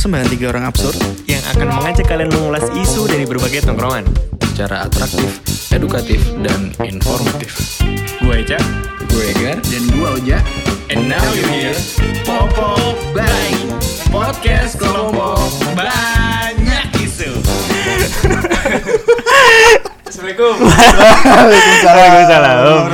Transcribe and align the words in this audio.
persembahan 0.00 0.32
tiga 0.32 0.48
orang 0.56 0.64
absurd 0.64 0.96
yang 1.28 1.44
akan 1.52 1.76
mengajak 1.76 2.08
kalian 2.08 2.32
mengulas 2.32 2.64
isu 2.72 3.04
dari 3.04 3.28
berbagai 3.28 3.68
tongkrongan. 3.68 4.08
secara 4.48 4.88
atraktif, 4.88 5.44
edukatif, 5.76 6.24
dan 6.40 6.72
informatif. 6.88 7.52
Gue 8.24 8.40
Eca, 8.40 8.56
Gue 9.12 9.28
Egar 9.28 9.60
dan 9.60 9.84
gue 9.92 10.08
Oja. 10.08 10.40
and 10.88 11.04
now 11.04 11.20
you 11.36 11.44
hear 11.52 11.76
Popo 12.24 12.96
Bay 13.12 13.52
Podcast 14.08 14.80
Kelompok 14.80 15.36
Banyak 15.76 16.96
Isu. 16.96 17.36
Assalamualaikum. 20.08 20.54
Waalaikumsalam. 21.84 22.88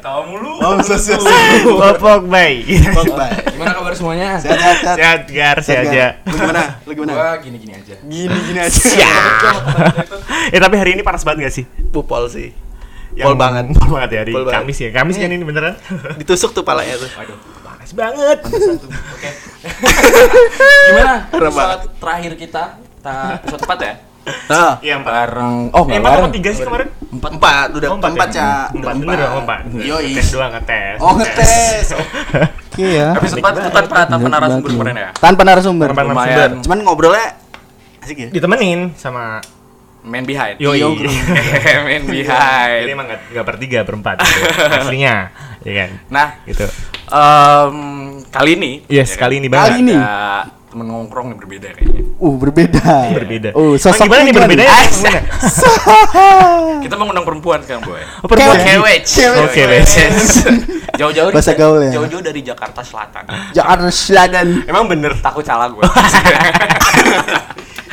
Tawa 0.00 0.20
mulu. 0.24 0.47
Oh, 0.68 0.78
sosial. 0.84 1.16
Popok 1.64 2.28
Bay. 2.28 2.60
Gimana 2.60 3.72
kabar 3.72 3.92
semuanya? 3.92 4.36
Sehat, 4.36 4.60
sehat, 4.60 4.76
sehat. 4.76 4.96
Sehat 4.98 5.20
gar, 5.28 5.56
sehat 5.64 5.84
aja. 5.86 6.06
Lu 6.22 6.36
gimana? 6.36 6.62
Lu 6.84 6.90
gimana? 6.92 7.12
Gua 7.16 7.28
gini-gini 7.40 7.72
aja. 7.72 7.96
Gini 7.98 8.36
gini 8.44 8.60
aja. 8.60 8.78
Eh 10.54 10.60
tapi 10.60 10.76
hari 10.76 10.96
ini 10.96 11.02
panas 11.02 11.24
banget 11.24 11.48
gak 11.48 11.54
sih? 11.54 11.64
Pupol 11.88 12.28
sih. 12.28 12.52
Yang- 13.12 13.32
Pol 13.32 13.36
banget. 13.36 13.64
Pol 13.72 13.88
banget 13.90 14.10
ya 14.12 14.18
hari 14.22 14.32
Pol. 14.32 14.44
Kamis 14.44 14.78
ya. 14.78 14.88
Kamis 14.92 15.16
kan 15.16 15.28
ini 15.28 15.44
beneran. 15.44 15.74
Ditusuk 16.20 16.52
tuh 16.52 16.62
palanya 16.62 16.96
tuh. 16.96 17.08
Waduh, 17.16 17.36
panas 17.64 17.90
banget. 17.92 18.38
Gimana? 20.88 21.14
Kenapa? 21.28 21.62
Episode 21.74 21.84
terakhir 21.98 22.32
kita, 22.36 22.62
kita 22.80 23.14
episode 23.40 23.62
4 23.64 23.88
ya? 23.88 23.94
Nah, 24.24 24.76
Iya, 24.78 24.94
Empat. 24.96 25.12
Bareng 25.14 25.56
Oh, 25.70 25.84
Eh, 25.84 25.96
empat 25.96 26.12
bareng. 26.12 26.32
tiga 26.32 26.50
sih 26.50 26.62
kemarin? 26.62 26.88
Empat. 27.08 27.30
empat 27.32 27.68
udah 27.72 27.88
Oh, 27.88 27.96
empat, 27.96 28.10
empat 28.12 28.28
ya? 28.28 28.36
Cak. 28.36 28.66
Empat 28.74 28.94
bener 28.98 29.16
dong, 29.18 29.34
empat. 29.40 29.60
Yoi. 29.74 30.08
Tes 30.12 30.28
doang 30.28 30.50
ngetes. 30.52 30.96
Oh, 30.98 31.12
ngetes. 31.14 31.86
Oke 32.68 32.86
ya. 32.86 33.08
Episode 33.14 33.40
4 33.40 33.56
itu 33.56 33.70
tanpa 33.70 33.96
tanpa 34.04 34.26
narasumber 34.28 34.68
kemarin 34.70 34.96
ya? 34.96 35.10
Tanpa 35.14 35.42
narasumber. 35.42 35.88
Tanpa 35.90 36.02
narasumber. 36.04 36.28
Lumayan. 36.28 36.50
Cuman 36.60 36.78
ngobrolnya 36.82 37.26
asik 38.00 38.16
ya. 38.18 38.28
Ditemenin 38.30 38.92
sama 38.94 39.40
Man 39.98 40.22
behind. 40.22 40.56
Yo, 40.58 40.72
bro. 40.72 41.10
Man 41.84 42.02
Jadi 42.02 42.22
behind. 42.22 42.84
emang 42.86 43.06
gak, 43.08 43.20
gak 43.30 43.44
bertiga, 43.44 43.80
berempat 43.82 44.20
gitu. 44.20 44.40
Aslinya, 44.78 45.34
ya 45.60 45.72
kan? 45.74 45.90
Nah, 46.06 46.28
Gitu. 46.44 46.64
em, 47.08 47.76
kali 48.24 48.50
ini 48.54 48.72
Yes, 48.86 49.10
ya 49.10 49.16
kan, 49.16 49.20
kali 49.26 49.34
ini 49.38 49.48
banget. 49.48 49.64
Kali 49.66 49.76
ini. 49.82 49.96
ada 49.96 50.14
temen 50.68 50.84
ngongkrong 50.84 51.32
yang 51.32 51.40
berbeda 51.40 51.72
kayaknya. 51.72 52.04
Uh, 52.20 52.36
berbeda. 52.36 53.16
Berbeda. 53.16 53.48
Oh, 53.56 53.72
Emang 53.72 53.80
sosoknya 53.80 54.04
gimana 54.04 54.22
nih 54.28 54.34
berbeda 54.36 54.64
ya? 54.68 54.76
Kita 56.84 56.94
mau 57.00 57.08
ngundang 57.08 57.24
perempuan 57.24 57.64
sekarang, 57.64 57.88
Boy. 57.88 58.04
Oh, 58.20 58.28
perempuan. 58.28 58.60
Cewek. 58.60 59.00
Oh, 59.40 59.48
cewek. 59.48 59.80
Jauh-jauh 61.00 61.32
Bahasa 61.32 61.56
gaul 61.56 61.88
ya. 61.88 61.96
Jauh-jauh 61.96 62.20
dari 62.20 62.44
Jakarta 62.44 62.84
Selatan. 62.84 63.24
Jakarta 63.56 63.88
Selatan. 63.88 64.68
Emang 64.68 64.84
bener. 64.84 65.16
Takut 65.24 65.40
salah 65.40 65.72
gue. 65.72 65.80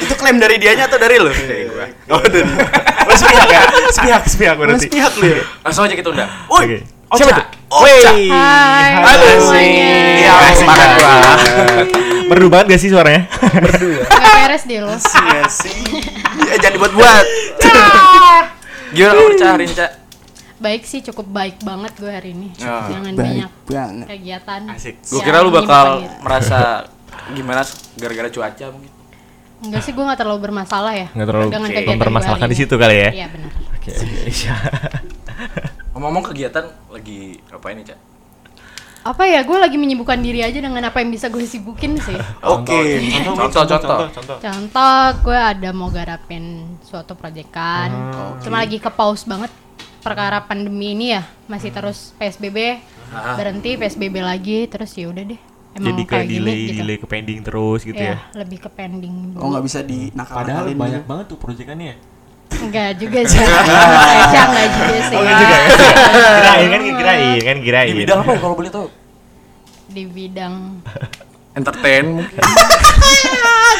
Itu 0.04 0.12
klaim 0.20 0.44
dari 0.44 0.60
dianya 0.60 0.92
atau 0.92 1.00
dari 1.00 1.16
lu? 1.16 1.32
Dari 1.32 1.72
gue. 1.72 1.86
Oh, 2.12 2.20
dari. 2.20 2.44
Oh, 3.08 3.16
sepihak 3.16 3.48
ya? 3.48 3.62
Sepihak, 3.88 4.24
sepihak 4.28 4.56
berarti. 4.60 4.84
Mas 4.84 4.92
pihak 4.92 5.16
lu 5.16 5.32
ya. 5.32 5.40
Langsung 5.64 5.88
aja 5.88 5.96
kita 5.96 6.12
undang. 6.12 6.28
Oke. 6.52 6.84
Ocha. 7.08 7.24
Siapa 7.24 7.32
tuh? 7.40 7.46
Ocha. 7.72 8.12
Hai, 8.12 8.92
Halo 9.00 9.24
sih. 9.24 9.40
semuanya. 9.40 10.15
Merdu 12.26 12.48
banget 12.50 12.66
gak 12.76 12.82
sih 12.82 12.90
suaranya? 12.90 13.30
Gak 13.30 14.34
beres 14.46 14.64
deh 14.66 14.80
lo. 14.82 14.94
Iya 14.94 15.44
sih. 15.48 15.76
Ya, 16.46 16.56
jangan 16.60 16.74
dibuat-buat. 16.76 17.26
Gimana 18.96 19.14
kabar 19.14 19.34
Ca 19.36 19.48
hari 19.54 19.64
ini, 19.66 19.76
Ca? 19.76 19.88
Baik 20.56 20.84
sih, 20.88 21.04
cukup 21.04 21.28
baik 21.28 21.60
banget 21.62 21.94
gue 22.00 22.08
hari 22.08 22.32
ini. 22.32 22.48
Ya. 22.56 22.88
Jangan 22.88 23.12
Baik 23.14 23.28
banyak 23.28 23.52
banget. 23.68 24.06
kegiatan. 24.08 24.62
Asik. 24.72 24.96
Gue 25.04 25.20
Ya, 25.20 25.26
kira 25.28 25.38
lu 25.44 25.52
bakal 25.52 25.88
merasa 26.24 26.88
gimana 27.36 27.62
gara-gara 28.00 28.30
cuaca 28.32 28.66
mungkin. 28.72 28.92
Enggak 29.62 29.82
sih, 29.84 29.92
gue 29.92 30.04
gak 30.04 30.20
terlalu 30.20 30.40
bermasalah 30.48 30.94
ya. 30.96 31.08
Nggak 31.12 31.28
terlalu 31.28 31.48
kegiatan 31.52 31.92
mempermasalahkan 32.00 32.50
di 32.50 32.58
situ 32.58 32.76
kali 32.80 32.96
ya? 32.96 33.10
Iya 33.12 33.28
benar. 33.30 33.52
Oke, 33.76 33.90
oke. 33.92 34.06
Iya. 34.26 34.56
Ngomong-ngomong 35.92 36.26
kegiatan 36.32 36.66
lagi 36.88 37.20
apa 37.52 37.68
ini, 37.72 37.82
Ca? 37.84 37.96
Apa 39.06 39.30
ya, 39.30 39.46
gue 39.46 39.54
lagi 39.54 39.78
menyibukkan 39.78 40.18
diri 40.18 40.42
aja 40.42 40.58
dengan 40.58 40.82
apa 40.82 40.98
yang 40.98 41.14
bisa 41.14 41.30
gue 41.30 41.46
sibukin 41.46 41.94
sih. 42.02 42.18
Oke. 42.42 42.74
Contoh, 43.22 43.62
contoh. 43.70 44.00
Contoh, 44.42 45.04
gue 45.22 45.38
ada 45.38 45.70
mau 45.70 45.94
garapin 45.94 46.66
suatu 46.82 47.14
proyekan. 47.14 47.90
Ah, 47.94 48.34
Cuma 48.42 48.66
lagi 48.66 48.82
ke 48.82 48.90
pause 48.90 49.30
banget 49.30 49.54
perkara 50.02 50.42
pandemi 50.42 50.98
ini 50.98 51.14
ya. 51.14 51.22
Masih 51.46 51.70
terus 51.70 52.18
PSBB, 52.18 52.82
Ah. 53.14 53.38
berhenti 53.38 53.78
PSBB 53.78 54.26
lagi, 54.26 54.66
terus 54.66 54.90
ya 54.98 55.06
udah 55.06 55.22
deh. 55.22 55.38
Emang 55.78 55.92
Jadi 55.92 56.04
kayak 56.08 56.26
gini 56.26 56.40
delay, 56.42 56.58
gitu. 56.58 56.80
delay 56.82 56.98
ke 56.98 57.06
pending 57.06 57.40
terus 57.44 57.80
gitu 57.84 58.00
Iya, 58.00 58.16
ya. 58.16 58.18
lebih 58.34 58.58
ke 58.64 58.70
pending. 58.72 59.38
Oh, 59.38 59.54
nggak 59.54 59.64
bisa 59.68 59.80
dinakal 59.84 60.42
Padahal 60.42 60.66
banyak 60.72 61.04
banget 61.06 61.26
tuh 61.30 61.38
proyekannya. 61.38 62.15
Enggak 62.62 62.90
juga 62.98 63.20
sih. 63.26 63.40
Enggak 64.26 64.46
enggak 64.48 64.68
juga 64.72 64.98
sih. 65.04 65.16
Oh, 65.16 65.24
gitu 65.24 65.34
juga 65.42 65.56
ya? 65.56 65.68
Kirain 66.36 66.68
kan 66.68 66.82
kirain 66.84 67.42
kan 67.42 67.58
kirain. 67.60 67.90
Di 67.90 68.00
bidang 68.00 68.20
apa 68.22 68.34
kalau 68.38 68.56
boleh 68.56 68.72
tahu? 68.72 68.88
Di 69.88 70.04
bidang 70.06 70.54
Entertain 71.56 72.04
mungkin. 72.12 72.36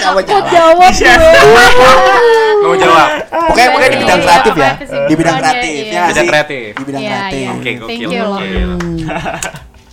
Kok 0.06 0.22
jawab 0.22 0.46
gue? 0.78 0.90
Nggak 0.96 2.62
mau 2.62 2.76
jawab. 2.78 3.10
Pokoknya 3.26 3.68
pokoknya 3.68 3.90
di 3.90 4.00
bidang 4.00 4.20
Iya, 4.20 4.26
kreatif 4.26 4.54
ya. 4.56 4.72
Di 5.10 5.14
bidang 5.18 5.36
kreatif 5.36 5.72
iya. 5.76 5.84
ya. 5.84 5.92
nggak 5.92 6.08
Bidang 6.08 6.28
kreatif. 6.30 6.72
Di 6.72 6.84
bidang 6.86 7.02
Iya, 7.02 7.10
kreatif. 7.10 7.36
iya. 7.36 7.50
Oke, 7.52 7.64
Thank 7.66 7.80
gokil. 7.82 8.10
gokil. 8.22 8.70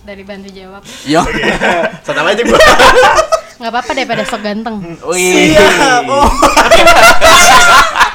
Dari 0.03 0.23
bantu 0.23 0.49
jawab. 0.53 0.81
Yo. 1.11 1.21
Sama 2.05 2.29
aja 2.29 2.41
gua. 2.45 2.59
Enggak 3.53 3.71
apa-apa 3.73 3.91
daripada 3.95 4.23
sok 4.23 4.41
ganteng. 4.43 4.75
Wih. 5.07 5.55
Siap. 5.55 6.03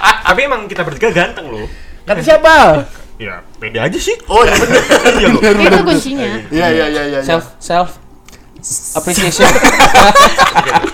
Tapi 0.01 0.41
emang 0.45 0.69
kita 0.71 0.83
bertiga 0.87 1.11
ganteng 1.11 1.51
loh. 1.51 1.67
Kata 2.07 2.21
siapa? 2.25 2.85
Ya, 3.19 3.43
beda 3.59 3.91
aja 3.91 3.99
sih. 3.99 4.15
Oh, 4.31 4.47
iya 4.47 4.55
bener. 4.55 4.83
Iya 5.19 5.29
loh. 5.35 5.41
Itu 5.43 5.83
kuncinya. 5.83 6.27
Iya, 6.55 6.67
iya, 6.71 6.87
iya, 6.87 7.03
iya. 7.11 7.21
Self 7.27 7.59
self 7.59 7.99
appreciation. 8.95 9.49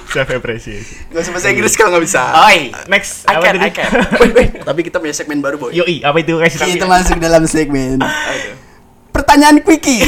Self 0.09 0.28
appreciation. 0.32 1.12
Gak 1.12 1.20
usah 1.20 1.32
bahasa 1.37 1.48
Inggris 1.53 1.72
kalau 1.76 1.97
nggak 1.97 2.04
bisa. 2.09 2.22
Oi. 2.48 2.72
Next, 2.88 3.28
I 3.28 3.34
can? 3.44 3.54
I 3.60 3.70
can. 3.72 3.91
Tapi 4.65 4.81
kita 4.84 4.98
punya 5.04 5.12
segmen 5.12 5.44
baru, 5.44 5.60
Boy. 5.60 5.76
Yoi, 5.76 6.00
apa 6.00 6.16
itu 6.25 6.32
kasih 6.41 6.59
tahu. 6.65 6.69
Kita 6.72 6.86
masuk 6.88 7.16
dalam 7.21 7.44
segmen 7.44 8.00
pertanyaan 9.15 9.62
quickie. 9.62 10.03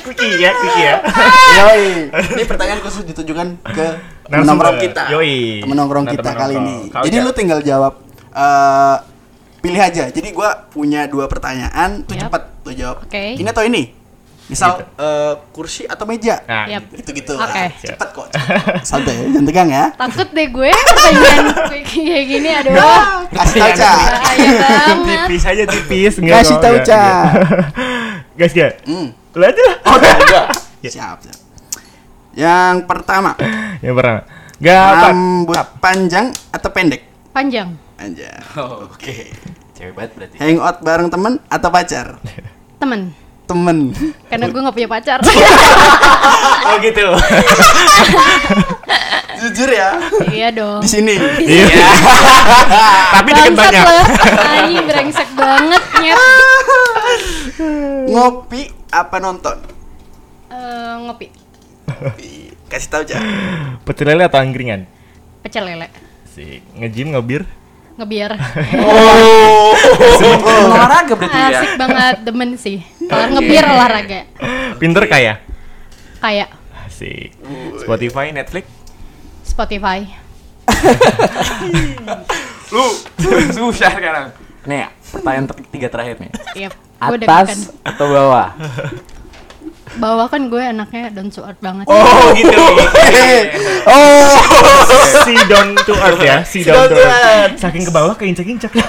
Quickie 0.00 0.40
ya, 0.40 0.50
quickie 0.52 0.82
ya. 0.82 0.96
Yoi. 1.60 1.84
Ini 2.10 2.42
pertanyaan 2.44 2.80
khusus 2.80 3.04
ditujukan 3.04 3.60
ke 3.62 3.86
temen 4.26 4.44
nongkrong 4.44 4.76
kita. 4.80 5.02
Yoi. 5.12 5.60
Temen 5.60 5.76
nongkrong 5.76 6.04
Nah, 6.04 6.12
kita 6.12 6.30
kali 6.32 6.54
ini. 6.56 6.76
Jadi 6.90 7.16
lu 7.18 7.30
tinggal 7.30 7.60
jawab 7.60 8.00
eh 8.32 8.96
pilih 9.60 9.80
aja. 9.80 10.04
Jadi 10.08 10.28
gua 10.30 10.68
punya 10.68 11.08
dua 11.08 11.24
pertanyaan, 11.24 12.04
tuh 12.04 12.16
Yap. 12.16 12.28
cepat 12.28 12.42
lu 12.64 12.72
jawab. 12.72 12.96
Oke. 13.04 13.40
Ini 13.40 13.48
atau 13.48 13.64
ini? 13.64 14.04
Misal 14.44 14.76
eh, 15.00 15.32
kursi 15.56 15.88
atau 15.88 16.04
meja? 16.04 16.44
Nah, 16.44 16.68
Yap. 16.68 16.92
Gitu-gitu. 16.92 17.32
Oke. 17.32 17.64
Cepet 17.80 18.08
kok. 18.12 18.26
cepet. 18.28 18.84
Santai, 18.88 19.32
jangan 19.32 19.48
tegang 19.48 19.68
ya. 19.72 19.84
Takut 19.96 20.28
deh 20.28 20.48
gue 20.52 20.68
pertanyaan 20.68 21.44
kayak 21.64 22.24
gini 22.28 22.48
aduh. 22.52 22.76
Kasih 23.32 23.58
tau, 23.64 23.72
Cak. 23.72 23.96
Bahaya 23.96 24.48
banget. 24.60 25.06
tipis 25.24 25.44
aja 25.48 25.64
tipis. 25.64 26.14
Kasih 26.20 26.56
tahu, 26.60 26.76
Cak. 26.84 27.24
Guys, 28.36 28.52
ya. 28.52 28.68
Hmm. 28.84 29.23
Lu 29.34 29.42
aja 29.42 29.62
lah. 29.66 29.76
Oh, 29.90 29.96
enggak. 29.98 30.46
Ya. 30.80 30.90
Siap, 30.90 31.18
siap. 31.22 31.38
Yang 32.34 32.76
pertama, 32.86 33.34
Yang 33.78 33.94
pertama. 33.94 34.22
Gapat. 34.58 35.02
rambut 35.10 35.58
panjang 35.82 36.26
atau 36.50 36.70
pendek? 36.70 37.02
Panjang. 37.34 37.74
Anjay. 37.98 38.30
Oh. 38.54 38.86
Oke. 38.86 39.30
Cewek 39.74 39.92
banget 39.94 40.10
berarti. 40.14 40.36
Hangout 40.38 40.76
bareng 40.82 41.08
temen 41.10 41.42
atau 41.50 41.68
pacar? 41.70 42.18
Temen. 42.78 43.10
Temen. 43.44 43.78
Karena 44.30 44.46
gue 44.48 44.60
gak 44.62 44.74
punya 44.74 44.88
pacar. 44.88 45.18
Oh 46.64 46.80
gitu. 46.80 47.04
Jujur 49.44 49.68
ya. 49.68 50.00
iya 50.32 50.48
dong. 50.48 50.80
Di 50.80 50.88
sini. 50.88 51.12
Iya. 51.44 51.68
Tapi 53.12 53.30
dikit 53.36 53.52
Bangsat 53.52 53.68
banyak. 53.68 53.84
Anjing 54.40 54.84
brengsek 54.88 55.28
banget 55.36 55.82
nyet. 56.00 56.16
Ngopi 58.12 58.62
apa 58.90 59.16
nonton? 59.18 59.56
Eh, 60.50 60.94
ngopi. 61.04 61.26
Ih, 62.20 62.50
Kasih 62.70 62.90
tahu 62.90 63.02
aja. 63.06 63.20
Pecel 63.86 64.06
lele 64.10 64.26
atau 64.26 64.40
angkringan? 64.40 64.88
Pecel 65.44 65.64
lele. 65.68 65.86
Si 66.30 66.62
nge-gym 66.74 67.14
ngebir. 67.14 67.46
Ngebiar. 67.94 68.34
Oh. 68.82 69.70
Olahraga 70.66 71.14
berarti 71.14 71.38
ya. 71.38 71.48
Asik 71.54 71.72
banget 71.78 72.16
demen 72.26 72.50
sih. 72.58 72.82
Kalau 73.06 73.38
ngebiar 73.38 73.64
olahraga. 73.70 74.26
Pinter 74.82 75.06
kaya. 75.06 75.38
Kayak 76.18 76.50
Si 76.94 77.10
Spotify, 77.82 78.30
Netflix. 78.30 78.70
Spotify. 79.42 80.06
Lu 82.74 82.86
susah 83.50 83.90
sekarang. 83.98 84.30
Nih 84.64 84.86
ya, 84.86 84.88
pertanyaan 85.10 85.46
tiga 85.74 85.88
terakhir 85.90 86.22
nih. 86.22 86.30
Yep. 86.54 86.72
Atas 87.12 87.74
atau 87.84 88.06
bawah? 88.08 88.48
bawah 89.94 90.26
kan 90.26 90.50
gue 90.50 90.58
anaknya 90.58 91.10
down 91.14 91.30
to 91.30 91.40
earth 91.46 91.60
banget. 91.62 91.86
Oh 91.86 92.34
gitu. 92.34 92.54
Oh, 93.84 94.40
si 95.28 95.36
down 95.44 95.76
to 95.76 95.92
earth 95.92 96.22
ya, 96.24 96.40
si 96.40 96.64
down 96.64 96.88
to 96.88 96.96
earth. 96.98 97.60
Saking 97.60 97.84
ke 97.84 97.92
bawah 97.92 98.14
keinjak-injak. 98.16 98.72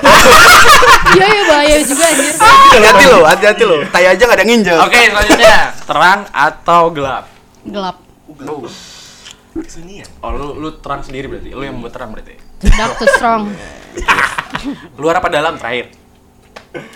Iya 1.16 1.28
ya 1.32 1.44
bahaya 1.48 1.78
juga 1.80 2.04
anjir. 2.12 2.34
Hati-hati 2.36 3.06
lo, 3.08 3.20
hati-hati 3.24 3.64
lo. 3.64 3.78
Tai 3.88 4.04
aja 4.04 4.20
gak 4.20 4.36
ada 4.36 4.44
nginjek. 4.44 4.76
Oke, 4.84 5.00
selanjutnya 5.08 5.58
terang 5.88 6.20
atau 6.34 6.82
gelap? 6.92 7.24
Gelap. 7.64 7.98
Oh. 8.44 8.68
Oh, 10.20 10.30
lu 10.36 10.48
lu 10.60 10.70
terang 10.84 11.00
sendiri 11.08 11.32
berarti. 11.32 11.56
Lu 11.56 11.64
yang 11.64 11.80
membuat 11.80 11.96
terang 11.96 12.12
berarti. 12.12 12.36
Dark 12.76 13.00
to 13.00 13.08
strong. 13.16 13.48
Luar 15.00 15.24
apa 15.24 15.32
dalam 15.32 15.56
terakhir? 15.56 15.96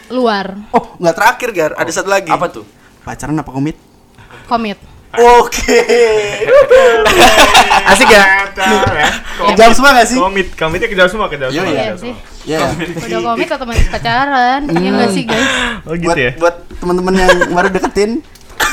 Luar. 0.09 0.57
Oh, 0.69 0.95
nggak 0.97 1.15
terakhir, 1.15 1.49
Gar. 1.51 1.71
Ada 1.75 1.91
satu 1.91 2.09
lagi. 2.09 2.27
Apa 2.27 2.47
tuh? 2.47 2.65
Pacaran 3.01 3.35
apa 3.35 3.49
komit? 3.49 3.77
Komit. 4.45 4.77
Oke. 5.11 5.77
Asik 7.89 8.05
ya? 8.07 8.45
Jam 9.57 9.73
semua 9.73 9.97
gak 9.97 10.05
sih? 10.05 10.17
Komit, 10.17 10.53
komitnya 10.53 10.85
kejauh 10.85 11.09
semua, 11.09 11.25
kejauh 11.25 11.49
Iya, 11.49 11.57
semua. 11.57 11.73
Iya 11.73 11.81
kejauh 11.81 11.97
sih. 11.97 12.13
semua. 12.13 12.45
Ya. 12.45 12.59
Udah 13.09 13.19
komit 13.27 13.47
otomatis 13.49 13.87
pacaran. 13.89 14.61
Iya 14.69 14.89
nggak 14.91 15.09
sih 15.09 15.23
guys? 15.25 15.49
Oh 15.83 15.93
gitu 15.93 16.05
Buat 16.05 16.17
ya. 16.17 16.31
buat 16.37 16.55
teman-teman 16.77 17.13
yang 17.15 17.29
baru 17.49 17.69
deketin, 17.69 18.11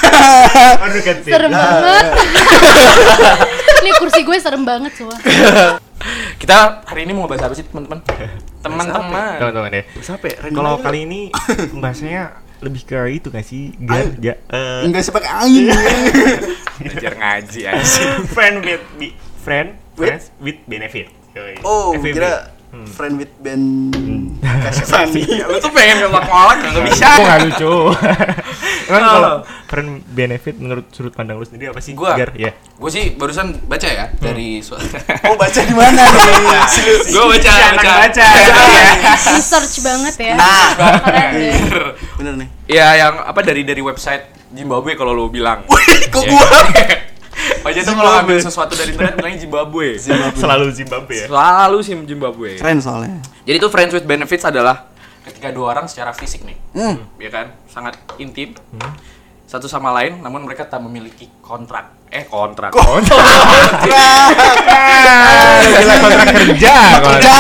sih. 1.24 1.32
Serem 1.32 1.50
banget. 1.50 2.04
Nih 3.84 3.92
kursi 3.96 4.20
gue 4.22 4.36
serem 4.36 4.62
banget 4.62 4.92
semua. 4.92 5.16
Kita 6.36 6.84
hari 6.84 7.04
ini 7.04 7.12
mau 7.12 7.24
bahas 7.24 7.42
apa 7.42 7.54
sih, 7.54 7.64
teman-teman? 7.64 8.00
Teman-teman. 8.66 9.34
Teman-teman 9.38 9.70
ya. 9.70 9.82
siapa 10.02 10.24
ya? 10.26 10.36
Kalau 10.50 10.72
kali 10.82 10.98
ini 11.06 11.20
bahasanya 11.82 12.22
lebih 12.64 12.82
ke 12.88 12.96
itu 13.12 13.28
gak 13.28 13.44
sih? 13.44 13.76
Gar, 13.78 14.16
ja, 14.18 14.34
eh, 14.48 14.80
enggak 14.88 15.04
sih 15.04 15.12
pakai 15.12 15.30
angin. 15.44 15.70
Belajar 16.80 17.12
ngaji 17.14 17.60
aja. 17.68 18.02
friend 18.32 18.64
with 18.64 18.84
be, 18.96 19.12
friend 19.44 19.76
With? 19.96 20.28
with 20.40 20.58
benefit. 20.68 21.08
Yoi. 21.32 21.56
Oh, 21.64 21.92
FWB. 21.96 22.16
kira 22.16 22.55
friend 22.84 23.17
with 23.17 23.32
band 23.40 23.64
kasih 24.40 24.87
Fani. 24.93 25.23
Lu 25.25 25.56
tuh 25.56 25.70
pengen 25.70 26.05
ngelak-ngelak 26.05 26.56
nggak 26.61 26.84
bisa. 26.87 27.06
Kok 27.08 27.23
gak 27.23 27.38
lucu? 27.44 27.75
Emang 28.88 29.02
Oh. 29.02 29.11
kalau 29.11 29.34
friend 29.67 29.90
benefit 30.06 30.55
menurut 30.56 30.87
sudut 30.94 31.11
pandang 31.11 31.37
lu 31.37 31.46
sendiri 31.46 31.70
apa 31.70 31.82
sih? 31.82 31.90
Gua. 31.93 32.14
Gar, 32.14 32.31
ya. 32.38 32.55
Gue 32.55 32.87
sih 32.87 33.14
barusan 33.14 33.67
baca 33.67 33.82
ya 33.82 34.06
dari 34.14 34.62
suatu. 34.62 34.87
Oh, 35.26 35.34
baca 35.34 35.58
di 35.58 35.75
mana? 35.75 36.06
Serius. 36.70 37.11
Gue 37.11 37.25
baca, 37.26 37.50
anak 37.50 37.82
baca. 37.82 38.23
baca. 38.23 38.26
Research 39.34 39.75
banget 39.82 40.14
ya. 40.23 40.34
Nah. 40.38 40.69
Deh. 41.34 41.55
Bener 42.14 42.34
nih. 42.38 42.49
Ya 42.67 42.94
yang 42.96 43.14
apa 43.23 43.43
dari 43.43 43.62
dari 43.62 43.82
website 43.82 44.31
Zimbabwe 44.55 44.94
kalau 44.94 45.11
lu 45.12 45.26
bilang. 45.26 45.67
Kok 46.06 46.23
gua? 46.23 46.46
Wajah 47.66 47.82
tuh 47.82 47.94
kalau 47.94 48.12
ngambil 48.14 48.36
sesuatu 48.38 48.72
dari 48.72 48.94
internet 48.94 49.14
bilangnya 49.16 49.40
Zimbabwe. 49.42 49.86
Selalu 50.32 50.64
Zimbabwe 50.70 51.14
ya. 51.18 51.26
Selalu 51.26 51.76
sih 51.82 51.94
Zimbabwe. 51.98 52.48
Keren 52.54 52.78
soalnya. 52.78 53.18
Jadi 53.42 53.56
tuh 53.58 53.70
friends 53.70 53.90
with 53.90 54.06
benefits 54.06 54.46
adalah 54.46 54.86
ketika 55.26 55.50
dua 55.50 55.74
orang 55.74 55.90
secara 55.90 56.14
fisik 56.14 56.46
nih, 56.46 56.54
Hmm. 56.70 57.02
ya 57.18 57.26
kan, 57.26 57.50
sangat 57.66 57.98
intim 58.16 58.54
satu 59.46 59.70
sama 59.70 59.94
lain, 59.94 60.19
namun 60.19 60.43
mereka 60.43 60.66
tak 60.66 60.82
memiliki 60.82 61.31
kontrak. 61.38 61.94
Eh 62.10 62.26
kontrak. 62.26 62.75
Gila 65.62 65.94
kontrak 66.02 66.26
kerja. 66.34 66.75
Kerja. 66.98 67.37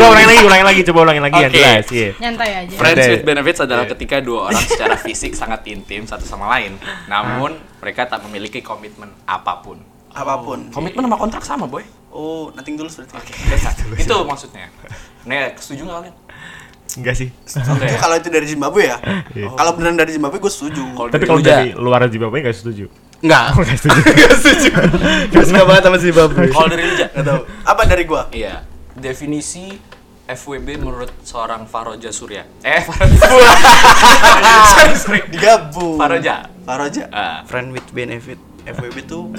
Coba 0.00 0.08
ulangin 0.12 0.28
lagi, 0.28 0.42
ulangin 0.44 0.66
lagi, 0.66 0.80
coba 0.88 0.98
ulangin 1.04 1.22
lagi 1.24 1.36
yang 1.36 1.52
Oke. 1.52 1.60
jelas. 1.60 1.84
Iya. 1.92 2.10
Nyantai 2.16 2.50
aja. 2.64 2.74
Friends 2.76 3.06
with 3.12 3.24
benefits 3.24 3.60
adalah 3.60 3.84
Iya. 3.84 3.92
ketika 3.96 4.16
dua 4.24 4.48
orang 4.48 4.62
secara 4.64 4.96
fisik 4.96 5.32
sangat 5.36 5.60
intim 5.68 6.08
satu 6.08 6.24
sama 6.24 6.48
lain, 6.56 6.80
namun 7.08 7.60
mereka 7.80 8.08
tak 8.08 8.24
memiliki 8.24 8.64
komitmen 8.64 9.12
apa 9.28 9.60
pun. 9.60 9.80
Apa 10.16 10.40
pun. 10.40 10.72
Komitmen 10.72 11.04
sama 11.06 11.16
kontrak 11.20 11.44
sama, 11.44 11.64
boy. 11.68 11.84
Oh, 12.10 12.50
nothing 12.58 12.74
tulus 12.74 12.98
berarti. 12.98 13.14
Oke. 13.14 13.32
Itu 14.02 14.16
maksudnya. 14.26 14.66
Nih, 15.28 15.54
setuju 15.54 15.86
nggak 15.86 15.96
kalian? 16.02 16.14
Enggak 16.98 17.14
sih. 17.14 17.28
Oke. 17.54 17.86
Kalau 17.94 18.14
itu 18.18 18.28
dari 18.32 18.46
Zimbabwe 18.48 18.82
ya? 18.90 18.98
Iya. 19.36 19.48
Kalau 19.54 19.70
beneran 19.76 19.94
dari 19.94 20.16
Zimbabwe 20.16 20.40
gue 20.40 20.52
setuju. 20.52 20.82
Tapi 21.12 21.24
kalau 21.28 21.38
dari 21.38 21.70
luar 21.76 22.08
Zimbabwe 22.08 22.42
enggak 22.42 22.56
setuju. 22.56 22.90
enggak. 23.20 23.52
Enggak 23.54 24.34
setuju. 24.40 24.70
Gue 25.36 25.44
suka 25.52 25.62
banget 25.68 25.82
sama 25.84 25.98
Zimbabwe. 26.00 26.48
Kalau 26.48 26.68
dari 26.72 26.82
Lija? 26.88 27.06
Enggak 27.12 27.26
tahu. 27.28 27.40
Apa 27.68 27.82
dari 27.84 28.02
gua? 28.08 28.22
Iya. 28.32 28.64
Definisi 28.96 29.76
FWB 30.24 30.68
menurut 30.78 31.10
seorang 31.20 31.66
Faroja 31.66 32.08
Surya. 32.10 32.46
Eh, 32.62 32.80
Faroja. 32.88 33.20
sorry, 34.72 34.94
sorry. 34.96 35.20
Digabung. 35.28 35.98
Faroja. 35.98 36.48
Faroja. 36.64 37.04
Ah. 37.10 37.42
Friend 37.44 37.74
with 37.74 37.86
benefit. 37.92 38.38
FWB 38.62 38.98
tuh 39.04 39.34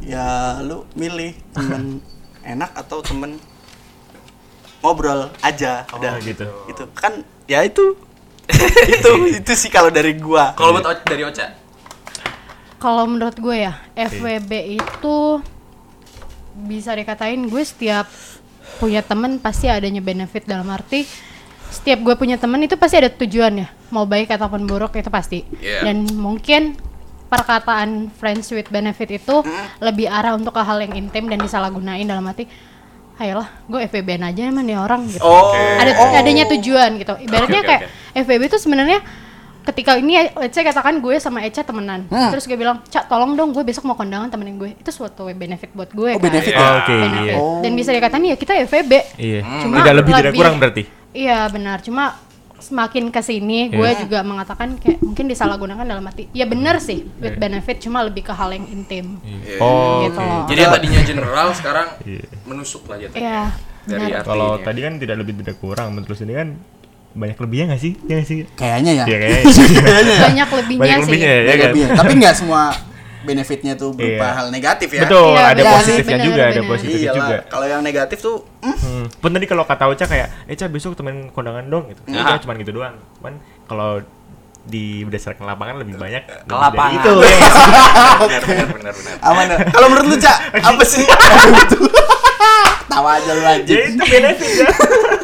ya 0.00 0.58
lu 0.64 0.88
milih 0.96 1.36
temen 1.52 2.00
enak 2.42 2.72
atau 2.74 3.04
temen 3.04 3.36
ngobrol 4.80 5.28
aja 5.44 5.84
udah 5.92 6.16
gitu. 6.24 6.48
itu 6.68 6.82
kan 6.96 7.20
ya 7.44 7.64
itu 7.64 7.96
itu 8.96 9.10
itu 9.40 9.52
sih 9.54 9.70
kalau 9.70 9.88
dari 9.92 10.16
gua 10.18 10.52
Kalau 10.56 10.74
buat 10.74 11.04
dari 11.06 11.22
Ocha? 11.24 11.54
Kalau 12.80 13.04
menurut 13.04 13.36
gue 13.36 13.68
ya, 13.68 13.76
FWB 13.92 14.80
itu 14.80 15.16
bisa 16.64 16.96
dikatain 16.96 17.44
gue 17.44 17.60
setiap 17.60 18.08
punya 18.80 19.04
temen 19.04 19.36
pasti 19.36 19.68
adanya 19.68 20.00
benefit 20.00 20.48
dalam 20.48 20.64
arti 20.72 21.04
setiap 21.70 22.00
gue 22.00 22.14
punya 22.16 22.40
temen 22.40 22.58
itu 22.64 22.74
pasti 22.80 22.98
ada 22.98 23.12
tujuan 23.12 23.62
ya, 23.62 23.68
mau 23.94 24.08
baik 24.08 24.32
ataupun 24.32 24.66
buruk 24.66 24.96
itu 24.96 25.12
pasti. 25.12 25.46
Iya. 25.62 25.86
Dan 25.86 26.08
mungkin 26.18 26.74
perkataan 27.30 28.10
friends 28.18 28.50
with 28.50 28.66
benefit 28.74 29.22
itu 29.22 29.44
lebih 29.78 30.10
arah 30.10 30.34
untuk 30.34 30.50
ke 30.50 30.62
hal 30.64 30.82
yang 30.82 30.98
intim 30.98 31.30
dan 31.30 31.38
disalahgunain 31.38 32.02
dalam 32.02 32.26
arti 32.26 32.50
ayolah 33.20 33.48
gue 33.62 33.80
FWB-an 33.84 34.24
aja 34.26 34.42
emang 34.42 34.64
nih 34.64 34.74
orang 34.74 35.04
gitu 35.06 35.20
oh 35.20 35.52
ada 35.52 35.92
adanya 36.16 36.48
tujuan 36.48 36.96
gitu 36.96 37.12
ibaratnya 37.20 37.52
Oke, 37.54 37.60
oke, 37.60 37.68
kayak 37.68 37.82
FBB 38.18 38.42
itu 38.46 38.58
sebenarnya 38.58 38.98
ketika 39.62 39.92
ini 39.94 40.16
say 40.48 40.64
katakan 40.64 40.98
gue 40.98 41.14
sama 41.16 41.44
Eca 41.44 41.60
temenan 41.60 42.08
Hmm. 42.08 42.32
terus 42.32 42.44
gue 42.44 42.56
bilang 42.56 42.80
Cak 42.82 43.06
tolong 43.06 43.36
dong 43.36 43.52
gue 43.52 43.60
besok 43.60 43.84
mau 43.84 43.94
kondangan 43.94 44.26
temenin 44.26 44.56
gue 44.56 44.72
itu 44.72 44.88
suatu 44.88 45.28
benefit 45.30 45.68
buat 45.70 45.90
gue 45.90 46.10
Oh, 46.10 46.18
kan 46.18 46.26
benefit 46.26 46.54
ya? 46.54 46.80
Oke, 46.80 46.96
Benefit. 46.96 47.20
iya. 47.22 47.34
Oh. 47.36 47.60
dan 47.60 47.72
bisa 47.74 47.90
dikatakan 47.90 48.24
ya 48.24 48.34
kita 48.34 48.52
FBB 48.58 48.92
Iya. 49.14 49.40
Cuma 49.60 49.74
Tidak 49.78 49.94
lebih 49.94 50.10
tidak 50.10 50.24
lebih- 50.26 50.40
kurang 50.40 50.56
berarti. 50.56 50.82
iya 51.12 51.44
benar 51.46 51.78
cuma 51.80 52.16
semakin 52.70 53.10
ke 53.10 53.20
sini 53.20 53.66
gue 53.68 53.90
juga 53.98 54.22
mengatakan 54.22 54.78
kayak 54.78 54.98
mungkin 55.00 55.26
disalahgunakan 55.26 55.82
dalam 55.82 56.04
arti 56.04 56.30
ya 56.30 56.46
benar 56.46 56.78
sih 56.78 57.02
with 57.18 57.34
benefit 57.34 57.76
cuma 57.80 58.00
lebih 58.00 58.22
ke 58.22 58.30
hal 58.30 58.50
yang 58.50 58.64
intim 58.64 59.18
Oh, 59.58 60.06
gitu 60.06 60.14
oke. 60.14 60.22
loh 60.22 60.46
Jadi 60.46 60.60
yang 60.60 60.72
tadinya 60.72 61.00
general 61.02 61.48
sekarang 61.50 61.88
Iya. 62.02 62.24
menusuk 62.44 62.86
lah 62.86 62.96
jatuhnya. 62.96 63.20
Iya, 63.20 63.42
Dari 63.82 64.12
Kalau 64.22 64.50
ya. 64.54 64.62
tadi 64.62 64.80
kan 64.80 64.92
tidak 64.96 65.16
lebih 65.18 65.34
tidak 65.36 65.56
kurang, 65.56 65.88
menurut 65.90 66.14
ini 66.16 66.32
kan 66.32 66.48
banyak 67.10 67.34
lebihnya 67.34 67.64
nggak 67.66 67.82
sih? 67.82 67.92
Iya 67.98 68.14
nggak 68.14 68.28
sih? 68.28 68.38
kayaknya 68.54 68.92
ya 68.94 69.04
Iya 69.04 69.16
kayaknya. 69.18 69.42
banyak 70.22 70.48
lebihnya 70.54 70.80
banyak 70.80 70.98
sih 70.98 71.06
lebihnya 71.08 71.26
ya, 71.28 71.40
ya 71.40 71.54
kan? 71.56 71.66
Lebih 71.66 71.82
ya. 71.82 71.88
tapi 71.98 72.12
nggak 72.14 72.34
semua 72.36 72.62
benefitnya 73.22 73.74
tuh 73.74 73.90
berupa 73.90 74.24
Iya. 74.24 74.34
hal 74.34 74.46
negatif 74.48 74.88
ya 74.90 75.02
Betul, 75.02 75.32
Iya, 75.32 75.44
ada 75.46 75.62
positifnya 75.74 76.16
benar, 76.16 76.26
juga, 76.26 76.42
ada 76.42 76.52
benar. 76.54 76.70
positifnya 76.70 77.00
Iyalah, 77.02 77.18
juga. 77.20 77.36
kalau 77.46 77.66
yang 77.66 77.80
negatif 77.80 78.18
tuh 78.18 78.36
hmm, 78.58 78.76
Hmm. 78.80 79.04
Pun 79.14 79.30
tadi 79.30 79.46
kalau 79.46 79.62
kata 79.62 79.84
Ocha 79.86 80.04
kayak, 80.04 80.28
Eca 80.46 80.66
besok 80.66 80.92
temen 80.92 81.28
kondangan 81.30 81.64
dong 81.64 81.88
gitu. 81.88 82.00
Nah. 82.06 82.24
Udah 82.26 82.36
cuman 82.38 82.54
gitu 82.58 82.72
doang. 82.72 82.94
Cuman 83.16 83.32
kalau 83.64 84.00
di 84.62 85.02
berdasarkan 85.02 85.44
lapangan 85.46 85.76
lebih 85.78 85.96
banyak 85.96 86.20
Ke 86.20 86.44
lapangan. 86.50 87.00
dari 87.00 87.00
itu. 87.00 87.12
benar 88.20 88.42
benar 88.42 88.66
benar 88.68 88.92
benar. 88.92 89.14
aman 89.22 89.44
ya. 89.46 89.56
kalau 89.66 89.86
menurut 89.88 90.06
lu 90.06 90.16
cak 90.16 90.36
apa 90.54 90.84
sih 90.84 91.04
tawa 92.90 93.16
aja 93.16 93.30
lu 93.30 93.40
ya 93.40 93.50
anjing 93.54 93.78
itu 93.88 94.04
benefit 94.04 94.50
ya. 94.50 94.66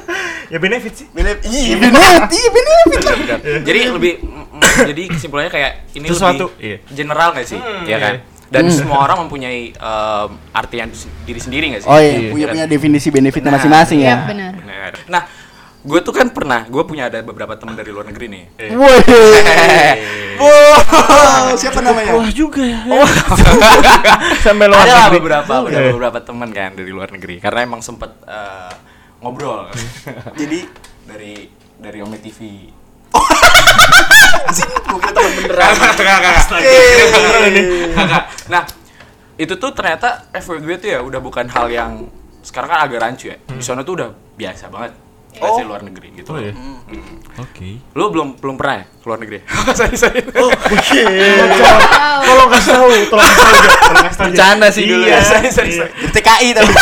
ya 0.52 0.58
benefit 0.58 0.92
sih. 0.94 1.06
benefit 1.10 1.44
iya 1.44 1.74
benefit 1.76 2.22
iya 2.30 2.48
benefit 2.50 3.00
lah 3.02 3.16
Benar. 3.16 3.38
Jadi 3.60 3.78
lebih 3.90 4.12
mm, 4.16 4.30
mm, 4.30 4.45
jadi 4.58 5.02
kesimpulannya 5.08 5.50
kayak 5.50 5.72
ini 5.92 6.06
Sesuatu, 6.06 6.50
lebih 6.50 6.62
iya. 6.62 6.78
general 6.88 7.28
nggak 7.32 7.46
sih? 7.46 7.60
ya 7.84 7.98
kan? 7.98 8.14
Dan 8.46 8.70
semua 8.70 9.02
orang 9.02 9.26
mempunyai 9.26 9.70
em, 9.70 10.28
artian 10.50 10.86
diri 11.22 11.40
sendiri 11.40 11.64
nggak 11.74 11.82
sih? 11.82 11.90
oh 11.90 11.98
Iya. 11.98 12.12
iya 12.14 12.30
punya 12.30 12.46
punya 12.48 12.64
definisi 12.64 13.08
benefitnya 13.10 13.50
Nah, 13.50 13.58
masing-masing 13.58 13.98
Iya, 14.00 14.08
ya 14.08 14.16
benar 14.24 14.52
Benar. 14.56 14.92
Nah, 15.06 15.22
gue 15.82 16.00
tuh 16.00 16.10
kan 16.10 16.30
pernah, 16.30 16.62
gue 16.62 16.82
punya 16.82 17.06
ada 17.06 17.18
beberapa 17.20 17.54
teman 17.54 17.74
dari 17.74 17.90
luar 17.90 18.06
negeri 18.06 18.26
nih. 18.26 18.44
Woi. 18.70 18.98
Wow, 20.36 21.56
siapa 21.56 21.80
namanya? 21.80 22.12
Wah 22.12 22.28
juga 22.28 22.60
ya. 22.60 22.80
Sampai 24.44 24.66
luar 24.68 24.82
ada 24.82 25.08
negeri. 25.08 25.16
beberapa, 25.18 25.52
Oh, 25.56 25.66
ada 25.66 25.78
iya. 25.80 25.90
beberapa 25.90 26.18
teman 26.20 26.48
kan 26.50 26.70
dari 26.74 26.90
luar 26.90 27.08
negeri. 27.08 27.40
Karena 27.40 27.64
emang 27.64 27.80
sempet 27.80 28.12
eh, 28.22 28.72
ngobrol. 29.18 29.70
Jadi 30.34 30.60
dari 31.02 31.34
dari 31.78 31.98
Ome 31.98 32.18
TV. 32.18 32.68
Gue 34.86 34.98
kira 34.98 35.12
teman 35.12 35.30
beneran. 35.34 35.74
Kakak. 37.92 38.22
Nah, 38.48 38.62
itu 39.36 39.54
tuh 39.56 39.70
ternyata 39.72 40.08
FWB 40.32 40.68
tuh 40.78 40.88
ya 40.88 40.98
udah 41.02 41.20
bukan 41.20 41.46
hal 41.48 41.66
yang 41.68 42.08
sekarang 42.40 42.70
kan 42.70 42.80
agak 42.82 42.98
rancu 43.00 43.28
ya. 43.28 43.36
Di 43.42 43.60
sana 43.60 43.82
tuh 43.82 43.98
udah 43.98 44.08
biasa 44.34 44.68
banget. 44.68 44.92
versi 45.36 45.68
luar 45.68 45.84
negeri 45.84 46.16
gitu. 46.16 46.32
Oh, 46.32 46.40
iya. 46.40 46.56
Hmm. 46.56 46.80
Oke. 47.36 47.76
Lu 47.92 48.08
belum 48.08 48.40
belum 48.40 48.56
pernah 48.56 48.80
ya 48.80 48.84
ke 48.88 49.04
luar 49.04 49.20
negeri? 49.20 49.44
sorry 49.76 49.92
sorry. 49.92 50.24
Oh, 50.32 50.48
Tolong 52.24 52.48
kasih 52.48 52.72
tahu, 52.72 52.88
tolong 53.12 53.20
kasih 53.20 53.36
tahu. 53.44 53.52
Tolong 53.84 54.04
kasih 54.08 54.16
tahu. 54.16 54.24
Jo. 54.24 54.32
Bercanda 54.32 54.66
sih 54.72 54.82
dulu 54.88 55.04
Iya, 55.04 55.12
ya. 55.12 55.20
Sorry, 55.20 55.48
sorry, 55.52 55.70
iya. 55.76 55.86
TKI 56.08 56.48
tapi. 56.56 56.72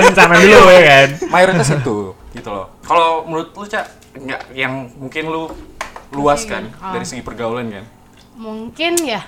Rencana 0.00 0.34
dulu 0.40 0.64
ya 0.72 0.80
kan. 0.80 1.08
Mayoritas 1.28 1.68
itu 1.76 1.96
gitu 2.32 2.48
loh. 2.48 2.66
Kalau 2.82 3.24
menurut 3.24 3.52
lu 3.52 3.64
cak 3.64 3.86
nggak 4.14 4.42
yang 4.52 4.92
mungkin 4.94 5.24
lu 5.26 5.48
luas 6.12 6.44
kan 6.44 6.68
Ah. 6.76 6.92
dari 6.92 7.04
segi 7.04 7.20
pergaulan 7.20 7.68
kan? 7.70 7.84
Mungkin 8.34 8.96
ya 9.02 9.24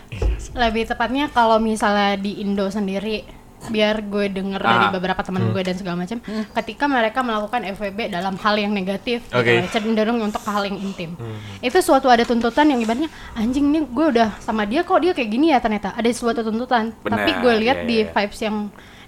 lebih 0.55 0.85
tepatnya 0.85 1.29
kalau 1.29 1.57
misalnya 1.57 2.17
di 2.17 2.41
Indo 2.41 2.69
sendiri 2.69 3.25
biar 3.65 4.05
gue 4.05 4.29
denger 4.29 4.61
dari 4.61 4.87
Ah. 4.87 4.93
beberapa 4.93 5.25
teman 5.25 5.49
gue 5.49 5.63
dan 5.65 5.73
segala 5.73 5.97
macam 5.97 6.21
ketika 6.53 6.85
mereka 6.85 7.25
melakukan 7.25 7.65
FWB 7.65 8.13
dalam 8.13 8.37
hal 8.37 8.61
yang 8.61 8.77
negatif 8.77 9.25
gitu 9.25 9.41
Oke. 9.41 9.57
ya, 9.57 9.65
cenderung 9.73 10.21
untuk 10.21 10.45
hal 10.45 10.69
yang 10.69 10.77
intim 10.77 11.17
itu 11.59 11.79
suatu 11.81 12.13
ada 12.13 12.29
tuntutan 12.29 12.69
yang 12.69 12.77
ibaratnya 12.77 13.09
anjing 13.33 13.73
nih 13.73 13.89
gue 13.89 14.07
udah 14.13 14.37
sama 14.37 14.69
dia 14.69 14.85
kok 14.85 15.01
dia 15.01 15.17
kayak 15.17 15.31
gini 15.33 15.49
ya 15.49 15.65
ternyata 15.65 15.97
ada 15.97 16.05
suatu 16.13 16.45
tuntutan 16.45 16.93
tapi 17.01 17.33
Benar, 17.33 17.41
gue 17.41 17.53
lihat 17.65 17.79
iya, 17.81 17.89
di 17.89 17.97
iya. 18.05 18.13
vibes 18.13 18.41
yang 18.45 18.57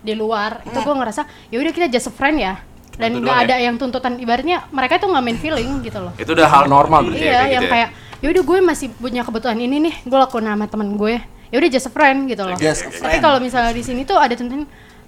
di 0.01 0.13
luar 0.17 0.65
itu 0.65 0.79
gue 0.79 0.95
ngerasa 0.95 1.23
ya 1.53 1.57
udah 1.61 1.73
kita 1.75 1.87
just 1.91 2.09
a 2.09 2.15
friend 2.15 2.41
ya 2.41 2.57
dan 2.97 3.11
Itu 3.13 3.21
nggak 3.23 3.37
doang 3.37 3.47
ada 3.49 3.57
yang 3.61 3.77
tuntutan 3.77 4.13
ibaratnya 4.17 4.65
mereka 4.73 4.97
tuh 4.97 5.09
nggak 5.13 5.25
main 5.25 5.39
feeling 5.39 5.69
gitu 5.85 5.99
loh 6.01 6.13
Itu 6.17 6.33
udah 6.33 6.49
hal 6.49 6.65
normal 6.67 7.13
berarti 7.13 7.21
ya, 7.21 7.29
iya 7.29 7.37
kayak 7.37 7.47
yang 7.47 7.63
gitu 7.63 7.67
ya? 7.69 7.73
kayak 7.73 7.89
ya 8.17 8.29
udah 8.33 8.43
gue 8.49 8.59
masih 8.65 8.89
punya 8.97 9.23
kebutuhan 9.23 9.59
ini 9.61 9.77
nih 9.85 9.95
gue 10.03 10.19
lakuin 10.19 10.49
sama 10.49 10.65
temen 10.67 10.89
gue 10.97 11.15
ya 11.47 11.57
udah 11.61 11.71
just 11.71 11.87
a 11.87 11.93
friend 11.93 12.27
gitu 12.27 12.43
loh 12.43 12.57
Just 12.57 12.83
a 12.83 12.91
tapi 12.91 12.99
friend. 12.99 13.23
kalau 13.23 13.39
misalnya 13.39 13.73
di 13.77 13.85
sini 13.85 14.03
tuh 14.03 14.17
ada 14.17 14.33
tuntutan 14.33 14.65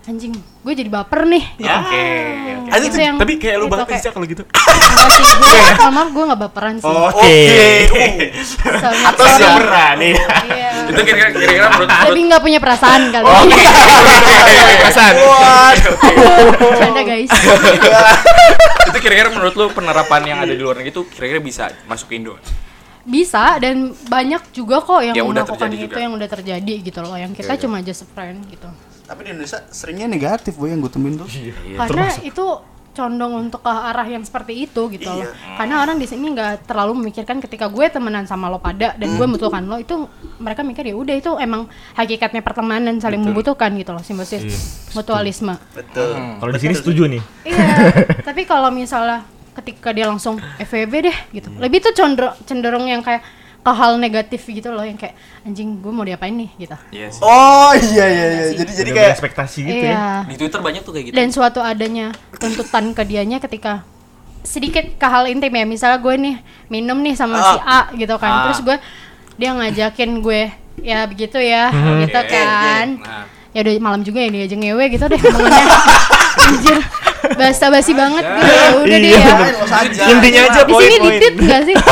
anjing 0.09 0.33
gue 0.33 0.73
jadi 0.75 0.89
baper 0.89 1.21
nih 1.23 1.45
gitu. 1.55 1.69
Oke. 1.69 2.05
oke. 2.65 2.81
Itu 2.81 2.97
yang- 2.97 3.19
Tapi 3.19 3.33
kayak 3.37 3.57
lu 3.57 3.67
banget 3.69 3.87
kayak- 3.87 4.03
sih 4.03 4.11
kalau 4.11 4.25
gitu. 4.25 4.41
Enggak 4.41 5.09
sih, 5.15 5.37
gue 5.37 5.77
sama 5.77 6.03
gue 6.07 6.25
gak 6.27 6.41
baperan 6.41 6.75
sih 6.75 6.89
Oke. 6.89 7.37
Sangat 8.57 9.05
Atau 9.07 9.23
sorry. 9.23 9.37
siapa 9.39 9.61
berani? 9.61 10.11
Iya. 10.49 10.71
Itu 10.89 11.01
kira-kira 11.05 11.69
menurut 11.71 11.89
lebih 12.09 12.23
nggak 12.27 12.41
punya 12.41 12.59
perasaan 12.59 13.03
kali 13.11 13.25
Perasaan. 14.79 15.15
Canda 16.75 17.03
guys 17.03 17.31
itu 18.89 18.99
kira-kira 18.99 19.29
menurut 19.29 19.55
lu 19.55 19.67
penerapan 19.71 20.23
yang 20.25 20.39
ada 20.41 20.49
di 20.49 20.59
luar 20.59 20.77
negeri 20.77 20.91
itu 20.91 21.05
kira-kira 21.07 21.39
bisa 21.39 21.69
masuk 21.85 22.09
ke 22.09 22.17
Indo? 22.17 22.35
bisa 23.05 23.57
dan 23.57 23.93
banyak 24.05 24.53
juga 24.53 24.81
kok 24.81 25.01
yang 25.03 25.13
Ya, 25.13 25.21
udah 25.23 25.41
melakukan 25.43 25.69
itu 25.71 25.81
juga. 25.83 25.97
yang 25.97 26.13
udah 26.13 26.29
terjadi 26.31 26.75
gitu 26.83 27.01
loh 27.01 27.13
yang 27.15 27.33
kita 27.33 27.49
Oke, 27.51 27.57
oke. 27.57 27.65
cuma 27.65 27.77
just 27.81 28.05
friend 28.11 28.45
gitu 28.47 28.69
Tapi 29.09 29.21
di 29.25 29.29
Indonesia 29.33 29.65
seringnya 29.73 30.07
negatif 30.07 30.61
boy 30.61 30.69
yang 30.69 30.85
gue 30.85 30.93
temuin 30.93 31.17
tuh. 31.17 31.29
Iya. 31.33 31.81
karena 31.81 32.13
itu 32.21 32.47
condong 32.99 33.47
untuk 33.47 33.63
ke 33.63 33.71
arah 33.71 34.03
yang 34.11 34.27
seperti 34.27 34.67
itu 34.67 34.91
gitu 34.91 35.07
loh. 35.07 35.23
Iya. 35.23 35.31
Karena 35.55 35.87
orang 35.87 36.03
di 36.03 36.07
sini 36.11 36.35
nggak 36.35 36.67
terlalu 36.67 36.99
memikirkan 36.99 37.39
ketika 37.39 37.71
gue 37.71 37.87
temenan 37.87 38.27
sama 38.27 38.51
lo 38.51 38.59
pada 38.59 38.99
dan 38.99 39.09
gue 39.15 39.23
membutuhkan 39.23 39.63
lo 39.63 39.79
itu 39.79 39.95
mereka 40.43 40.67
mikir 40.67 40.83
ya 40.83 40.99
udah 40.99 41.15
itu 41.15 41.31
emang 41.39 41.71
hakikatnya 41.95 42.43
pertemanan 42.43 42.99
saling 42.99 43.23
membutuhkan 43.23 43.71
gitu 43.79 43.95
loh 43.95 44.03
simbiosis 44.03 44.43
Iya, 44.43 44.59
mutualisme. 44.99 45.55
Betul. 45.73 46.11
Kalau 46.43 46.51
di 46.51 46.61
sini 46.61 46.75
setuju 46.75 47.07
nih. 47.07 47.23
iya. 47.47 47.67
Tapi 48.29 48.43
kalau 48.43 48.75
misalnya 48.75 49.23
ketika 49.55 49.95
dia 49.95 50.07
langsung 50.11 50.39
FWB 50.59 50.95
deh 51.07 51.17
gitu. 51.39 51.49
Lebih 51.55 51.79
tuh 51.87 51.95
cenderung 52.47 52.87
yang 52.87 53.03
kayak 53.07 53.23
ke 53.59 53.71
hal 53.71 53.97
negatif 53.97 54.41
gitu 54.43 54.69
loh 54.69 54.81
yang 54.81 54.95
kayak 54.95 55.13
anjing 55.43 55.77
gue 55.77 55.91
mau 55.91 56.03
diapain 56.03 56.33
nih 56.33 56.51
gitu. 56.57 56.77
Iya 56.91 57.09
sih. 57.11 57.21
Oh 57.21 57.71
iya 57.73 58.05
iya 58.07 58.25
iya. 58.31 58.45
Jadi 58.55 58.73
jadi 58.73 58.89
Udah 58.89 58.97
kayak 58.97 59.09
berekspektasi 59.13 59.59
gitu 59.63 59.85
iya. 59.85 59.93
ya. 59.93 60.05
Di 60.25 60.35
Twitter 60.37 60.61
banyak 60.61 60.83
tuh 60.83 60.93
kayak 60.93 61.05
gitu. 61.05 61.15
dan 61.15 61.29
suatu 61.29 61.61
adanya 61.61 62.07
tuntutan 62.35 62.91
ke 62.91 63.03
dianya 63.03 63.39
ketika 63.39 63.85
sedikit 64.41 64.95
ke 64.95 65.05
hal 65.05 65.27
intim 65.27 65.51
ya 65.51 65.65
misalnya 65.65 65.99
gue 65.99 66.15
nih 66.17 66.35
minum 66.69 66.97
nih 66.99 67.13
sama 67.13 67.37
si 67.37 67.57
A 67.61 67.81
gitu 67.93 68.15
kan 68.17 68.31
Ah. 68.31 68.43
terus 68.47 68.63
gue 68.63 68.77
dia 69.35 69.51
ngajakin 69.53 70.11
gue 70.19 70.43
ya 70.81 71.05
begitu 71.05 71.37
ya 71.37 71.69
Hmm. 71.69 72.01
gitu 72.01 72.17
Oke, 72.17 72.33
kan 72.33 72.87
Nah, 72.97 73.27
ya 73.51 73.61
udah 73.61 73.73
malam 73.79 74.01
juga 74.01 74.19
ya 74.19 74.31
dia 74.31 74.43
aja 74.45 74.57
ngewe 74.57 74.85
gitu 74.89 75.05
deh 75.05 75.19
omongannya 75.19 75.67
anjir 76.47 76.79
basa 77.35 77.67
basi 77.69 77.93
banget 77.93 78.25
gitu 78.25 78.53
ya 78.55 78.69
udah 78.79 78.97
deh 78.97 79.11
Iya, 79.11 79.35
ya. 79.91 80.05
Intinya 80.09 80.41
aja 80.47 80.61
di 80.63 80.73
sini 80.73 80.97
ditit 81.03 81.35
gak 81.37 81.61
sih 81.67 81.77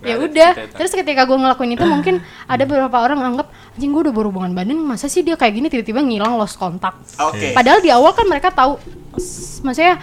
ya 0.00 0.16
udah 0.16 0.50
terus 0.72 0.92
ketika 0.96 1.28
gue 1.28 1.36
ngelakuin 1.36 1.76
itu 1.76 1.84
mungkin 1.84 2.14
ada 2.52 2.64
beberapa 2.64 2.96
orang 2.96 3.20
anggap 3.20 3.52
anjing 3.76 3.92
gue 3.92 4.02
udah 4.08 4.14
berhubungan 4.16 4.50
badan 4.56 4.80
masa 4.80 5.12
sih 5.12 5.20
dia 5.20 5.36
kayak 5.36 5.60
gini 5.60 5.66
tiba-tiba 5.68 6.00
ngilang 6.00 6.40
lost 6.40 6.56
kontak 6.56 6.96
Oke. 7.20 7.52
Padahal 7.52 7.84
di 7.84 7.92
awal 7.92 8.16
kan 8.16 8.24
mereka 8.24 8.48
tahu, 8.48 8.80
maksudnya 9.60 10.00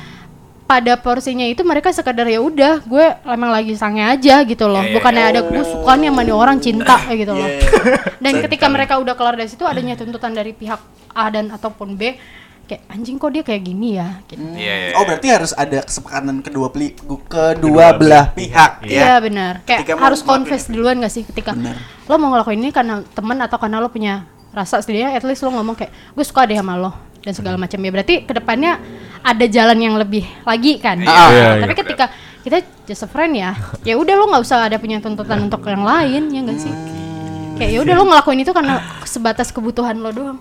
pada 0.67 0.99
porsinya 0.99 1.47
itu 1.47 1.63
mereka 1.63 1.95
sekadar 1.95 2.27
ya 2.27 2.43
udah 2.43 2.83
gue 2.83 3.05
emang 3.23 3.55
lagi 3.55 3.71
sange 3.79 4.03
aja 4.03 4.43
gitu 4.43 4.67
loh, 4.67 4.83
Iya, 4.83 4.91
iya, 4.91 4.95
bukannya 4.99 5.23
iya. 5.23 5.31
ada 5.31 5.39
gue 5.47 5.63
suka 5.63 5.91
nih 5.95 6.09
sama 6.11 6.21
orang 6.35 6.57
cinta 6.59 6.95
kayak 7.07 7.17
gitu 7.23 7.33
loh. 7.33 7.47
Iya, 7.47 7.57
iya. 7.63 7.99
Dan 8.19 8.33
ketika 8.43 8.67
mereka 8.67 8.93
udah 8.99 9.15
kelar 9.15 9.39
dari 9.39 9.47
situ 9.47 9.63
adanya 9.63 9.95
tuntutan 9.95 10.35
dari 10.35 10.51
pihak 10.51 10.81
A 11.15 11.31
dan 11.31 11.49
ataupun 11.55 11.95
B 11.95 12.19
kayak 12.67 12.83
anjing 12.91 13.15
kok 13.15 13.31
dia 13.31 13.43
kayak 13.47 13.63
gini 13.63 13.95
ya 13.95 14.19
gitu. 14.27 14.43
Iya, 14.43 14.73
iya. 14.75 14.93
Oh 14.99 15.07
berarti 15.07 15.27
harus 15.31 15.51
ada 15.55 15.79
kesepakatan 15.81 16.43
kedua 16.43 16.67
peli 16.67 16.91
kedua 17.25 17.95
belah 17.95 18.35
pihak 18.35 18.83
Iya 18.83 19.17
ya. 19.17 19.23
benar. 19.23 19.63
Kayak 19.63 19.87
Ketika 19.87 20.03
harus 20.03 20.21
confess 20.21 20.67
duluan 20.67 20.99
gak 20.99 21.13
sih 21.15 21.23
ketika 21.23 21.55
lo 22.05 22.13
mau 22.19 22.35
ngelakuin 22.35 22.59
ini 22.59 22.75
karena 22.75 23.01
temen 23.15 23.39
atau 23.39 23.55
karena 23.57 23.79
lo 23.79 23.87
punya 23.87 24.27
rasa 24.51 24.83
setidaknya 24.83 25.15
at 25.15 25.23
least 25.23 25.41
lo 25.47 25.55
ngomong 25.55 25.79
kayak 25.79 25.91
gue 26.11 26.25
suka 26.27 26.43
deh 26.43 26.59
sama 26.59 26.75
lo 26.75 26.91
dan 27.23 27.31
segala 27.35 27.55
macam 27.55 27.79
ya 27.79 27.89
berarti 27.91 28.23
ke 28.23 28.33
depannya 28.35 28.79
ada 29.23 29.45
jalan 29.47 29.75
yang 29.79 29.95
lebih 29.99 30.23
lagi 30.43 30.79
kan. 30.79 30.99
Ah, 31.03 31.27
iya, 31.31 31.47
Tapi 31.59 31.73
iya. 31.75 31.79
ketika 31.83 32.05
kita 32.47 32.57
just 32.87 33.03
a 33.03 33.09
friend 33.11 33.35
ya, 33.35 33.51
ya 33.83 33.99
udah 33.99 34.15
lo 34.15 34.31
nggak 34.31 34.43
usah 34.43 34.71
ada 34.71 34.79
punya 34.79 35.03
tuntutan 35.03 35.43
untuk 35.43 35.59
yang 35.67 35.83
lain 35.83 36.31
ya 36.31 36.39
gak 36.47 36.59
sih? 36.63 36.71
Kayak 37.59 37.71
ya 37.75 37.79
udah 37.83 37.93
lo 37.99 38.03
ngelakuin 38.07 38.39
itu 38.47 38.53
karena 38.55 38.79
sebatas 39.03 39.51
kebutuhan 39.51 39.99
lo 39.99 40.15
doang 40.15 40.39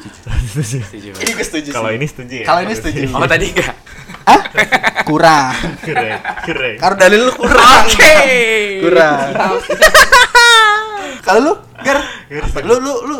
sih? 0.00 0.12
Setuju. 0.12 0.80
Setuju. 0.82 1.10
Ini 1.16 1.30
gue 1.30 1.46
setuju. 1.46 1.70
Kalau 1.70 1.90
ini 1.90 2.06
setuju 2.06 2.34
ya. 2.40 2.46
Kalau 2.46 2.60
ini 2.64 2.74
setuju. 2.74 3.00
Oh 3.12 3.26
tadi 3.26 3.46
enggak? 3.52 3.74
Hah? 4.24 4.40
Kurang. 5.02 5.52
Keren, 5.80 6.18
keren. 6.44 6.76
Karena 6.76 6.96
dalil 6.98 7.20
lu 7.26 7.32
kurang. 7.34 7.82
Oke. 7.84 8.16
Kurang. 8.84 9.18
Kalau 11.20 11.40
lu, 11.40 11.52
Gar, 11.80 11.98
lu 12.64 12.74
lu 12.80 12.94
lu 13.06 13.16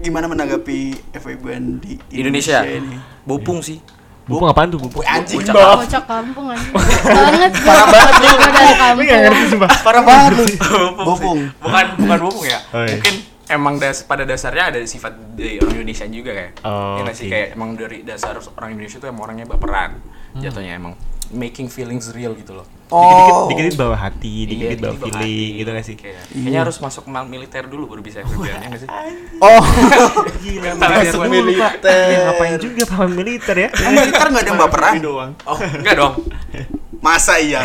gimana 0.00 0.26
menanggapi 0.26 0.78
FWB 1.12 1.44
di 1.80 1.92
Indonesia. 2.12 2.64
ini? 2.64 2.98
Bopung 3.22 3.60
sih. 3.60 3.78
Bupung 4.24 4.48
apaan 4.48 4.72
tuh 4.72 4.80
bupung? 4.80 5.04
Wih, 5.04 5.08
anjing 5.08 5.44
Bocah 5.44 5.52
banget. 5.52 5.76
Bocah 5.84 6.02
kampung 6.08 6.46
aja. 6.48 6.68
banget 7.20 7.52
parah 7.60 7.86
banget 7.92 8.14
gue 8.16 8.32
dari 8.32 8.64
Ini 8.64 8.74
kampung. 8.80 9.04
gak 9.04 9.20
ngerti 9.20 9.44
sumpah. 9.52 9.70
Parah 9.84 10.02
banget 10.02 10.30
lu. 10.32 10.44
Bopung. 10.48 10.92
Bopung. 11.04 11.38
Bukan 11.60 11.84
bukan 12.00 12.18
bopung 12.24 12.44
ya. 12.48 12.58
Oh, 12.72 12.80
iya. 12.88 12.96
Mungkin 12.96 13.14
emang 13.48 13.76
das 13.76 14.02
pada 14.02 14.24
dasarnya 14.24 14.74
ada 14.74 14.78
sifat 14.84 15.36
dari 15.36 15.60
orang 15.60 15.80
Indonesia 15.80 16.04
juga 16.06 16.30
kayak. 16.32 16.52
Oh, 16.62 17.00
ya 17.00 17.12
sih 17.12 17.26
oke. 17.26 17.32
kayak 17.32 17.48
emang 17.54 17.70
dari 17.74 17.98
dasar 18.02 18.34
orang 18.36 18.70
Indonesia 18.72 18.98
tuh 18.98 19.08
emang 19.08 19.22
orangnya 19.26 19.46
baperan. 19.46 20.00
Hmm. 20.34 20.42
Jatuhnya 20.42 20.74
emang 20.76 20.94
making 21.32 21.72
feelings 21.72 22.12
real 22.12 22.36
gitu 22.36 22.52
loh. 22.52 22.66
Oh. 22.92 23.48
Dikit-dikit 23.48 23.80
bawa 23.80 23.96
hati, 23.96 24.44
dikit-dikit 24.44 24.78
Iya, 24.78 24.84
bawa 24.84 24.92
dikit-dikit 24.94 25.18
feeling 25.18 25.40
hati. 25.50 25.58
gitu 25.58 25.70
gak 25.72 25.84
sih? 25.88 25.96
Kayak, 25.96 26.20
kayaknya 26.30 26.60
harus 26.62 26.76
masuk 26.78 27.04
mal 27.08 27.24
militer 27.26 27.64
dulu 27.66 27.84
baru 27.90 28.02
bisa 28.04 28.20
FWB 28.22 28.44
ya 28.44 28.56
nggak 28.70 28.80
sih? 28.84 28.88
Oh. 29.40 29.64
Gila, 30.44 30.70
Militer 30.76 30.90
masuk 30.92 31.20
dulu, 31.24 31.32
dulu, 31.32 31.52
Pak. 31.58 31.72
militer. 31.80 32.06
Ya, 32.12 32.18
ngapain 32.28 32.54
juga 32.60 32.82
paman 32.86 33.10
militer 33.16 33.56
ya? 33.56 33.68
Militer 33.72 34.26
nggak 34.30 34.42
ada 34.44 34.50
yang 34.52 34.60
baperan? 34.60 34.92
Itu 34.94 35.02
doang. 35.08 35.32
Oh, 35.48 35.58
enggak 35.58 35.94
dong. 35.96 36.14
Masa 37.04 37.36
iya? 37.36 37.60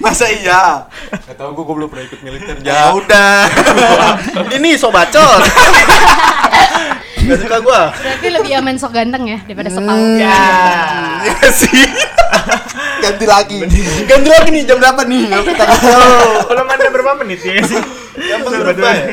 Masa 0.00 0.32
iya? 0.32 0.88
Gak 1.12 1.36
tau 1.36 1.52
gue, 1.52 1.60
gue 1.60 1.76
belum 1.76 1.88
pernah 1.92 2.04
ikut 2.08 2.20
militer. 2.24 2.56
Ya 2.64 2.88
udah. 2.96 3.44
Ini 4.56 4.80
so 4.80 4.88
bacot. 4.88 5.44
Gak 7.22 7.38
suka 7.44 7.56
gua. 7.60 7.92
Berarti 7.92 8.28
lebih 8.32 8.52
aman 8.56 8.74
sok 8.80 8.96
ganteng 8.96 9.28
ya 9.28 9.38
daripada 9.44 9.68
sok 9.68 9.84
tahu. 9.84 10.02
Ya. 10.16 10.40
Iya 11.20 11.48
sih. 11.52 11.84
Ganti 13.04 13.26
lagi. 13.28 13.58
Ganti 14.08 14.28
lagi 14.32 14.48
nih 14.48 14.62
jam 14.64 14.80
berapa 14.80 15.04
nih? 15.04 15.22
Kita 15.28 15.62
nggak 15.68 15.80
tahu. 15.84 16.32
Belum 16.48 16.66
ada 16.72 16.88
berapa 16.88 17.12
menit 17.20 17.40
ya 17.44 17.60
sih? 17.68 17.80
Gampang 18.16 18.52
berubah 18.56 18.92
ya. 18.96 19.06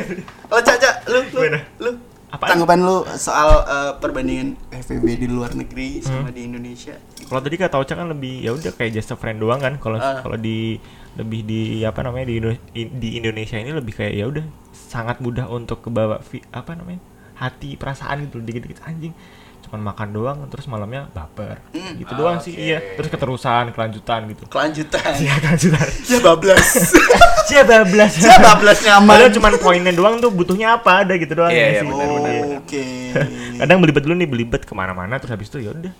Kalau 0.49 0.61
Caca, 0.65 0.89
lu, 1.05 1.19
lu, 1.29 1.41
lu, 1.77 1.89
Apaan? 2.33 2.49
tanggapan 2.57 2.79
lu 2.81 2.97
soal 3.21 3.49
eh, 3.69 3.91
perbandingan 4.01 4.57
FVB 4.73 5.05
di 5.21 5.27
luar 5.29 5.53
negeri 5.53 6.01
sama 6.01 6.33
di 6.33 6.47
Indonesia? 6.49 6.97
Kalau 7.29 7.39
tadi 7.39 7.55
kata 7.55 7.77
Ocha 7.77 7.93
kan 7.93 8.09
lebih 8.09 8.41
ya 8.41 8.51
udah 8.51 8.73
kayak 8.73 8.91
just 8.91 9.09
a 9.09 9.15
friend 9.15 9.37
doang 9.37 9.57
kan. 9.57 9.77
Kalau 9.77 9.95
Ah. 9.95 10.19
kalau 10.19 10.33
di 10.33 10.81
lebih 11.13 11.41
di 11.41 11.61
apa 11.81 12.01
namanya 12.01 12.25
di 12.25 12.41
di 12.73 13.09
Indonesia 13.15 13.55
ini 13.55 13.69
lebih 13.69 13.93
kayak 13.93 14.13
ya 14.13 14.25
udah 14.25 14.45
sangat 14.73 15.19
mudah 15.19 15.45
untuk 15.47 15.79
kebawa 15.79 16.17
apa 16.49 16.71
namanya 16.73 16.97
hati 17.35 17.73
perasaan 17.73 18.25
gitu 18.25 18.39
dikit-dikit 18.39 18.81
anjing 18.83 19.13
cuman 19.59 19.85
makan 19.85 20.09
doang 20.09 20.37
terus 20.47 20.65
malamnya 20.65 21.05
baper 21.09 21.59
gitu 21.93 22.09
doang 22.13 22.39
sih 22.39 22.51
iya 22.51 22.79
terus 22.95 23.07
keterusan 23.07 23.69
kelanjutan 23.69 24.25
gitu 24.27 24.47
Kelanjutan. 24.47 25.11
ya 25.19 25.35
kelanjutan 25.37 25.87
Ya 26.09 26.19
bablas. 26.19 26.69
ya 27.53 27.61
bablas 27.63 28.13
Ya 28.17 28.37
bablas 28.39 28.79
nyaman. 28.81 29.09
Padahal 29.11 29.31
cuman 29.31 29.51
poinnya 29.57 29.91
doang 29.91 30.15
tuh 30.17 30.31
butuhnya 30.31 30.75
apa 30.75 31.03
ada 31.03 31.13
gitu 31.13 31.35
doang 31.35 31.51
Iya, 31.51 31.59
ya 31.59 31.67
iya, 31.67 31.79
sih. 31.79 31.85
Iya. 31.85 31.93
benar. 31.93 32.45
Oke. 32.57 32.83
kadang 33.61 33.77
belibet 33.79 34.01
dulu 34.01 34.15
nih 34.15 34.29
belibet 34.29 34.61
ke 34.63 34.73
mana-mana 34.73 35.13
terus 35.15 35.31
habis 35.31 35.47
itu 35.47 35.59
ya 35.59 35.71
udah 35.71 35.93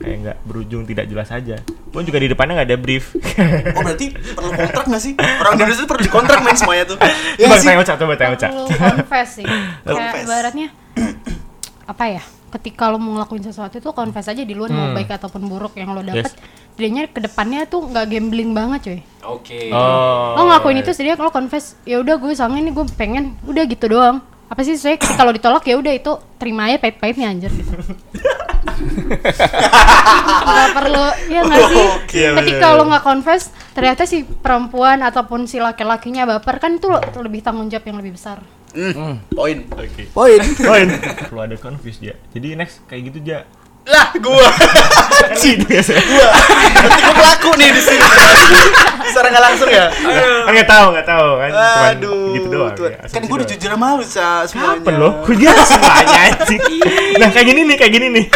kayak 0.00 0.16
nggak 0.22 0.38
berujung 0.46 0.82
tidak 0.86 1.04
jelas 1.06 1.28
aja. 1.28 1.56
Pun 1.92 2.02
juga 2.02 2.18
di 2.18 2.28
depannya 2.32 2.62
nggak 2.62 2.68
ada 2.72 2.78
brief. 2.80 3.12
Oh 3.76 3.82
berarti 3.84 4.06
perlu 4.14 4.50
kontrak 4.54 4.84
nggak 4.88 5.02
sih? 5.02 5.12
Orang 5.16 5.52
di 5.54 5.62
Indonesia 5.62 5.80
tuh 5.82 5.88
perlu 5.88 6.02
dikontrak 6.06 6.38
main 6.40 6.56
semuanya 6.56 6.84
tuh. 6.88 6.98
Ya 7.38 7.46
coba 7.48 7.56
tanya 7.60 7.78
Ocha 7.82 7.94
coba 7.98 8.14
tanya 8.16 8.36
confess 8.66 9.28
sih. 9.40 9.46
Kayak 9.84 9.84
Confess. 9.84 10.24
ibaratnya 10.24 10.68
apa 11.82 12.04
ya 12.08 12.22
ketika 12.52 12.92
lo 12.92 13.00
mau 13.00 13.16
ngelakuin 13.16 13.42
sesuatu 13.48 13.80
itu 13.80 13.90
confess 13.96 14.28
aja 14.28 14.44
di 14.44 14.52
luar 14.52 14.68
mau 14.68 14.92
baik 14.92 15.08
ataupun 15.16 15.48
buruk 15.48 15.72
yang 15.76 15.96
lo 15.96 16.04
dapet. 16.04 16.30
Jadinya 16.72 17.04
ke 17.04 17.20
depannya 17.20 17.68
tuh 17.68 17.84
nggak 17.84 18.06
gambling 18.08 18.52
banget 18.56 18.80
cuy. 18.84 19.00
Oke. 19.28 19.72
oh. 19.72 20.36
Lo 20.36 20.48
ngelakuin 20.48 20.80
itu 20.84 20.92
sedih 20.92 21.16
kalau 21.16 21.32
confess 21.32 21.76
ya 21.88 22.00
udah 22.00 22.16
gue 22.20 22.32
soalnya 22.36 22.60
ini 22.64 22.70
gue 22.72 22.84
pengen 22.96 23.36
udah 23.44 23.64
gitu 23.68 23.88
doang 23.92 24.20
apa 24.52 24.60
sih 24.68 24.76
saya 24.76 25.00
kalau 25.00 25.32
ditolak 25.32 25.64
ya 25.64 25.80
udah 25.80 25.96
itu 25.96 26.12
terima 26.36 26.68
aja 26.68 26.76
pahit-pahitnya 26.76 27.32
anjir 27.32 27.48
gitu. 27.48 27.72
Nggak 30.44 30.68
perlu 30.76 31.04
ya 31.32 31.40
nggak 31.40 31.62
sih? 31.72 31.86
Oke, 31.96 32.20
iya, 32.20 32.30
ketika 32.36 32.66
bener. 32.68 32.76
lo 32.76 32.82
nggak 32.92 33.00
confess 33.00 33.48
ternyata 33.72 34.04
si 34.04 34.28
perempuan 34.28 35.00
ataupun 35.00 35.48
si 35.48 35.56
laki-lakinya 35.56 36.28
baper 36.28 36.60
kan 36.60 36.76
itu 36.76 36.92
lebih 37.24 37.40
tanggung 37.40 37.72
jawab 37.72 37.88
yang 37.88 37.98
lebih 38.04 38.12
besar. 38.12 38.44
Hmm, 38.76 39.24
Poin. 39.32 39.64
oke. 39.72 40.02
Poin. 40.12 40.40
poin. 40.68 40.88
Perlu 41.00 41.40
ada 41.40 41.56
confuse 41.56 42.04
ya 42.04 42.12
jadi 42.36 42.52
next 42.52 42.84
kayak 42.84 43.08
gitu 43.08 43.24
aja 43.24 43.48
Lah 43.82 44.14
gua. 44.22 44.48
gitu 45.42 45.64
biasanya 45.66 46.04
Berarti 46.06 47.00
gua 47.02 47.14
pelaku 47.18 47.50
nih 47.58 47.68
di 47.74 47.82
sini. 47.82 48.06
Secara 49.10 49.26
nggak 49.34 49.44
langsung 49.44 49.68
ya. 49.70 49.86
kan 50.46 50.52
nggak 50.54 50.70
tahu 50.70 50.86
nggak 50.94 51.08
tahu 51.08 51.28
kan 51.38 51.50
Aduh. 51.94 52.32
gitu 52.38 52.46
doang 52.50 52.74
ya, 52.78 52.98
kan 53.10 53.22
gua 53.26 53.36
udah 53.42 53.48
jujur 53.48 53.70
sama 53.74 53.86
lu 53.98 54.04
sa 54.06 54.26
semuanya. 54.46 54.78
Kapan 54.78 54.94
lo? 55.02 55.08
Kuliah 55.26 55.56
semuanya 55.66 56.18
anjing. 56.30 56.60
Nah 57.18 57.28
kayak 57.34 57.46
gini 57.50 57.60
nih, 57.66 57.76
kayak 57.76 57.92
gini 57.92 58.06
nih. 58.10 58.26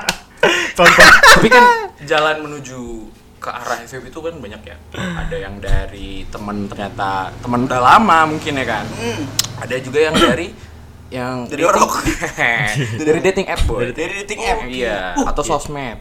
Contoh. 0.76 1.06
Tapi 1.38 1.48
kan 1.52 1.64
jalan 2.08 2.36
menuju 2.42 2.80
ke 3.40 3.48
arah 3.48 3.80
FVB 3.88 4.12
itu 4.12 4.20
kan 4.20 4.34
banyak 4.36 4.62
ya. 4.66 4.76
Ada 4.96 5.36
yang 5.38 5.54
dari 5.62 6.28
teman 6.28 6.68
ternyata 6.68 7.32
teman 7.40 7.64
udah 7.64 7.80
lama 7.80 8.18
mungkin 8.28 8.52
ya 8.58 8.66
kan. 8.68 8.84
Ada 9.60 9.76
juga 9.80 9.98
yang 10.10 10.14
dari 10.16 10.52
yang 11.10 11.44
Dari 11.44 11.62
orok. 11.62 11.92
dari 13.06 13.20
dating 13.20 13.46
app 13.46 13.62
boy. 13.66 13.90
Dari 13.90 14.22
dating 14.22 14.40
app. 14.40 14.58
Iya, 14.64 14.98
Uh, 15.18 15.26
atau 15.26 15.42
iya. 15.42 15.50
sosmed. 15.50 15.98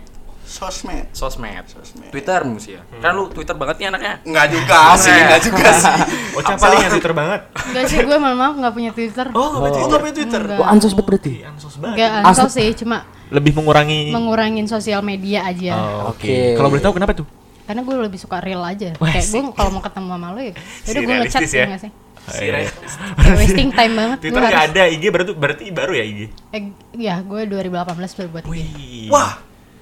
Sosmed. 0.50 1.06
Sosmed. 1.14 1.66
Sosmed. 1.70 2.10
Twitter 2.10 2.42
mesti 2.42 2.74
ya. 2.74 2.82
Kan 2.98 3.14
lu 3.14 3.30
Twitter 3.30 3.54
banget 3.54 3.76
nih 3.78 3.88
anaknya. 3.94 4.14
Enggak 4.26 4.46
juga 4.50 4.78
sih, 4.98 5.14
enggak 5.14 5.42
juga 5.46 5.70
sih. 5.72 5.94
Ocha 6.42 6.54
paling 6.58 6.80
yang 6.82 6.92
Twitter 6.92 7.14
banget. 7.14 7.42
Enggak 7.54 7.86
sih 7.86 7.98
gue 8.02 8.18
mohon 8.18 8.34
maaf 8.34 8.54
nggak 8.58 8.74
punya 8.74 8.92
twitter 8.92 9.26
Oh, 9.30 9.48
nggak 9.52 9.62
punya 9.62 9.70
Twitter. 9.70 9.78
Oh, 9.78 9.90
nggak 9.90 10.02
punya 10.02 10.16
Twitter. 10.18 10.42
Enggak. 10.42 10.58
Wah, 10.58 10.68
ansos 10.74 10.94
berarti. 10.98 11.34
Ansos 11.46 11.76
banget. 11.78 11.96
Enggak 12.02 12.12
ansos 12.26 12.52
sih 12.52 12.70
cuma 12.74 12.98
Lebih 13.30 13.52
mengurangi. 13.54 14.10
mengurangin 14.10 14.66
sosial 14.66 15.06
media 15.06 15.46
aja 15.46 15.78
Oh, 15.78 16.18
Oke. 16.18 16.34
Oke. 16.34 16.38
Kalau 16.58 16.70
boleh 16.74 16.82
tahu 16.82 16.94
kenapa 16.98 17.14
tuh? 17.14 17.28
karena 17.70 17.86
gue 17.86 17.96
lebih 18.02 18.18
suka 18.18 18.42
real 18.42 18.66
aja 18.66 18.98
kayak 18.98 19.26
gue 19.30 19.42
kalau 19.54 19.70
mau 19.70 19.84
ketemu 19.86 20.10
sama 20.10 20.28
lo 20.34 20.42
ya 20.42 20.54
udah 20.90 21.02
gue 21.06 21.16
ngechat 21.22 21.42
ya 21.46 21.54
ya. 21.54 21.66
nggak 21.70 21.82
sih 21.86 21.92
Si 22.30 22.46
Iya. 22.46 22.70
Wasting 23.40 23.70
time 23.70 23.94
banget 23.94 24.18
Twitter 24.22 24.42
nggak 24.42 24.66
ada, 24.70 24.82
IG 24.88 25.04
berarti 25.10 25.32
berarti 25.34 25.64
baru 25.70 25.94
ya 25.94 26.04
IG. 26.04 26.20
eh, 26.52 26.62
ya 26.96 27.16
gue 27.20 27.42
2018 27.44 27.70
baru 28.16 28.30
buat 28.30 28.44
IG 28.44 28.50
Wih. 28.50 29.08
Wah, 29.10 29.32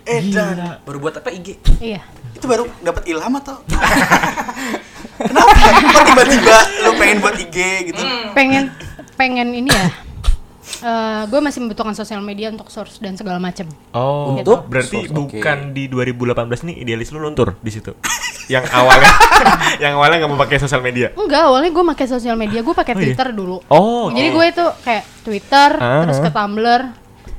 edan. 0.03 0.79
Baru 0.81 0.97
buat 0.97 1.15
apa 1.15 1.29
IG? 1.29 1.59
iya 1.77 2.01
Itu 2.31 2.45
baru 2.45 2.65
dapat 2.79 3.03
ilham 3.05 3.33
atau? 3.35 3.59
Kenapa? 5.17 5.49
Kok 5.49 6.03
tiba-tiba 6.05 6.57
lu 6.83 6.91
pengen 6.95 7.17
buat 7.19 7.35
IG 7.35 7.57
gitu? 7.87 8.01
pengen 8.31 8.69
pengen 9.13 9.49
ini 9.51 9.69
ya 9.69 9.89
eh, 10.79 11.23
gue 11.25 11.39
masih 11.39 11.59
membutuhkan 11.59 11.93
sosial 11.93 12.19
media 12.19 12.47
untuk 12.47 12.67
source 12.67 12.97
dan 12.97 13.13
segala 13.13 13.37
macam 13.37 13.65
Oh, 13.91 14.35
Untuk 14.35 14.65
berarti 14.65 15.03
source, 15.03 15.11
bukan 15.11 15.71
di 15.71 15.87
2018 15.87 16.33
nih 16.63 16.75
idealis 16.79 17.09
lu 17.09 17.19
luntur 17.19 17.55
di 17.57 17.69
situ. 17.69 17.91
yang 18.47 18.63
awalnya 18.65 19.11
yang 19.83 19.93
awalnya 19.93 20.17
nggak 20.19 20.31
mau 20.31 20.39
pakai 20.39 20.57
sosial 20.57 20.79
media. 20.79 21.11
enggak 21.13 21.41
awalnya 21.43 21.67
gue 21.67 21.83
pakai 21.89 22.07
sosial 22.07 22.35
media 22.35 22.59
gue 22.59 22.71
pakai 22.73 22.93
Oh, 22.93 22.97
iya? 22.97 23.05
twitter 23.05 23.27
dulu 23.31 23.57
Oh. 23.67 24.07
jadi 24.09 24.27
gue 24.29 24.45
itu 24.47 24.65
kayak 24.81 25.03
twitter 25.21 25.69
Ah. 25.75 26.03
terus 26.03 26.19
ke 26.19 26.29
tumblr 26.29 26.81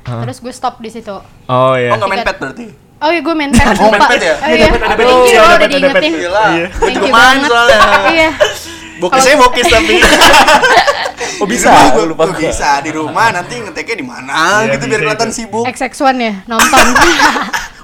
terus 0.01 0.37
gue 0.39 0.49
stop 0.49 0.77
di 0.77 0.89
situ 0.89 1.17
Oh 1.45 1.73
ya. 1.73 1.89
Oh, 1.89 1.97
nggak 1.97 2.09
main 2.09 2.21
pet 2.23 2.37
berarti? 2.37 2.65
oh 2.99 3.09
iya 3.09 3.21
gue 3.21 3.33
main 3.33 3.49
pet 3.49 3.65
Oh, 3.75 3.89
main 3.95 4.05
pet 4.05 4.21
ya? 4.21 4.35
oh, 4.35 4.49
iya. 4.49 4.65
Ada 4.65 4.69
pet, 4.71 4.81
ada 4.83 4.95
pet. 4.95 5.05
thank 5.07 5.25
you 5.25 5.33
Ada 5.33 5.41
lo 5.41 5.49
pet, 5.49 5.49
udah 5.49 5.49
ada 5.49 5.57
pet. 5.57 5.71
diingetin 5.71 6.13
Iya. 6.13 6.29
gue 6.29 6.77
Thank 6.79 6.93
juga 6.93 7.01
you 7.01 7.09
main 7.11 7.25
banget. 7.39 7.49
soalnya. 7.49 7.79
iya 8.07 8.29
Bokisnya 8.99 9.35
bokis 9.37 9.65
tapi. 9.65 9.95
Oh 11.39 11.47
bisa, 11.47 11.71
Gua- 11.95 12.03
lupa 12.03 12.27
gua 12.27 12.35
gua. 12.35 12.39
bisa 12.41 12.79
di 12.79 12.91
rumah 12.91 13.31
nanti 13.31 13.55
ngeteknya 13.55 13.95
di 13.95 14.03
mana 14.03 14.59
Iya, 14.61 14.75
gitu 14.75 14.91
biar 14.91 14.99
kelihatan 15.01 15.31
sibuk. 15.31 15.63
XX1 15.65 16.15
ya 16.17 16.33
nonton. 16.45 16.83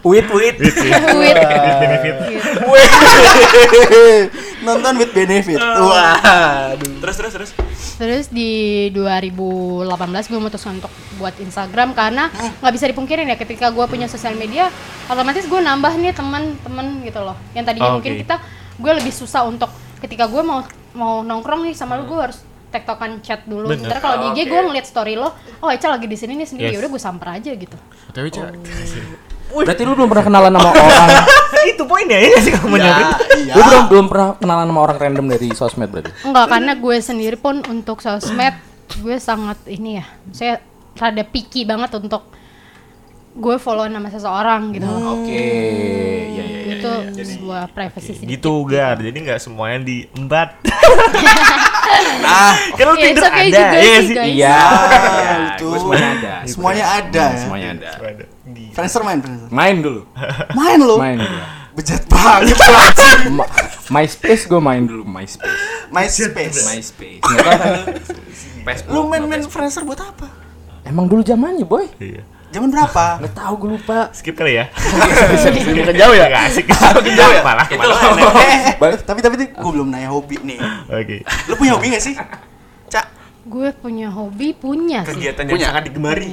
With, 0.05 0.27
With. 0.29 0.59
with 0.59 0.75
benefit. 1.81 2.15
Nonton 4.61 4.93
with 4.97 5.11
benefit. 5.11 5.57
Waduh. 5.57 6.77
Terus 6.99 7.15
terus 7.15 7.31
terus. 7.33 7.49
Terus 7.95 8.25
di 8.27 8.51
2018 8.91 9.87
gue 10.25 10.37
memutuskan 10.37 10.77
untuk 10.77 10.91
buat 11.15 11.33
Instagram 11.37 11.93
karena 11.93 12.27
nggak 12.59 12.73
bisa 12.73 12.85
dipungkirin 12.85 13.25
ya 13.25 13.35
ketika 13.35 13.71
gue 13.71 13.85
punya 13.85 14.05
sosial 14.05 14.35
media 14.35 14.67
otomatis 15.07 15.43
gue 15.43 15.57
nambah 15.57 15.95
nih 15.95 16.11
teman-teman 16.11 17.01
gitu 17.01 17.21
loh 17.21 17.37
yang 17.53 17.63
tadinya 17.63 17.87
Oh, 17.87 17.97
mungkin 17.97 18.19
kita 18.19 18.35
gue 18.75 18.91
lebih 18.93 19.09
susah 19.09 19.41
untuk 19.41 19.71
ketika 19.97 20.27
gue 20.27 20.41
mau 20.41 20.59
mau 20.95 21.21
nongkrong 21.21 21.61
nih 21.61 21.73
sama 21.73 21.95
lu 21.95 22.05
gue 22.05 22.17
harus 22.17 22.39
tektokan 22.67 23.19
chat 23.19 23.43
dulu 23.43 23.67
Bener. 23.67 23.79
sementara 23.79 23.99
kalau 24.01 24.17
di 24.17 24.27
IG 24.33 24.39
Oke. 24.41 24.49
gue 24.49 24.61
ngeliat 24.65 24.85
story 24.85 25.13
lo 25.13 25.31
oh 25.59 25.69
Eca 25.69 25.87
lagi 25.89 26.05
di 26.05 26.15
sini 26.15 26.33
nih 26.33 26.43
sendiri 26.45 26.67
Yes. 26.67 26.75
ya 26.75 26.81
udah 26.81 26.89
gue 26.89 27.01
samper 27.01 27.27
aja 27.31 27.51
gitu 27.51 27.77
Tapi 28.09 28.27
Cak. 28.29 28.51
Berarti 29.47 29.81
lu 29.81 29.93
belum 29.93 30.09
pernah 30.09 30.25
kenalan 30.25 30.51
sama 30.51 30.69
orang. 30.73 31.09
itu 31.71 31.83
poinnya 31.83 32.17
ya 32.17 32.37
sih 32.37 32.51
kamu 32.51 32.75
Ya, 32.75 32.97
iya. 33.37 33.53
Lu 33.53 33.61
belum 33.61 33.83
belum 33.87 34.05
pernah 34.07 34.27
kenalan 34.35 34.67
sama 34.67 34.79
orang 34.81 34.97
random 34.99 35.25
dari 35.29 35.47
sosmed 35.51 35.89
berarti. 35.89 36.11
enggak 36.21 36.45
karena 36.49 36.71
gue 36.75 36.95
sendiri 36.99 37.37
pun 37.37 37.55
untuk 37.65 37.97
sosmed 37.99 38.55
gue 38.95 39.15
sangat 39.17 39.57
ini 39.65 39.97
ya 39.97 40.05
saya 40.29 40.53
rada 40.93 41.23
picky 41.23 41.63
banget 41.63 41.89
untuk 41.93 42.27
gue 43.35 43.55
follow 43.57 43.85
nama 43.85 44.07
seseorang 44.07 44.71
gitu 44.71 44.87
Oke. 44.87 45.27
Iya, 45.27 46.43
iya, 46.43 46.43
iya. 46.71 46.73
itu 46.79 46.91
sebuah 47.35 47.67
privacy 47.67 48.15
sedikit 48.15 48.31
Gitu 48.31 48.53
Gar, 48.65 48.95
jadi 48.97 49.17
nggak 49.17 49.39
semuanya 49.39 49.83
diembat. 49.83 50.49
Nah, 52.15 52.57
kan 52.73 52.85
lu 52.89 52.95
Ya, 52.97 53.03
Tinder 53.07 53.13
it's 53.13 53.23
okay 53.23 53.45
ada, 53.45 53.61
juga 53.61 53.77
iya 53.77 53.95
sih, 53.95 54.07
sih? 54.07 54.15
guys. 54.15 54.27
Iya. 54.27 54.57
Ya, 54.57 55.33
itu. 55.53 55.65
gue 55.65 55.79
semuanya 55.79 56.07
ada. 56.09 56.33
Semuanya 56.43 56.85
ada 56.89 57.23
ya. 57.23 57.37
Semuanya 57.37 57.67
ada. 57.71 57.89
Friendster 58.73 59.01
main, 59.05 59.19
Friendster. 59.21 59.49
Main 59.49 59.75
dulu. 59.79 60.01
Main 60.51 60.79
lo. 60.81 60.95
Main 60.97 61.17
dulu. 61.21 61.37
Bejat 61.75 62.03
banget. 62.09 62.57
Ma- 63.37 63.51
MySpace 63.91 64.43
gue 64.45 64.59
main 64.59 64.83
dulu. 64.83 65.03
MySpace. 65.05 65.61
MySpace. 65.93 66.57
MySpace. 66.67 67.21
Lu 68.89 69.05
main-main 69.05 69.45
Friendster 69.45 69.85
buat 69.85 70.01
apa? 70.01 70.25
Emang 70.83 71.05
dulu 71.05 71.21
zamannya 71.21 71.63
boy. 71.63 71.85
Iya. 71.97 72.25
Zaman 72.55 72.71
berapa? 72.71 73.05
Nggak 73.19 73.35
tahu 73.35 73.53
gue 73.57 73.69
lupa. 73.75 73.99
Skip 74.15 74.33
kali 74.33 74.55
ya. 74.55 74.71
Makin 75.75 75.91
jauh 75.93 76.15
ya? 76.15 76.25
Gak 76.25 76.43
asik. 76.47 76.65
Makin 76.71 77.13
jauh 77.13 77.33
ya? 77.33 77.41
Malah 77.43 77.67
Itu. 77.67 77.83
Eh, 78.75 78.91
eh, 78.91 78.95
tapi 79.01 79.19
tapi 79.19 79.35
gue 79.43 79.71
belum 79.71 79.91
nanya 79.91 80.07
hobi 80.07 80.39
nih. 80.39 80.59
Oke. 80.87 81.27
Lu 81.47 81.55
punya 81.55 81.75
hobi 81.75 81.91
gak 81.91 81.99
sih? 82.01 82.15
Cak, 82.87 83.05
gue 83.43 83.69
punya 83.75 84.07
hobi 84.07 84.53
punya 84.53 85.03
sih 85.03 85.11
Kegiatan 85.11 85.43
yang 85.45 85.59
sangat 85.59 85.83
digemari. 85.85 86.27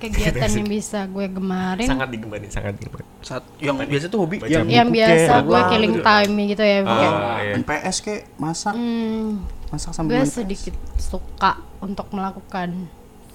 kegiatan 0.00 0.48
yang 0.48 0.64
bisa 0.64 1.04
gue 1.04 1.26
gemarin 1.28 1.84
Sangat 1.84 2.08
digemari, 2.08 2.48
sangat 2.48 2.72
digemari. 2.72 3.04
saat 3.20 3.44
yang 3.60 3.76
biasa 3.76 4.08
tuh 4.08 4.24
hobi 4.24 4.40
yang 4.48 4.64
yang 4.64 4.88
biasa 4.88 5.44
gue 5.44 5.52
apa 5.52 5.68
killing 5.68 5.92
gitu. 5.92 6.06
time 6.08 6.32
gitu 6.48 6.62
ya 6.64 6.78
kayak, 6.80 6.88
Oh, 6.88 7.36
iya. 7.36 7.52
main 7.52 7.62
PS 7.62 7.96
kek, 8.00 8.20
masak, 8.40 8.72
hmm, 8.72 9.44
masak 9.68 9.92
sambil 9.92 10.16
gue 10.16 10.24
sedikit 10.24 10.72
suka 10.96 11.52
untuk 11.78 12.08
melakukan 12.10 12.88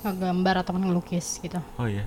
ngegambar 0.05 0.61
atau 0.61 0.73
ngelukis 0.73 1.39
gitu 1.39 1.57
Oh 1.75 1.85
iya. 1.85 2.05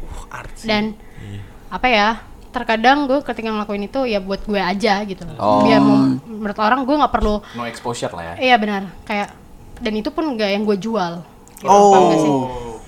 dan 0.63 0.95
Iya. 1.19 1.41
apa 1.69 1.87
ya 1.87 2.09
terkadang 2.49 3.05
gue 3.05 3.21
ketika 3.23 3.49
ngelakuin 3.49 3.85
itu 3.85 4.01
ya 4.05 4.19
buat 4.19 4.41
gue 4.41 4.57
aja 4.57 5.03
gitu 5.03 5.23
Oh. 5.37 5.61
biar 5.61 5.79
mau- 5.79 6.17
menurut 6.19 6.57
orang 6.57 6.81
gue 6.81 6.95
nggak 6.97 7.13
perlu 7.13 7.43
No 7.53 7.65
exposure 7.65 8.11
lah 8.11 8.35
ya. 8.35 8.35
iya 8.45 8.57
benar 8.57 8.89
kayak 9.03 9.35
dan 9.79 9.93
itu 9.95 10.09
pun 10.09 10.25
nggak 10.29 10.51
yang 10.51 10.63
gue 10.63 10.77
jual 10.77 11.23
gitu, 11.55 11.67
paham 11.69 12.03
nggak 12.05 12.21
sih? 12.21 12.33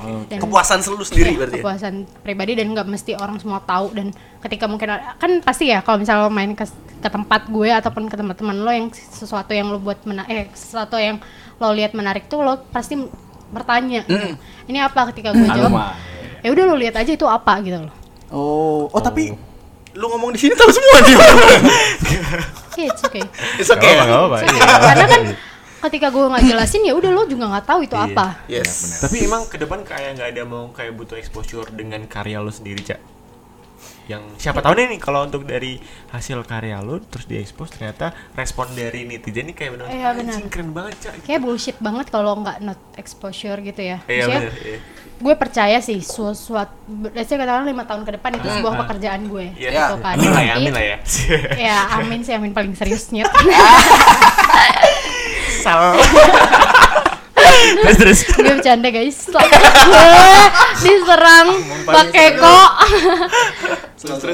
Oh, 0.00 0.24
Dan- 0.24 0.40
kepuasan 0.40 0.80
selalu 0.80 1.04
sendiri 1.04 1.28
Iya, 1.28 1.38
berarti 1.38 1.52
ya? 1.52 1.60
kepuasan 1.60 1.94
pribadi 2.18 2.52
dan 2.54 2.72
nggak 2.72 2.88
mesti 2.88 3.12
orang 3.14 3.36
semua 3.36 3.60
tahu 3.60 3.92
dan 3.92 4.08
ketika 4.40 4.64
mungkin 4.64 4.88
kan 4.96 5.30
pasti 5.40 5.68
ya 5.68 5.84
kalau 5.84 6.00
misalnya 6.00 6.24
lo 6.24 6.32
main 6.32 6.56
ke, 6.56 6.64
ke 6.96 7.08
tempat 7.10 7.44
gue 7.46 7.68
ataupun 7.68 8.08
ke 8.08 8.16
teman-teman 8.16 8.56
lo 8.56 8.70
yang 8.70 8.88
sesuatu 8.88 9.52
yang 9.52 9.68
lo 9.68 9.76
buat 9.76 10.00
mena 10.02 10.24
eh 10.24 10.48
sesuatu 10.50 10.96
yang 10.96 11.20
lo 11.54 11.68
lihat 11.70 11.92
menarik 11.92 12.26
tuh 12.26 12.40
lo 12.40 12.64
pasti 12.66 12.96
bertanya 13.50 14.00
gitu. 14.06 14.34
ini 14.70 14.78
apa 14.78 15.10
ketika 15.10 15.34
gue 15.34 15.46
jawab 15.46 15.94
ya 16.40 16.48
udah 16.54 16.64
lo 16.70 16.74
lihat 16.78 16.94
aja 16.96 17.12
itu 17.12 17.26
apa 17.26 17.58
gitu 17.60 17.78
loh 17.86 17.94
Oh, 18.30 18.86
oh 18.94 19.02
tapi 19.02 19.34
lu 19.90 20.06
ngomong 20.06 20.30
di 20.30 20.38
sini 20.38 20.54
tahu 20.54 20.70
semua 20.70 21.02
nih. 21.02 21.14
Iya, 22.78 22.94
it's 22.94 23.02
okay 23.02 23.24
It's 23.58 23.66
okay. 23.66 23.98
Gak 23.98 24.06
apa-apa. 24.06 24.36
It's 24.40 24.54
okay. 24.54 24.62
iya. 24.62 24.78
karena 24.78 25.06
kan 25.10 25.22
ketika 25.90 26.06
gue 26.14 26.24
nggak 26.30 26.44
jelasin 26.46 26.82
ya 26.86 26.94
udah 26.94 27.10
lo 27.10 27.26
juga 27.26 27.44
nggak 27.50 27.66
tahu 27.66 27.80
itu 27.82 27.96
apa 27.98 28.46
Yes. 28.46 29.02
Tapi 29.02 29.26
emang 29.26 29.50
ke 29.50 29.58
depan 29.58 29.82
kayak 29.82 30.22
nggak 30.22 30.28
ada 30.38 30.42
mau 30.46 30.70
kayak 30.70 30.94
butuh 30.94 31.18
exposure 31.18 31.66
dengan 31.74 32.06
karya 32.06 32.38
lo 32.38 32.54
sendiri, 32.54 32.86
Cak. 32.86 33.00
Yang 34.10 34.26
siapa 34.34 34.58
tahu 34.58 34.74
nih 34.74 34.90
nih 34.90 34.98
kalau 34.98 35.22
untuk 35.22 35.46
dari 35.46 35.78
hasil 36.10 36.42
karya 36.42 36.82
lu 36.82 36.98
terus 36.98 37.24
diekspos 37.24 37.70
ternyata 37.70 38.10
respon 38.34 38.66
dari 38.74 39.06
netizen 39.06 39.46
ini 39.46 39.54
kayak 39.54 39.78
benar 39.78 39.86
Iya, 39.86 40.08
benar. 40.12 40.34
keren 40.50 40.70
banget 40.74 40.94
cak 40.98 41.12
Kayak 41.22 41.40
bullshit 41.40 41.78
banget 41.78 42.10
kalau 42.10 42.34
nggak 42.36 42.58
not 42.60 42.80
exposure 42.98 43.56
gitu 43.60 43.80
ya. 43.80 44.02
iya 44.10 44.24
benar 44.26 44.52
iya. 44.60 44.78
gue 45.20 45.34
percaya 45.36 45.78
sih 45.78 46.00
suatu 46.00 46.56
let's 47.12 47.28
say 47.28 47.36
katakanlah 47.36 47.68
lima 47.68 47.84
tahun 47.84 48.02
ke 48.02 48.10
depan 48.16 48.30
itu 48.34 48.46
sebuah 48.50 48.72
ah. 48.72 48.78
pekerjaan 48.82 49.20
gue 49.28 49.46
Iya. 49.54 49.70
gitu 49.70 49.94
kan 50.00 50.16
amin 50.16 50.30
lah 50.32 50.42
ya 50.42 50.52
amin 50.56 50.72
lah 50.72 50.82
ya 50.82 50.96
ya 51.70 51.76
amin 51.96 52.20
sih 52.20 52.34
amin 52.34 52.50
paling 52.50 52.72
serius 52.74 53.12
nyet 53.12 53.28
sal 55.62 55.94
terus 57.70 57.96
terus. 57.96 58.20
Gue 58.35 58.44
bercanda 58.59 58.88
guys. 58.90 59.18
Gue 59.30 59.40
diserang. 60.85 61.48
Pakai 61.87 62.26
kok 62.37 62.70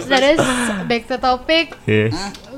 terus 0.06 0.40
back 0.86 1.02
to 1.08 1.16
topic. 1.18 1.66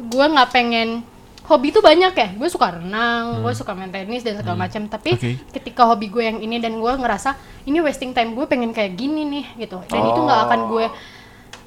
Gue 0.08 0.24
nggak 0.28 0.50
pengen. 0.52 1.02
Hobi 1.48 1.72
tuh 1.72 1.80
banyak 1.80 2.12
ya. 2.12 2.28
Gue 2.36 2.48
suka 2.52 2.76
renang 2.76 3.40
gue 3.40 3.52
suka 3.56 3.72
main 3.72 3.88
tenis 3.88 4.20
dan 4.20 4.36
segala 4.36 4.68
macam 4.68 4.84
tapi 4.84 5.16
ketika 5.48 5.88
hobi 5.88 6.12
gue 6.12 6.28
yang 6.28 6.38
ini 6.44 6.60
dan 6.60 6.76
gue 6.76 6.92
ngerasa 6.92 7.40
ini 7.64 7.80
wasting 7.80 8.12
time 8.12 8.36
gue 8.36 8.44
pengen 8.44 8.76
kayak 8.76 8.94
gini 9.00 9.24
nih 9.24 9.46
gitu. 9.66 9.80
Dan 9.88 10.12
itu 10.12 10.20
nggak 10.20 10.40
akan 10.44 10.60
gue 10.68 10.86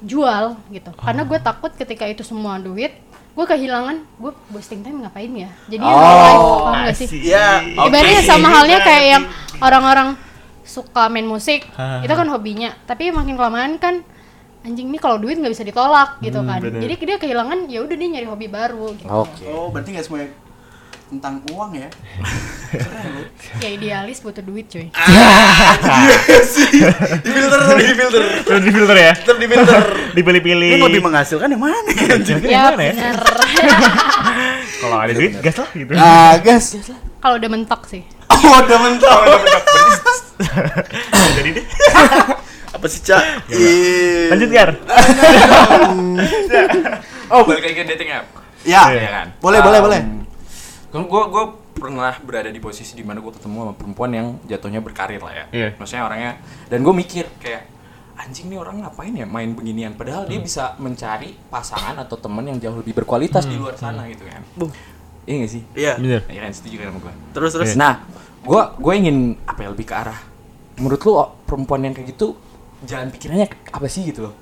jual 0.06 0.44
gitu. 0.70 0.90
Karena 0.94 1.22
gue 1.26 1.38
takut 1.42 1.70
ketika 1.74 2.06
itu 2.06 2.22
semua 2.22 2.62
duit 2.62 2.94
gue 3.32 3.46
kehilangan 3.46 3.96
gue 4.14 4.32
wasting 4.50 4.80
time 4.80 5.00
ngapain 5.00 5.32
ya 5.32 5.48
jadi 5.66 5.80
no 5.80 5.88
life 5.88 6.36
paham 6.62 6.74
nggak 6.82 6.94
sih 6.94 7.06
Asik. 7.06 7.20
Iya, 7.24 7.48
ibaratnya 7.80 8.20
sama 8.22 8.48
halnya 8.50 8.78
kayak 8.80 9.04
yang 9.08 9.24
orang-orang 9.58 10.08
suka 10.62 11.08
main 11.08 11.24
musik 11.24 11.64
Hah. 11.72 12.00
itu 12.00 12.10
kan 12.10 12.28
hobinya 12.28 12.76
tapi 12.84 13.08
makin 13.08 13.34
kelamaan 13.34 13.76
kan 13.76 14.04
anjing 14.62 14.88
nih 14.88 14.98
kalau 14.98 15.16
duit 15.16 15.34
nggak 15.34 15.50
bisa 15.50 15.64
ditolak 15.64 16.20
gitu 16.20 16.38
Hmm, 16.38 16.46
kan 16.46 16.60
bener. 16.60 16.78
jadi 16.78 16.94
dia 16.94 17.16
kehilangan 17.18 17.66
ya 17.66 17.80
udah 17.80 17.96
dia 17.96 18.08
nyari 18.10 18.26
hobi 18.26 18.46
baru 18.46 18.94
gitu. 18.94 19.08
Oke. 19.08 19.42
Oh, 19.44 19.68
berarti 19.68 19.90
nggak 19.90 20.04
semuanya 20.04 20.28
tentang 21.12 21.40
uang 21.48 21.70
ya? 21.74 21.88
Keren 22.72 23.04
lu. 23.12 23.22
ya 23.60 23.68
idealis 23.68 24.18
butuh 24.18 24.40
duit 24.40 24.64
cuy 24.66 24.88
Di 27.20 27.28
filter, 27.28 27.58
di 27.76 27.84
filter. 27.92 28.20
Terus 28.42 28.60
di 28.60 28.70
filter 28.72 28.96
ya 28.96 29.12
Tetap 29.12 29.36
di 29.36 29.44
filter. 29.44 29.82
dipilih-pilih 30.12 30.68
Ini 30.72 30.80
lebih 30.82 31.02
menghasilkan 31.02 31.46
yang 31.46 31.60
mana? 31.60 31.90
Ya 31.92 32.16
yang 32.16 32.40
mana 32.40 32.80
ya 32.80 32.90
bener 32.90 33.16
kalau 34.82 34.96
ada 34.98 35.12
duit 35.12 35.30
gas 35.38 35.54
lah 35.54 35.68
gitu 35.70 35.90
Ah, 35.94 36.34
gas. 36.38 36.74
kalau 37.18 37.34
udah 37.36 37.48
mentok 37.48 37.80
sih 37.84 38.02
Oh, 38.26 38.58
udah 38.58 38.78
mentok. 38.80 39.12
jadi 41.36 41.48
deh 41.52 41.64
Apa 42.72 42.86
sih, 42.88 42.98
Cak? 42.98 43.46
Ih. 43.46 44.26
lanjut 44.26 44.48
Gar 44.48 44.70
Oh, 47.28 47.44
balik 47.44 47.62
lagi 47.62 47.74
ke 47.74 47.84
dating 47.86 48.10
app. 48.10 48.26
Ya. 48.62 48.82
Iya 48.88 49.10
kan? 49.10 49.26
Boleh, 49.38 49.60
boleh, 49.60 49.80
boleh. 49.80 50.00
Kan 50.92 51.08
gue 51.08 51.22
gue 51.32 51.44
pernah 51.72 52.12
berada 52.20 52.52
di 52.52 52.60
posisi 52.60 52.92
di 52.92 53.00
mana 53.00 53.24
gue 53.24 53.32
ketemu 53.32 53.64
sama 53.64 53.72
perempuan 53.72 54.10
yang 54.12 54.26
jatuhnya 54.44 54.84
berkarir 54.84 55.24
lah 55.24 55.32
ya. 55.32 55.44
Iya. 55.48 55.68
Maksudnya 55.80 56.04
orangnya 56.04 56.32
dan 56.68 56.78
gue 56.84 56.94
mikir 56.94 57.24
kayak 57.40 57.72
anjing 58.20 58.52
nih 58.52 58.60
orang 58.60 58.84
ngapain 58.84 59.10
ya 59.16 59.24
main 59.24 59.56
beginian 59.56 59.96
padahal 59.96 60.28
dia 60.28 60.38
bisa 60.38 60.76
mencari 60.76 61.32
pasangan 61.48 61.96
atau 61.96 62.20
teman 62.20 62.44
yang 62.44 62.60
jauh 62.60 62.76
lebih 62.78 62.92
berkualitas 62.92 63.48
di 63.48 63.56
luar 63.56 63.74
sana 63.80 64.04
gitu 64.12 64.28
kan. 64.28 64.44
Iya 65.24 65.34
gak 65.46 65.50
sih? 65.50 65.62
Iya. 65.72 65.92
bener 65.96 66.20
Iya 66.28 66.40
kan 66.44 66.52
setuju 66.52 66.74
kan 66.82 66.86
sama 66.92 67.00
gue. 67.00 67.12
Terus, 67.32 67.50
terus. 67.56 67.72
Nah, 67.78 68.04
gue 68.44 68.62
gue 68.76 68.92
ingin 68.92 69.16
apa 69.48 69.60
ya 69.64 69.68
lebih 69.72 69.86
ke 69.88 69.94
arah 69.96 70.20
menurut 70.76 71.00
lu 71.04 71.12
oh, 71.16 71.28
perempuan 71.48 71.84
yang 71.84 71.94
kayak 71.96 72.16
gitu 72.16 72.36
jalan 72.84 73.08
pikirannya 73.08 73.48
apa 73.48 73.86
sih 73.88 74.04
gitu 74.04 74.28
loh? 74.28 74.34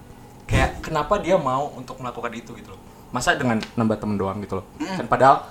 Kayak 0.51 0.83
kenapa 0.83 1.23
dia 1.23 1.39
mau 1.39 1.71
untuk 1.79 2.03
melakukan 2.03 2.35
itu 2.35 2.59
gitu 2.59 2.75
loh? 2.75 2.81
Masa 3.15 3.39
dengan 3.39 3.63
nambah 3.79 4.03
temen 4.03 4.19
doang 4.19 4.43
gitu 4.43 4.59
loh? 4.59 4.67
Kan 4.83 5.07
padahal 5.07 5.47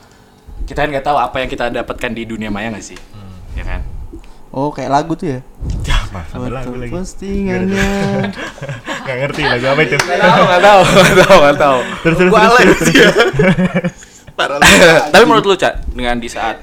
kita 0.70 0.86
kan 0.86 0.90
nggak 0.94 1.06
tahu 1.10 1.18
apa 1.18 1.42
yang 1.42 1.50
kita 1.50 1.66
dapatkan 1.74 2.12
di 2.14 2.30
dunia 2.30 2.54
maya 2.54 2.70
nggak 2.70 2.86
sih? 2.86 3.00
Ya 3.58 3.66
kan? 3.66 3.82
Oh, 4.54 4.70
kayak 4.70 4.94
lagu 4.94 5.18
tuh 5.18 5.34
ya? 5.34 5.40
ya 5.86 5.98
mas 6.14 6.26
sampai 6.30 6.54
lagu 6.54 6.78
lagi 6.78 6.94
postingannya. 6.94 7.90
nggak 9.06 9.18
ngerti 9.26 9.42
lagu 9.50 9.66
apa 9.66 9.82
itu 9.82 9.98
Nggak 9.98 10.22
tahu, 10.22 10.42
nggak 10.46 10.62
tahu, 10.62 10.82
nggak 11.42 11.58
tahu, 11.58 11.80
terus 12.06 12.18
terus 12.18 12.32
terus, 12.34 12.80
terus. 14.38 14.62
Tapi 15.14 15.24
menurut 15.26 15.46
lu 15.50 15.58
Cak, 15.58 15.90
dengan 15.90 16.22
di 16.22 16.30
saat 16.30 16.62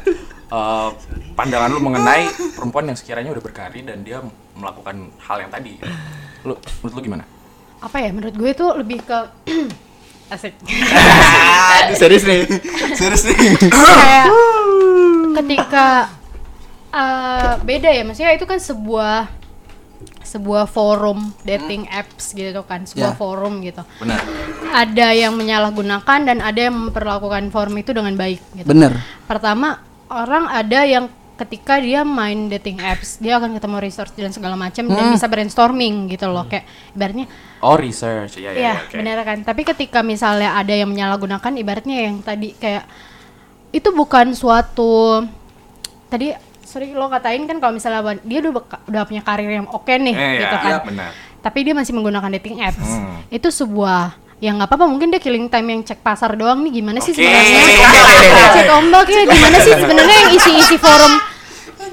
eh, 0.54 0.88
pandangan 1.34 1.70
lu 1.74 1.82
mengenai 1.82 2.30
perempuan 2.54 2.86
yang 2.86 2.98
sekiranya 2.98 3.34
udah 3.34 3.42
berkarir 3.42 3.82
dan 3.82 4.06
dia 4.06 4.22
melakukan 4.54 5.10
hal 5.26 5.42
yang 5.42 5.50
tadi, 5.50 5.82
lu 6.46 6.54
menurut 6.82 6.94
lu 6.94 7.02
gimana? 7.02 7.26
apa 7.76 7.96
ya 8.00 8.08
menurut 8.10 8.34
gue 8.34 8.50
itu 8.50 8.66
lebih 8.82 8.98
ke 9.04 9.18
asik 10.28 10.54
Aduh, 10.58 11.96
serius 12.00 12.22
nih. 12.22 12.42
Serius 12.92 13.22
nih. 13.24 13.36
kayak 13.70 14.26
ketika 15.36 16.10
eh, 16.90 17.52
beda 17.60 17.88
ya 17.88 18.02
maksudnya 18.02 18.32
itu 18.32 18.42
kan 18.42 18.58
sebuah 18.58 19.30
sebuah 20.26 20.66
forum 20.66 21.30
dating 21.40 21.86
apps 21.88 22.34
gitu 22.34 22.50
kan 22.60 22.82
sebuah 22.82 23.14
Ya. 23.14 23.16
forum 23.16 23.62
gitu 23.62 23.80
Benar. 23.96 24.18
ada 24.74 25.06
yang 25.14 25.32
menyalahgunakan 25.32 26.18
dan 26.24 26.38
ada 26.40 26.60
yang 26.60 26.74
memperlakukan 26.76 27.48
forum 27.48 27.78
itu 27.78 27.94
dengan 27.94 28.12
baik 28.12 28.42
gitu 28.52 28.66
Bener. 28.66 28.98
pertama 29.24 29.78
orang 30.06 30.50
ada 30.50 30.82
yang 30.82 31.06
ketika 31.36 31.76
dia 31.76 32.00
main 32.00 32.48
dating 32.48 32.80
apps 32.80 33.16
dia 33.16 33.36
akan 33.36 33.52
ketemu 33.52 33.76
resource 33.78 34.12
dan 34.12 34.32
segala 34.32 34.56
macam 34.56 34.84
dan 34.86 35.12
bisa 35.12 35.26
brainstorming 35.26 36.08
gitu 36.08 36.26
loh 36.26 36.44
kayak 36.44 36.64
ibaratnya 36.92 37.28
Oh 37.56 37.72
research, 37.74 38.36
ya 38.36 38.50
ya, 38.50 38.52
Iya, 38.52 38.60
ya, 38.68 38.74
oke. 38.78 38.94
benar 38.94 39.18
kan. 39.22 39.38
Tapi 39.40 39.64
ketika 39.64 40.00
misalnya 40.00 40.54
ada 40.54 40.70
yang 40.70 40.86
menyalahgunakan, 40.86 41.52
ibaratnya 41.56 41.98
yang 42.04 42.20
tadi 42.20 42.52
kayak 42.52 42.84
itu 43.70 43.88
bukan 43.90 44.32
suatu 44.32 45.24
tadi 46.06 46.30
sorry 46.60 46.92
lo 46.92 47.08
katain 47.08 47.44
kan 47.44 47.56
kalau 47.56 47.72
misalnya 47.72 48.00
dia 48.20 48.38
udah 48.40 48.52
udah 48.84 49.02
punya 49.04 49.22
karir 49.22 49.48
yang 49.50 49.66
oke 49.66 49.88
nih 49.88 50.12
Eh, 50.12 50.32
gitu 50.36 50.46
ya, 50.46 50.60
kan. 50.60 50.68
iya, 50.68 50.78
benar. 50.80 51.10
Tapi 51.40 51.58
dia 51.62 51.72
masih 51.72 51.92
menggunakan 51.92 52.30
dating 52.32 52.60
apps. 52.60 52.82
Hmm. 52.82 53.24
Itu 53.28 53.48
sebuah 53.48 54.14
yang 54.36 54.60
nggak 54.60 54.68
apa-apa 54.68 54.84
mungkin 54.84 55.08
dia 55.08 55.20
killing 55.20 55.48
time 55.48 55.72
yang 55.72 55.80
cek 55.80 56.04
pasar 56.04 56.36
doang 56.36 56.60
nih. 56.68 56.82
Gimana 56.82 56.98
sih 57.00 57.16
Oke. 57.16 57.24
sebenarnya? 57.24 57.60
Cek 58.52 58.68
ombak 58.68 59.06
ya 59.08 59.22
gimana 59.24 59.56
sih 59.64 59.72
sebenarnya 59.72 60.16
yang 60.26 60.30
isi-isi 60.36 60.76
forum 60.76 61.12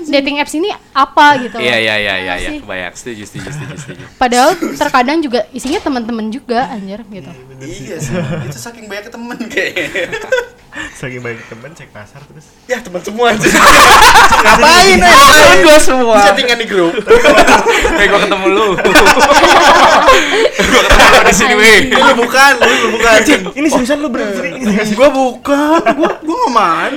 dating 0.07 0.43
apps 0.43 0.53
ini 0.59 0.69
apa 0.93 1.25
gitu. 1.41 1.57
Iya 1.57 1.75
iya 1.81 1.95
iya 1.97 2.15
iya 2.21 2.33
ya, 2.37 2.49
sih? 2.53 2.57
kebayang. 2.61 2.93
Setuju 2.93 3.23
setuju 3.25 3.49
setuju 3.49 3.75
setuju. 3.83 4.05
Padahal 4.21 4.53
terkadang 4.77 5.17
juga 5.19 5.49
isinya 5.49 5.81
teman-teman 5.81 6.29
juga 6.29 6.69
anjir 6.69 7.01
gitu. 7.09 7.31
Iya 7.59 7.97
sih. 7.97 8.13
Itu 8.45 8.57
saking 8.61 8.85
banyak 8.85 9.09
temen 9.09 9.37
kayaknya. 9.49 10.13
saking 10.99 11.21
banyak 11.21 11.45
temen 11.49 11.69
cek 11.73 11.89
pasar 11.93 12.21
terus 12.25 12.49
Ya, 12.65 12.81
teman 12.81 13.01
semua 13.01 13.29
aja. 13.33 13.45
Ngapain 14.45 14.97
ya? 14.97 15.13
Temen 15.13 15.57
gua 15.65 15.77
semua. 15.77 16.17
Settingan 16.29 16.57
di 16.61 16.67
grup. 16.69 16.93
Kayak 17.93 18.07
gua 18.09 18.19
ketemu 18.25 18.47
lu. 18.49 18.67
gua 20.57 20.81
ketemu 20.85 21.07
lu 21.13 21.19
di 21.23 21.33
sini, 21.33 21.53
weh. 21.57 21.77
Lu 21.93 22.13
bukan, 22.17 22.53
lu 22.61 22.87
bukan. 22.97 23.17
ini 23.53 23.67
seriusan 23.69 23.97
lu 24.01 24.09
sih 24.85 24.95
Gua 24.97 25.09
bukan. 25.13 25.81
Gua 25.97 26.09
gua 26.21 26.35
nggak 26.41 26.53
main. 26.53 26.91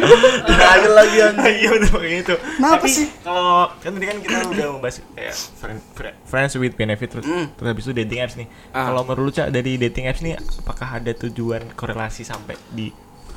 Ada 0.57 0.89
lagi 0.93 1.17
anjing. 1.21 1.55
iya 1.57 1.69
betul 1.73 1.99
kayak 2.03 2.15
gitu 2.25 2.35
Kenapa 2.59 2.85
sih? 2.89 3.07
kalau 3.23 3.71
kan 3.87 3.93
tadi 3.95 4.07
kan 4.07 4.19
kita 4.19 4.37
udah 4.51 4.67
membahas 4.75 4.97
kayak 5.15 5.35
friend, 5.57 5.81
fri- 5.95 6.17
friends 6.27 6.53
with 6.55 6.75
benefit 6.75 7.09
terus, 7.09 7.23
terus 7.25 7.67
habis 7.67 7.85
itu 7.87 7.95
dating 7.95 8.19
apps 8.19 8.35
nih. 8.35 8.49
Ah. 8.71 8.91
kalau 8.91 9.07
menurut 9.07 9.25
lu 9.25 9.33
Cak 9.33 9.49
dari 9.49 9.79
dating 9.79 10.05
apps 10.05 10.21
nih 10.21 10.35
apakah 10.35 10.99
ada 10.99 11.15
tujuan 11.15 11.71
korelasi 11.73 12.27
sampai 12.27 12.59
di 12.69 12.91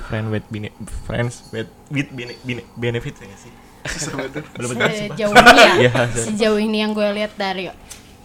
friend 0.09 0.33
with 0.33 0.45
bene, 0.49 0.73
friends 1.05 1.45
with 1.53 1.69
with 1.87 2.09
bene, 2.09 2.33
bene- 2.41 2.65
benefit 2.73 3.13
ya 3.15 3.29
nggak 3.29 3.39
sih? 3.39 3.53
Belum 4.59 4.75
betul 4.75 4.89
sih 4.91 5.07
sejauh 5.07 5.31
ini 5.31 5.55
ya? 5.55 5.73
Iya, 5.79 5.91
sejauh 6.11 6.59
ini 6.59 6.77
yang 6.83 6.91
gue 6.91 7.07
lihat 7.15 7.31
dari 7.37 7.69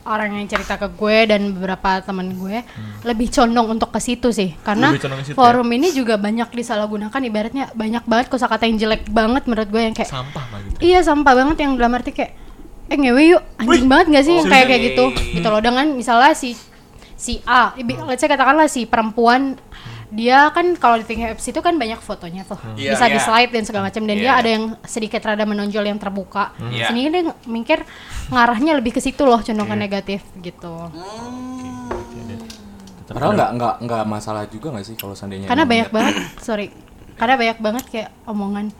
orang 0.05 0.37
yang 0.37 0.47
cerita 0.47 0.77
ke 0.77 0.88
gue 0.93 1.19
dan 1.29 1.57
beberapa 1.57 2.01
teman 2.05 2.37
gue 2.37 2.61
lebih 3.05 3.29
condong 3.33 3.73
untuk 3.73 3.90
ke 3.90 4.01
situ 4.01 4.31
sih. 4.31 4.53
Karena 4.61 4.93
Hmm. 4.93 5.01
Situ 5.25 5.37
forum 5.37 5.69
ini 5.73 5.90
juga 5.93 6.21
banyak 6.21 6.53
disalahgunakan 6.53 7.21
ibaratnya 7.25 7.73
banyak 7.73 8.05
banget 8.05 8.27
kosakata 8.29 8.69
yang 8.69 8.77
jelek 8.77 9.09
banget 9.09 9.49
menurut 9.49 9.69
gue 9.69 9.83
yang 9.83 9.95
kayak 9.97 10.09
sampah 10.12 10.45
gitu. 10.71 10.79
Iya 10.85 11.01
sampah 11.05 11.33
banget 11.33 11.57
yang 11.64 11.73
dalam 11.81 11.97
arti 11.97 12.12
kayak 12.12 12.33
eh 12.85 12.99
ngewe 13.01 13.23
yuk 13.33 13.43
anjing 13.57 13.88
banget 13.88 14.07
gak 14.12 14.25
sih? 14.29 14.35
yang 14.40 14.49
kayak 14.49 14.67
kayak 14.69 14.83
gitu. 14.93 15.05
Gitu 15.40 15.49
loh. 15.49 15.61
Dengan 15.64 15.88
misalnya 15.97 16.37
si 16.37 16.53
si 17.17 17.40
A 17.49 17.73
let's 18.05 18.21
say 18.21 18.29
katakanlah 18.29 18.69
si 18.69 18.85
perempuan 18.85 19.57
dia 20.14 20.46
kan 20.55 20.79
kalau 20.79 20.94
di 20.96 21.03
dating 21.03 21.27
apps 21.27 21.50
itu 21.50 21.59
kan 21.59 21.74
banyak 21.74 21.98
fotonya 21.98 22.46
tuh. 22.46 22.55
Iya, 22.79 22.94
bisa 22.94 23.11
iya. 23.11 23.14
di 23.14 23.20
slide 23.20 23.50
dan 23.50 23.62
segala 23.66 23.90
macam. 23.90 24.03
Dan 24.07 24.16
Iya. 24.16 24.22
dia 24.22 24.33
ada 24.38 24.48
yang 24.48 24.64
sedikit 24.87 25.20
rada 25.27 25.42
menonjol 25.42 25.85
yang 25.85 25.98
terbuka. 25.98 26.55
Iya. 26.70 26.94
sini 26.94 27.11
dia 27.11 27.22
mikir 27.50 27.83
ngarahnya 28.31 28.79
lebih 28.79 28.94
ke 28.94 29.00
situ 29.03 29.27
loh 29.27 29.42
condong 29.42 29.66
ke 29.66 29.77
negatif 29.77 30.22
gitu. 30.38 30.88
Padahal 33.05 33.37
nggak 33.37 33.50
nggak 33.59 33.74
nggak 33.85 34.03
masalah 34.09 34.48
juga 34.48 34.72
nggak 34.72 34.87
sih 34.87 34.96
kalau 34.96 35.12
seandainya 35.12 35.50
karena 35.50 35.66
banyak 35.66 35.88
banget 35.90 36.14
sorry. 36.40 36.70
Karena 37.14 37.35
banyak 37.37 37.59
banget 37.61 37.85
kayak 37.90 38.09
omongan 38.24 38.70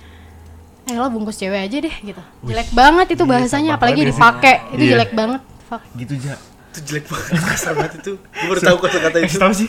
eh 0.85 0.97
lo 0.97 1.09
bungkus 1.09 1.37
cewek 1.37 1.67
aja 1.67 1.77
deh 1.83 1.95
gitu. 2.01 2.23
Jelek 2.47 2.71
banget 2.73 3.19
itu 3.19 3.25
bahasanya 3.27 3.77
apalagi 3.77 4.07
dipakai. 4.07 4.71
itu 4.73 4.85
Iya. 4.87 4.91
jelek 4.97 5.11
banget. 5.13 5.41
Fuck. 5.69 5.83
Gitu 5.99 6.15
ja 6.23 6.37
Itu 6.75 6.81
jelek 6.85 7.07
banget, 7.07 7.31
kasar 7.55 7.73
banget 7.73 8.03
itu. 8.03 8.13
Gue 8.19 8.47
baru 8.51 8.61
tahu 8.61 8.77
kata-kata 8.83 9.17
itu. 9.23 9.27
Kasih 9.31 9.39
tau 9.39 9.53
sih 9.55 9.69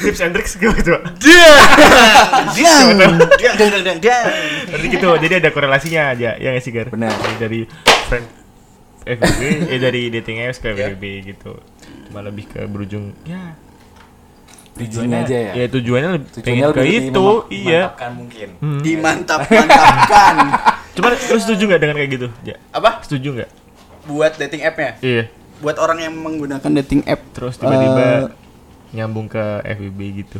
tips 0.00 0.20
and 0.22 0.32
tricks 0.32 0.54
gue 0.54 0.70
gitu. 0.72 0.94
Dia, 1.18 1.50
dia, 2.54 2.74
dia, 3.34 3.50
dia, 3.58 3.94
dia. 3.98 4.18
Berarti 4.64 4.86
gitu, 4.88 5.08
jadi 5.18 5.34
ada 5.42 5.50
korelasinya 5.50 6.02
aja, 6.10 6.30
ya 6.34 6.48
nggak 6.48 6.62
sih 6.62 6.70
Gar? 6.70 6.88
Benar. 6.88 7.10
Jadi 7.10 7.34
dari 7.36 7.60
friend 8.06 8.26
FWB, 9.02 9.42
eh 9.68 9.78
dari 9.78 10.02
dating 10.08 10.36
apps 10.40 10.58
ke 10.58 10.70
Ya. 10.70 10.88
FWB 10.88 11.04
gitu. 11.26 11.58
Cuma 12.06 12.22
lebih 12.22 12.46
ke 12.46 12.62
berujung, 12.64 13.12
ya 13.24 13.58
Tujuannya 14.74 15.18
aja 15.22 15.36
ya. 15.36 15.52
Ya 15.54 15.66
tujuannya 15.68 16.08
lebih 16.12 16.28
Tujuannya 16.32 16.42
pengen 16.44 16.66
ke 16.66 16.80
lebih 16.80 16.98
itu, 17.04 17.22
memam- 17.22 17.46
iya. 17.48 17.82
memantapkan 17.86 18.10
mungkin. 18.12 18.48
Hmm. 18.58 18.80
Dimantap, 18.80 19.40
mantapkan. 19.46 20.34
Cuman 20.94 21.10
lu 21.14 21.38
setuju 21.38 21.62
nggak 21.64 21.80
dengan 21.80 21.96
kayak 21.96 22.10
gitu? 22.10 22.28
Ya. 22.42 22.56
Apa? 22.70 22.90
Setuju 23.02 23.28
nggak? 23.34 23.50
Buat 24.04 24.32
dating 24.34 24.62
app-nya? 24.62 24.98
Iya. 24.98 25.24
Buat 25.58 25.76
orang 25.76 25.98
yang 26.00 26.14
menggunakan 26.14 26.70
dating 26.82 27.02
app. 27.04 27.22
Terus 27.30 27.54
tiba-tiba 27.56 28.04
Eh, 28.04 28.22
nyambung 28.92 29.26
ke 29.26 29.42
FWB 29.64 30.00
gitu. 30.16 30.38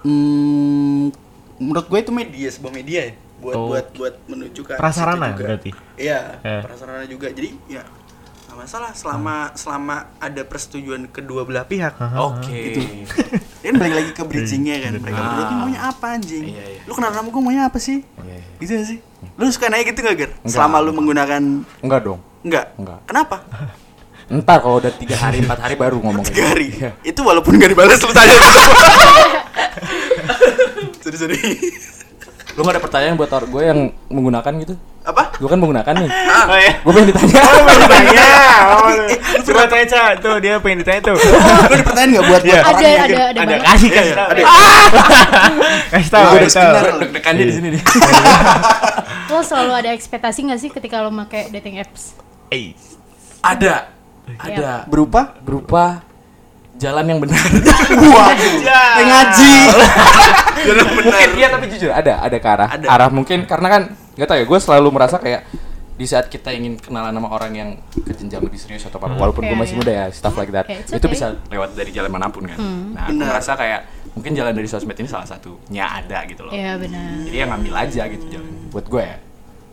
Hmm, 0.00 1.12
menurut 1.56 1.86
gue 1.86 1.98
itu 2.00 2.10
media 2.10 2.48
sebuah 2.48 2.72
media 2.72 3.00
ya 3.02 3.12
buat 3.36 3.54
Oh. 3.54 3.68
buat 3.68 3.86
buat 3.92 4.14
menuju 4.26 4.60
ke 4.62 4.72
Prasarana 4.74 5.32
juga. 5.32 5.44
berarti? 5.46 5.70
Iya, 5.94 6.40
Eh. 6.40 6.60
prasarana 6.62 7.04
juga. 7.04 7.28
Jadi 7.28 7.56
ya 7.66 7.84
nggak 8.46 8.56
masalah 8.58 8.90
selama 8.92 9.36
selama 9.54 9.96
ada 10.16 10.42
persetujuan 10.42 11.06
kedua 11.06 11.44
belah 11.44 11.64
pihak. 11.64 11.96
Oke. 12.18 12.48
Gitu. 12.50 12.80
Dan 13.60 13.76
balik 13.76 13.94
lagi 13.94 14.10
ke 14.10 14.22
bridgingnya 14.22 14.76
kan. 14.82 14.92
Mereka 14.94 15.12
Ah. 15.14 15.24
berdua 15.26 15.44
tuh 15.46 15.56
maunya 15.58 15.80
apa 15.82 16.06
anjing? 16.10 16.44
Iya, 16.46 16.64
iya. 16.66 16.80
Lu 16.82 16.92
kenal 16.92 17.12
sama 17.12 17.28
gue 17.28 17.42
maunya 17.42 17.62
apa 17.64 17.78
sih? 17.78 18.00
Iya, 18.18 18.34
iya. 18.34 18.56
Gitu 18.58 18.70
gak 18.74 18.86
sih? 18.86 18.98
Lu 19.36 19.44
suka 19.46 19.68
nanya 19.68 19.84
gitu 19.84 20.00
gak, 20.00 20.14
Ger? 20.14 20.30
Enggak. 20.34 20.48
Selama 20.50 20.76
lu 20.80 20.92
menggunakan 20.92 21.42
Enggak 21.78 22.00
dong. 22.02 22.20
enggak? 22.42 22.66
Enggak. 22.74 22.98
Kenapa? 23.06 23.36
Ntar 24.30 24.62
kalau 24.62 24.78
udah 24.78 24.92
tiga 24.92 25.16
hari 25.16 25.42
empat 25.42 25.58
hari 25.58 25.74
baru 25.74 25.98
ngomong 25.98 26.22
kayak 26.22 26.30
Tiga 26.30 26.44
hari. 26.48 26.66
Iya. 26.70 26.90
Itu 27.02 27.20
walaupun 27.20 27.58
gak 27.58 27.66
dibalas 27.68 27.98
lu 27.98 28.10
tanya 28.10 28.30
gitu. 28.30 28.60
Sorry, 31.00 31.16
sorry. 31.16 31.38
Lu 32.52 32.62
gak 32.62 32.76
ada 32.76 32.80
pertanyaan 32.80 33.14
buat 33.14 33.26
or- 33.28 33.48
gue 33.48 33.62
yang 33.64 33.80
menggunakan 34.06 34.52
gitu? 34.60 34.74
Apa? 35.00 35.32
Gue 35.34 35.48
kan 35.48 35.56
menggunakan 35.56 35.94
nih. 35.96 36.10
Oh 36.46 36.54
ya. 36.54 36.72
Gue 36.78 36.92
pengen 36.92 37.08
ditanya. 37.08 37.40
Tanya. 37.88 38.28
Oh, 38.70 38.90
eh, 39.08 39.16
lu 39.16 39.42
coba 39.44 39.62
tanya 39.66 39.86
Ca. 39.88 40.02
Tuh 40.14 40.36
dia 40.38 40.54
pengen 40.58 40.78
ditanya 40.80 41.00
tuh. 41.02 41.16
Lu 41.16 41.34
ada 41.40 41.82
pertanyaan 41.82 42.10
gak 42.12 42.22
buat, 42.22 42.30
buat 42.30 42.44
Iya. 42.44 42.60
orang 42.60 42.70
Ada, 42.70 42.88
ada, 43.00 43.18
ada 43.24 43.40
Ada 43.40 43.56
kasih 43.56 43.88
Iya, 43.88 43.96
kasih 43.96 44.06
iya, 44.06 44.14
tahu. 44.14 44.28
ada. 44.28 44.42
Kasih 45.92 46.10
tahu. 46.10 46.26
Harus 46.28 46.52
tahu. 46.52 46.70
benar. 46.70 46.84
Deg-degannya 47.00 47.42
di 47.42 47.54
sini 47.54 47.68
nih. 47.72 47.82
Lo 49.26 49.38
selalu 49.40 49.72
ada 49.74 49.90
ekspektasi 49.90 50.38
gak 50.46 50.60
sih 50.60 50.70
ketika 50.70 51.00
lo 51.00 51.10
pakai 51.16 51.50
dating 51.50 51.78
apps? 51.78 52.14
Eh, 52.48 52.76
Ada. 53.40 53.98
Ada. 54.36 54.84
berupa 54.86 55.34
Berupa 55.40 56.02
jalan 56.76 57.04
yang 57.06 57.20
benar. 57.20 57.36
Wah, 58.08 58.32
kayak 58.32 59.04
ngaji. 59.04 59.52
Jalan 60.60 60.84
benar. 60.92 61.08
mungkin 61.08 61.30
iya 61.36 61.48
tapi 61.48 61.64
jujur 61.68 61.88
ada 61.88 62.20
ada 62.20 62.36
ke 62.36 62.44
arah 62.44 62.68
Ada. 62.68 62.86
arah 62.86 63.08
mungkin 63.08 63.44
karena 63.44 63.68
kan 63.70 63.82
nggak 64.12 64.28
tahu 64.28 64.38
ya 64.38 64.44
gue 64.44 64.58
selalu 64.60 64.88
merasa 64.92 65.16
kayak 65.16 65.48
di 65.96 66.04
saat 66.04 66.28
kita 66.28 66.52
ingin 66.52 66.76
kenalan 66.76 67.12
sama 67.12 67.28
orang 67.28 67.52
yang 67.52 67.70
ke 67.94 68.12
jenjang 68.12 68.40
lebih 68.40 68.56
serius 68.56 68.84
atau 68.84 68.96
apa 68.96 69.08
walaupun 69.10 69.40
gue 69.42 69.52
Iya, 69.52 69.56
masih 69.56 69.72
iya. 69.72 69.80
muda 69.80 69.92
ya 69.94 70.06
stuff 70.10 70.36
like 70.36 70.48
that 70.48 70.64
Okay, 70.64 70.80
it's 70.80 70.88
itu 70.90 71.00
okay. 71.00 71.12
bisa 71.12 71.32
lewat 71.48 71.72
dari 71.72 71.90
jalan 71.90 72.08
mana 72.08 72.28
pun 72.28 72.44
kan 72.44 72.60
nah 72.92 73.08
aku 73.08 73.16
merasa 73.18 73.52
kayak 73.54 73.80
mungkin 74.12 74.32
jalan 74.32 74.52
dari 74.52 74.64
sosmed 74.64 74.92
ini 74.94 75.04
salah 75.06 75.24
satunya 75.24 75.84
ada 75.86 76.18
gitu 76.24 76.44
loh 76.44 76.52
Iya 76.52 76.76
benar. 76.76 77.08
jadi 77.24 77.36
ya 77.36 77.44
ngambil 77.46 77.74
aja 77.78 78.02
gitu 78.06 78.24
jalan 78.30 78.48
buat 78.68 78.84
gue 78.86 79.02
ya 79.02 79.16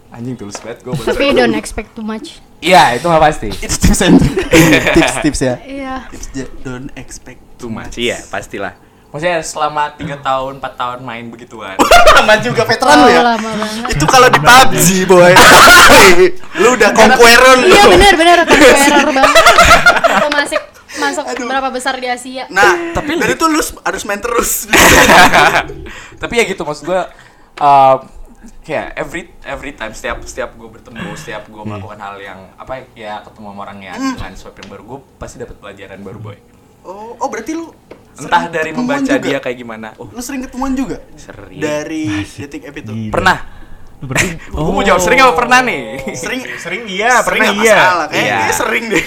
anjing 0.10 0.36
tulus 0.36 0.58
banget 0.58 0.82
gue 0.82 0.94
Tapi 0.94 1.32
don't 1.32 1.54
expect 1.54 1.92
too 1.94 2.02
much. 2.02 2.40
iya 2.58 2.96
itu 2.96 3.06
nggak 3.06 3.22
pasti 3.22 3.50
It's 3.60 3.78
tips 3.78 4.02
and 4.02 4.18
tips 4.96 5.16
tips 5.22 5.40
ya. 5.42 5.56
Iya. 5.62 5.96
Tips 6.10 6.28
ja- 6.32 6.52
don't 6.62 6.90
expect 6.94 7.42
too 7.56 7.68
much 7.68 7.96
iya 7.96 8.18
pastilah 8.28 8.74
maksudnya 9.08 9.40
selama 9.40 9.96
tiga 9.96 10.20
tahun 10.20 10.60
4 10.60 10.68
tahun 10.76 11.00
main 11.02 11.26
begituan 11.28 11.80
lama 12.18 12.34
juga 12.40 12.66
veteran 12.66 12.98
lu 12.98 13.08
ya. 13.08 13.20
Oh, 13.20 13.26
lama 13.26 13.50
banget. 13.56 13.94
Itu 13.94 14.06
kalau 14.06 14.28
di 14.28 14.40
PUBG, 14.42 14.88
boy. 15.06 15.32
lu 16.62 16.68
udah 16.76 16.90
conqueror 16.92 17.56
lu. 17.62 17.72
Iya 17.72 17.84
benar 17.88 18.14
benar 18.18 18.38
error 18.44 19.10
banget. 19.14 19.36
Lo 20.18 20.28
masih 20.34 20.60
masuk 20.98 21.24
berapa 21.40 21.70
besar 21.70 21.94
di 21.96 22.10
Asia? 22.10 22.50
Nah, 22.50 22.92
tapi 22.92 23.16
dari 23.16 23.38
itu 23.38 23.46
lu 23.46 23.62
harus 23.62 24.02
main 24.04 24.18
terus. 24.20 24.66
tapi 26.18 26.34
ya 26.36 26.44
gitu 26.44 26.66
maksud 26.66 26.84
gue 26.84 27.02
uh, 27.62 27.96
kayak 28.62 28.94
every 28.94 29.34
every 29.44 29.74
time 29.74 29.92
setiap 29.98 30.22
setiap 30.24 30.54
gue 30.54 30.70
bertemu 30.70 31.10
setiap 31.18 31.50
gue 31.50 31.64
melakukan 31.66 31.98
hal 31.98 32.16
yang 32.22 32.40
apa 32.56 32.86
ya 32.94 33.26
ketemu 33.26 33.48
sama 33.50 33.62
orang 33.66 33.80
yang 33.82 33.98
dengan 33.98 34.34
sesuatu 34.38 34.58
yang 34.62 34.70
baru 34.70 34.84
gue 34.86 35.00
pasti 35.18 35.36
dapat 35.42 35.56
pelajaran 35.58 36.00
baru 36.06 36.20
boy 36.22 36.38
oh, 36.86 37.18
oh 37.18 37.28
berarti 37.28 37.52
lu 37.58 37.74
entah 38.18 38.50
sering 38.50 38.54
dari 38.54 38.70
membaca 38.74 39.14
juga? 39.14 39.22
dia 39.22 39.38
kayak 39.42 39.58
gimana 39.58 39.88
oh 40.02 40.10
Lu 40.10 40.22
sering 40.26 40.42
ketemuan 40.46 40.74
juga? 40.74 40.98
Sering. 41.14 41.62
Dari 41.62 42.26
dating 42.26 42.64
app 42.66 42.78
itu. 42.78 42.92
Gila. 42.94 43.14
pernah 43.14 43.38
Lu 43.98 44.06
berarti 44.10 44.30
gue 44.54 44.74
mau 44.74 44.86
jawab 44.86 45.02
sering 45.02 45.20
apa 45.22 45.34
pernah 45.38 45.60
nih 45.66 45.82
Sering 46.14 46.42
sering 46.58 46.82
iya, 46.90 47.22
pernah 47.26 47.46
nggak 47.50 47.62
iya. 47.62 47.76
masalah. 47.78 48.06
Kayak 48.10 48.18
Iya. 48.18 48.34
kayaknya 48.38 48.56
sering 48.58 48.84
deh. 48.90 49.04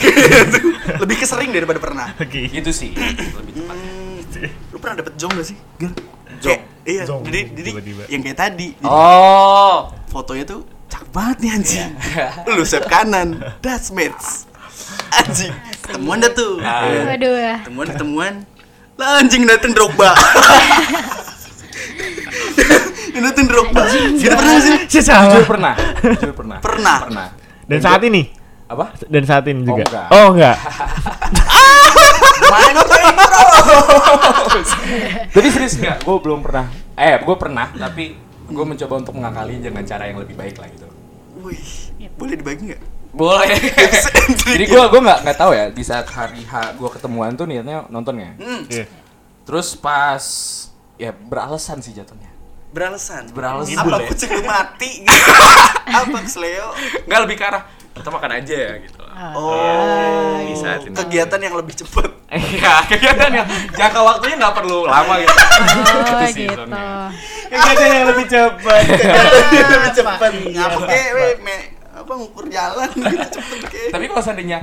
Lebih 1.02 1.16
ke 1.18 1.26
sering 1.26 1.50
daripada 1.54 1.78
pernah. 1.78 2.06
Oke. 2.18 2.40
gitu 2.50 2.70
sih 2.74 2.90
lebih 2.94 3.54
tepat 3.62 3.76
Hmm, 4.40 4.56
lu 4.72 4.78
pernah 4.80 4.96
dapet 5.04 5.14
jong 5.20 5.32
gak 5.36 5.46
sih? 5.52 5.56
Ger? 5.76 5.92
Jong? 6.40 6.50
Kayak- 6.50 6.68
Iya, 6.80 7.02
Jong, 7.04 7.20
jadi 7.22 7.40
jadi 7.52 7.70
tiba-tiba. 7.70 8.02
yang 8.08 8.20
kayak 8.20 8.38
tadi. 8.40 8.68
Jadi 8.72 8.88
oh 8.88 9.78
fotonya 10.08 10.44
tuh 10.44 10.60
cakep 10.88 11.08
banget 11.10 11.36
nih 11.38 11.50
anjing. 11.52 11.88
Lu 12.56 12.64
swipe 12.64 12.88
kanan, 12.88 13.28
that's 13.60 13.88
mates. 13.90 14.48
Anjing, 15.12 15.52
ketemuan 15.78 16.18
dah 16.18 16.32
tuh. 16.32 16.56
Ah. 16.58 16.88
Waduh 17.06 17.36
ya. 17.36 17.56
Ketemuan 17.62 17.86
ketemuan. 17.86 18.32
Lah 18.96 19.20
anjing 19.20 19.44
dateng 19.44 19.70
Drogba. 19.70 20.10
Yang 23.10 23.22
dateng 23.26 23.46
Drogba. 23.46 23.82
Kita 23.90 24.34
pernah 24.34 24.58
sih? 24.58 24.76
Sih 24.88 25.02
jujur 25.02 25.44
pernah 25.44 25.74
jujur 26.00 26.32
pernah 26.32 26.58
Pernah. 26.60 26.98
pernah 27.02 27.26
Dan 27.66 27.78
saat 27.78 28.02
ini? 28.02 28.39
Apa 28.70 28.94
Dan 29.04 29.22
saat 29.24 29.42
ini 29.44 29.62
juga? 29.62 29.82
enggak. 29.82 30.06
Oh 30.10 30.26
enggak. 30.30 30.56
Main 32.46 32.74
apa 32.76 32.96
intro? 33.00 33.44
tapi 35.30 35.48
serius 35.48 35.74
nggak 35.76 35.98
gue 36.00 36.16
belum 36.18 36.40
pernah 36.40 36.66
eh 36.92 37.16
gue 37.16 37.36
pernah 37.36 37.66
tapi 37.70 38.14
gue 38.46 38.64
mencoba 38.64 38.94
untuk 38.98 39.14
mengakali 39.14 39.58
dengan 39.58 39.82
cara 39.82 40.06
yang 40.06 40.18
lebih 40.18 40.34
baik 40.34 40.56
lah 40.56 40.68
gitu 40.68 40.86
Wih, 41.40 41.62
boleh 42.12 42.34
dibagi 42.34 42.62
nggak? 42.68 42.82
boleh 43.10 43.58
jadi 44.48 44.64
gue 44.66 44.82
gue 44.84 45.00
nggak 45.00 45.18
nggak 45.22 45.36
tahu 45.36 45.50
ya 45.50 45.64
di 45.68 45.82
saat 45.82 46.06
hari 46.06 46.42
H 46.42 46.74
gue 46.74 46.88
ketemuan 46.90 47.34
tuh 47.34 47.42
niatnya 47.44 47.86
nontonnya 47.86 48.34
Hmm, 48.36 48.66
Iya. 48.66 48.86
terus 49.44 49.74
pas 49.74 50.22
ya 50.94 51.10
beralasan 51.10 51.78
sih 51.78 51.90
jatuhnya 51.90 52.30
beralasan. 52.70 53.26
Beralasan. 53.34 53.82
Apa 53.82 53.98
kucing 54.06 54.30
mati 54.46 55.02
gitu? 55.02 55.10
Apa 55.98 56.22
kesleo? 56.22 56.70
nggak 57.02 57.20
lebih 57.20 57.34
ke 57.34 57.44
arah 57.44 57.66
kita 57.90 58.08
makan 58.08 58.30
aja 58.38 58.54
ya 58.54 58.72
gitu 58.80 58.98
lah 59.02 59.34
Oh, 59.36 60.40
di 60.40 60.54
saat 60.56 60.80
ini. 60.86 60.94
kegiatan 60.96 61.36
yang 61.36 61.52
lebih 61.52 61.74
cepat. 61.76 62.08
Iya, 62.30 62.72
kegiatan 62.88 63.30
yang 63.34 63.46
jangka 63.74 64.00
waktunya 64.00 64.38
nggak 64.38 64.54
perlu 64.54 64.86
lama 64.86 65.18
gitu. 65.18 65.34
Oh 65.34 66.22
sih 66.30 66.46
gitu. 66.46 66.54
zonnya. 66.56 67.10
Kegiatan 67.50 67.88
yang 67.90 68.06
lebih 68.14 68.26
cepat. 68.30 68.82
lebih 69.66 69.92
cepat. 69.92 70.30
Ngapa 70.54 70.78
kek 70.86 71.06
we 71.12 71.26
me 71.42 71.56
apa 71.90 72.12
ngukur 72.16 72.46
jalan 72.48 72.88
gitu 72.88 73.26
cepet 73.34 73.60
kek. 73.68 73.88
Tapi 73.92 74.04
kalau 74.06 74.22
seandainya 74.22 74.58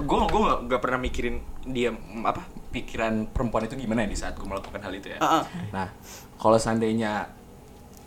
gue 0.00 0.18
gue 0.24 0.40
nggak 0.70 0.80
pernah 0.80 0.98
mikirin 0.98 1.36
dia 1.66 1.90
apa 2.24 2.40
pikiran 2.70 3.28
perempuan 3.28 3.66
itu 3.66 3.74
gimana 3.76 4.06
ya 4.06 4.08
di 4.08 4.16
saat 4.16 4.38
gue 4.38 4.46
melakukan 4.46 4.80
hal 4.80 4.94
itu 4.94 5.10
ya. 5.12 5.18
Heeh. 5.20 5.42
Nah, 5.74 5.90
kalau 6.38 6.56
seandainya 6.56 7.28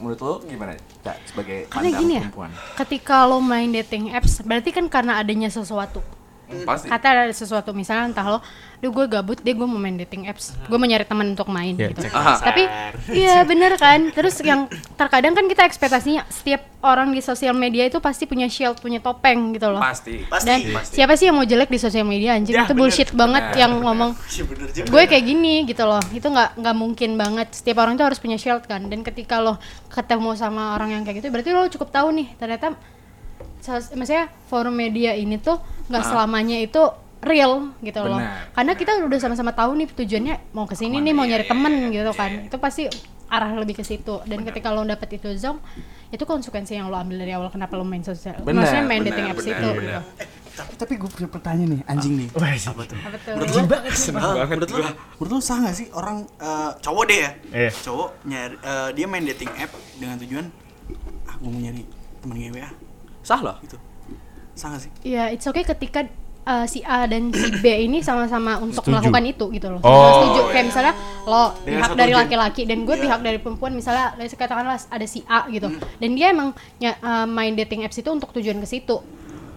menurut 0.04 0.20
lo 0.20 0.34
gimana? 0.44 0.76
Cak, 1.00 1.18
sebagai 1.32 1.72
Karena 1.72 1.90
gini 1.96 2.14
ya, 2.20 2.24
perempuan. 2.28 2.52
ketika 2.84 3.24
lo 3.24 3.40
main 3.40 3.72
dating 3.72 4.12
apps, 4.12 4.44
berarti 4.44 4.76
kan 4.76 4.92
karena 4.92 5.24
adanya 5.24 5.48
sesuatu. 5.48 6.04
Pasti. 6.62 6.88
Kata 6.88 7.08
ada 7.10 7.30
sesuatu, 7.30 7.70
misalnya 7.72 8.08
entah 8.08 8.28
lo, 8.28 8.40
duh 8.78 8.90
gue 8.90 9.06
gabut 9.08 9.38
deh 9.38 9.52
gue 9.52 9.64
mau 9.64 9.76
main 9.76 9.96
dating 9.96 10.26
apps, 10.26 10.54
gue 10.62 10.76
mau 10.76 10.84
nyari 10.84 11.04
teman 11.04 11.32
untuk 11.32 11.48
main 11.48 11.74
Ya, 11.74 11.90
gitu. 11.90 12.04
Tapi 12.40 12.64
iya 13.10 13.42
bener 13.42 13.74
kan, 13.76 14.10
terus 14.10 14.38
yang 14.40 14.68
terkadang 14.94 15.32
kan 15.32 15.46
kita 15.46 15.64
ekspektasinya 15.64 16.28
setiap 16.28 16.62
orang 16.80 17.10
di 17.10 17.20
sosial 17.20 17.54
media 17.54 17.84
itu 17.84 17.98
pasti 17.98 18.24
punya 18.24 18.46
shield, 18.46 18.78
punya 18.78 19.00
topeng 19.00 19.52
gitu 19.52 19.68
loh. 19.68 19.80
Pasti. 19.80 20.24
Pasti. 20.26 20.46
Dan 20.46 20.60
Pasti. 20.70 20.94
siapa 20.94 21.14
sih 21.14 21.26
yang 21.26 21.36
mau 21.36 21.44
jelek 21.44 21.68
di 21.68 21.80
sosial 21.80 22.04
media 22.04 22.36
anjing 22.36 22.54
Ya, 22.54 22.64
itu 22.64 22.72
bener, 22.72 22.82
bullshit 22.82 23.10
banget 23.10 23.44
bener, 23.46 23.58
yang 23.58 23.72
bener. 23.72 23.86
ngomong 23.86 24.12
Iya 24.36 24.44
bener 24.44 24.68
juga. 24.70 24.88
gue 24.92 25.04
kayak 25.08 25.26
gini 25.26 25.56
gitu 25.64 25.84
loh 25.84 26.04
itu 26.12 26.28
nggak 26.28 26.50
nggak 26.56 26.76
mungkin 26.76 27.10
banget 27.16 27.48
setiap 27.52 27.78
orang 27.80 27.96
tuh 27.96 28.06
harus 28.06 28.20
punya 28.20 28.36
shield 28.36 28.62
kan 28.64 28.84
dan 28.84 29.00
ketika 29.00 29.40
lo 29.40 29.56
ketemu 29.88 30.36
sama 30.36 30.76
orang 30.76 30.92
yang 30.92 31.02
kayak 31.02 31.18
gitu 31.18 31.32
berarti 31.32 31.50
lo 31.50 31.64
cukup 31.68 31.88
tahu 31.88 32.12
nih 32.12 32.28
ternyata 32.36 32.76
maksudnya 33.72 34.28
forum 34.52 34.76
media 34.76 35.16
ini 35.16 35.40
tuh 35.40 35.60
nggak 35.88 36.04
selamanya 36.04 36.60
itu 36.60 36.82
real 37.24 37.72
gitu 37.80 38.04
loh 38.04 38.20
Benar, 38.20 38.52
karena 38.52 38.74
kita 38.76 38.92
udah 39.00 39.20
sama-sama 39.20 39.56
tahu 39.56 39.80
nih 39.80 39.88
tujuannya 39.96 40.36
mau 40.52 40.68
ke 40.68 40.76
sini 40.76 41.00
Ke 41.00 41.02
mana, 41.02 41.08
nih 41.08 41.14
mau 41.16 41.26
nyari 41.26 41.46
iya, 41.48 41.52
temen 41.52 41.74
gitu 41.90 42.12
iya, 42.12 42.20
kan 42.20 42.32
iya. 42.32 42.48
itu 42.52 42.58
pasti 42.60 42.84
arah 43.32 43.52
lebih 43.58 43.76
ke 43.80 43.84
situ 43.88 44.22
dan 44.28 44.46
ketika 44.46 44.70
lo 44.70 44.84
dapet 44.86 45.18
itu 45.18 45.32
zong 45.40 45.58
itu 46.14 46.22
konsekuensi 46.28 46.78
yang 46.78 46.92
lo 46.92 47.00
ambil 47.00 47.24
dari 47.24 47.34
awal 47.34 47.50
kenapa 47.50 47.74
lo 47.80 47.88
main 47.88 48.04
sosial 48.04 48.38
Benar, 48.44 48.68
maksudnya 48.68 48.86
main 48.86 49.02
benar, 49.02 49.16
dating 49.16 49.28
apps 49.32 49.46
benar, 49.48 49.56
itu 49.58 49.70
benar. 49.74 49.82
gitu. 49.82 50.22
Eh, 50.22 50.28
tapi 50.54 50.74
tapi 50.78 50.94
gue 51.02 51.10
punya 51.10 51.30
pertanyaan 51.34 51.70
nih, 51.74 51.82
anjing 51.90 52.14
nih. 52.14 52.28
Wah, 52.38 52.54
sih. 52.54 52.70
Apa 52.70 52.86
tuh? 52.86 52.94
Apa 53.02 53.18
tuh? 53.26 53.34
Menurut 53.42 53.54
lu, 53.58 53.90
Seneng 53.90 54.22
eh, 54.22 54.34
banget 54.38 54.50
menurut 54.54 54.70
lu, 54.70 54.78
gua. 54.78 54.92
menurut 55.18 55.32
lu 55.34 55.40
sah 55.42 55.58
gak 55.66 55.74
sih 55.74 55.88
orang 55.98 56.18
eh, 56.30 56.72
cowok 56.78 57.04
deh 57.10 57.18
ya? 57.18 57.32
Iya. 57.50 57.70
Cowok 57.74 58.10
nyari 58.30 58.56
eh, 58.62 58.90
dia 58.94 59.06
main 59.10 59.24
dating 59.26 59.52
app 59.58 59.72
dengan 59.98 60.16
tujuan 60.22 60.46
ah 61.26 61.36
gue 61.42 61.50
mau 61.50 61.58
nyari 61.58 61.82
temen 62.22 62.36
gue 62.38 62.62
ah 62.62 62.74
Sah 63.24 63.40
lah. 63.40 63.56
gitu. 63.60 63.80
Sah 64.54 64.70
gak 64.70 64.82
sih? 64.82 64.92
Ya, 65.02 65.28
it's 65.28 65.44
okay 65.44 65.64
ketika 65.64 66.06
uh, 66.44 66.66
si 66.66 66.84
A 66.84 67.04
dan 67.04 67.32
si 67.32 67.50
B 67.58 67.66
ini 67.82 68.00
sama-sama 68.00 68.60
untuk 68.60 68.84
Setuju. 68.84 68.94
melakukan 68.94 69.24
itu 69.26 69.46
gitu 69.50 69.68
loh. 69.70 69.80
Oh. 69.80 69.90
Sama 69.90 70.10
setuju. 70.14 70.42
Kayak 70.52 70.66
misalnya 70.70 70.94
lo 71.24 71.44
Dengan 71.58 71.80
pihak 71.80 71.92
dari 71.96 72.14
laki-laki 72.14 72.62
dan 72.64 72.78
gue 72.84 72.94
Iya. 72.94 73.04
pihak 73.08 73.20
dari 73.24 73.38
perempuan 73.40 73.72
misalnya 73.72 74.14
let's 74.16 74.30
say 74.30 74.38
katakanlah 74.38 74.78
ada 74.78 75.06
si 75.06 75.24
A 75.26 75.48
gitu. 75.48 75.68
Hmm. 75.68 75.80
Dan 75.98 76.10
dia 76.14 76.30
emang 76.30 76.52
nya- 76.78 77.00
uh, 77.00 77.26
main 77.26 77.56
dating 77.56 77.82
apps 77.82 77.98
itu 77.98 78.08
untuk 78.08 78.30
tujuan 78.32 78.60
ke 78.60 78.68
situ. 78.68 79.00
Oh. 79.00 79.04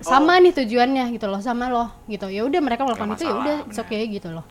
Sama 0.00 0.38
nih 0.38 0.54
tujuannya 0.54 1.10
gitu 1.10 1.26
loh, 1.26 1.40
sama 1.40 1.66
lo 1.66 1.90
gitu. 2.06 2.30
Ya 2.30 2.40
udah 2.40 2.60
mereka 2.60 2.86
melakukan 2.86 3.12
itu 3.12 3.26
ya 3.26 3.34
udah 3.34 3.56
it's 3.66 3.76
okay 3.76 4.06
gitu 4.06 4.30
loh. 4.30 4.46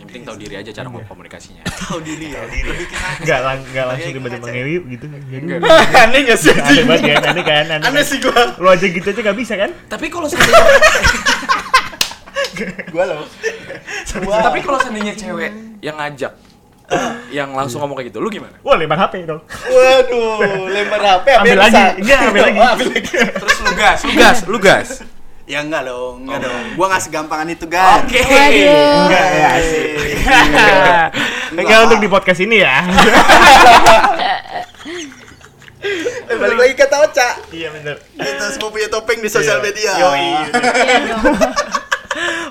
Yang 0.00 0.08
penting 0.08 0.24
tahu 0.24 0.36
diri 0.40 0.54
aja 0.56 0.70
cara 0.72 0.86
ngomong 0.88 1.04
komunikasinya. 1.06 1.62
Tahu 1.84 1.98
diri 2.00 2.32
ya. 2.32 2.40
Lebih 2.40 2.86
ke 2.88 2.96
sana. 2.96 3.20
Enggak 3.20 3.40
lang 3.44 3.58
enggak 3.62 3.84
langsung 3.84 4.00
Kayak 4.00 4.16
tiba-tiba 4.16 4.40
ngaca. 4.40 4.54
ngewi 4.56 4.74
gitu 4.88 5.04
kan. 5.04 5.20
Aneh 6.00 6.20
gak 6.24 6.38
sih? 6.40 6.52
aneh 6.56 6.84
banget 6.88 7.02
kan, 7.04 7.22
aneh 7.28 7.44
kan, 7.44 7.64
aneh, 7.68 7.84
Aneh 7.84 8.00
kan? 8.00 8.08
sih 8.08 8.18
gua. 8.18 8.42
Lu 8.56 8.66
aja 8.66 8.86
gitu 8.88 9.06
aja 9.06 9.20
gak 9.20 9.36
bisa 9.36 9.54
kan? 9.54 9.70
Tapi 9.86 10.06
kalau 10.08 10.26
seandainya 10.30 10.64
Gua 12.90 13.04
loh. 13.04 13.24
tapi 14.40 14.58
kalau 14.60 14.78
seandainya 14.80 15.14
cewek 15.14 15.52
yang 15.80 15.96
ngajak 15.96 16.32
yang 17.38 17.54
langsung 17.54 17.78
ngomong 17.80 17.94
kayak 17.94 18.10
gitu, 18.10 18.18
lu 18.18 18.28
gimana? 18.28 18.56
Wah, 18.66 18.74
lempar 18.74 18.98
HP 18.98 19.22
dong. 19.22 19.44
Waduh, 19.46 20.66
lempar 20.66 20.98
HP 20.98 21.26
Ambil 21.38 21.56
lagi. 21.56 21.84
Enggak, 22.02 22.18
ambil 22.26 22.42
lagi. 22.42 22.60
Terus 23.14 23.56
lu 23.62 23.72
gas, 23.78 23.98
lu 24.02 24.12
gas, 24.16 24.38
lu 24.48 24.58
gas. 24.58 24.88
Ya 25.50 25.66
enggak 25.66 25.82
dong, 25.82 26.22
enggak 26.22 26.46
dong. 26.46 26.62
Gua 26.78 26.86
nggak 26.86 27.02
segampangan 27.02 27.48
itu, 27.50 27.66
Gan. 27.66 28.06
Oke. 28.06 28.22
Waduh. 28.22 29.02
Enggak 29.02 29.26
ya, 29.34 29.48
asik. 29.58 29.94
Enggak 31.58 31.78
untuk 31.84 31.98
di 31.98 32.06
podcast 32.06 32.38
ini 32.38 32.62
ya. 32.62 32.86
Eh, 36.30 36.36
balik 36.38 36.54
lagi 36.54 36.74
kata 36.76 36.96
Oca. 37.02 37.28
Iya 37.50 37.68
bener. 37.72 37.96
Kita 38.12 38.46
semua 38.52 38.70
punya 38.70 38.86
topeng 38.86 39.18
di 39.18 39.26
sosial 39.26 39.58
Iya. 39.58 39.64
media. 39.64 39.90
Yoi. 39.98 40.22
Iya. 40.22 41.16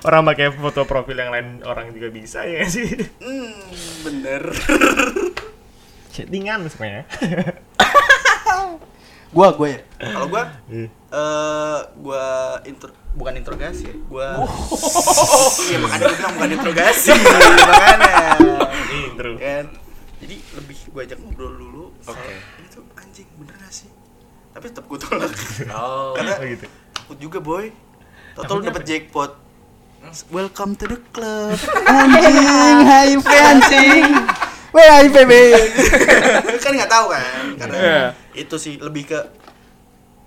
Orang 0.07 0.23
pakai 0.25 0.51
foto 0.51 0.83
profil 0.83 1.15
yang 1.15 1.31
lain 1.31 1.47
orang 1.63 1.91
juga 1.91 2.07
bisa 2.07 2.43
ya 2.43 2.63
sih. 2.65 2.87
Hmm, 3.19 3.51
bener. 4.01 4.51
Chattingan 6.11 6.67
semuanya. 6.67 7.03
gua, 9.29 9.47
gua 9.53 9.67
ya. 9.69 9.79
Kalau 9.99 10.27
gua 10.27 10.43
Iya. 10.67 10.87
eh 10.89 11.79
gua 11.97 12.23
intro 12.63 12.89
bukan 13.11 13.33
interogasi 13.35 13.83
ya. 13.85 13.95
Gua 14.05 14.27
Iya, 15.63 15.77
makanya 15.77 16.01
gua 16.01 16.15
bilang 16.15 16.33
bukan 16.35 16.49
interogasi. 16.51 17.09
makanya. 17.69 18.15
Intro. 18.91 19.29
Kan. 19.35 19.65
Jadi 20.19 20.35
lebih 20.53 20.77
gua 20.89 21.01
ajak 21.03 21.17
ngobrol 21.17 21.53
dulu. 21.53 21.85
Oke. 22.03 22.33
Ini 22.57 22.67
tuh 22.69 22.83
anjing 22.93 23.27
bener 23.35 23.55
gak 23.57 23.73
sih? 23.73 23.89
Tapi 24.49 24.65
tetap 24.67 24.85
gua 24.85 24.97
tolak. 24.97 25.31
Oh. 25.71 26.13
Karena 26.13 26.33
Oh 26.35 26.45
gitu. 26.45 26.65
takut 26.91 27.17
juga 27.17 27.39
boy. 27.39 27.65
Total 28.33 28.57
dapat 28.61 28.81
apa? 28.81 28.87
jackpot. 28.87 29.31
Welcome 30.29 30.73
to 30.73 30.87
the 30.87 30.99
club. 31.11 31.59
Anjing, 31.83 32.37
HIV 32.81 33.25
anjing. 33.27 34.07
Weh 34.69 34.85
HIV 34.85 35.15
be. 35.23 35.41
kan 36.63 36.71
nggak 36.71 36.91
tahu 36.91 37.05
kan. 37.09 37.43
Karena 37.55 37.75
Iya. 37.75 38.03
itu 38.37 38.55
sih 38.55 38.77
lebih 38.77 39.05
ke 39.07 39.19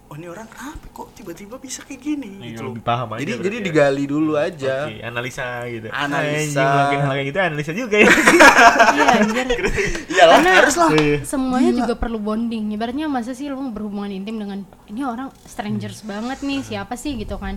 oh 0.06 0.14
ini 0.14 0.28
orang 0.28 0.44
kenapa 0.44 0.84
kok 0.92 1.08
tiba-tiba 1.16 1.56
bisa 1.56 1.80
kayak 1.80 1.96
gini 1.98 2.28
Iya, 2.36 2.52
gitu 2.52 2.68
lebih 2.68 2.84
paham 2.84 3.16
aja 3.16 3.24
Jadi 3.24 3.32
jadi 3.40 3.56
ya. 3.56 3.64
digali 3.64 4.04
dulu 4.04 4.32
aja. 4.36 4.74
Oke, 4.84 5.00
analisa 5.00 5.46
gitu. 5.64 5.86
Analisa. 5.88 6.60
Ngelakuin 6.60 7.00
hal 7.00 7.12
kayak 7.12 7.26
gitu 7.26 7.38
analisa 7.40 7.72
juga 7.72 7.96
ya. 7.96 8.12
Iya, 8.12 9.04
anjir. 9.16 9.46
Iyalah, 10.10 10.34
Karena 10.36 10.50
harus 10.52 10.74
lah. 10.76 10.90
Iya. 10.92 11.18
semuanya 11.24 11.70
juga 11.72 11.94
perlu 11.96 12.18
bonding. 12.18 12.64
Ibaratnya 12.70 13.08
masa 13.08 13.32
sih 13.32 13.48
lo 13.48 13.56
berhubungan 13.64 14.10
intim 14.10 14.36
dengan 14.36 14.60
ini 14.84 15.00
orang 15.00 15.32
strangers 15.42 16.04
banget 16.04 16.44
nih, 16.44 16.60
siapa 16.60 16.92
sih 16.92 17.16
gitu 17.16 17.40
kan? 17.40 17.56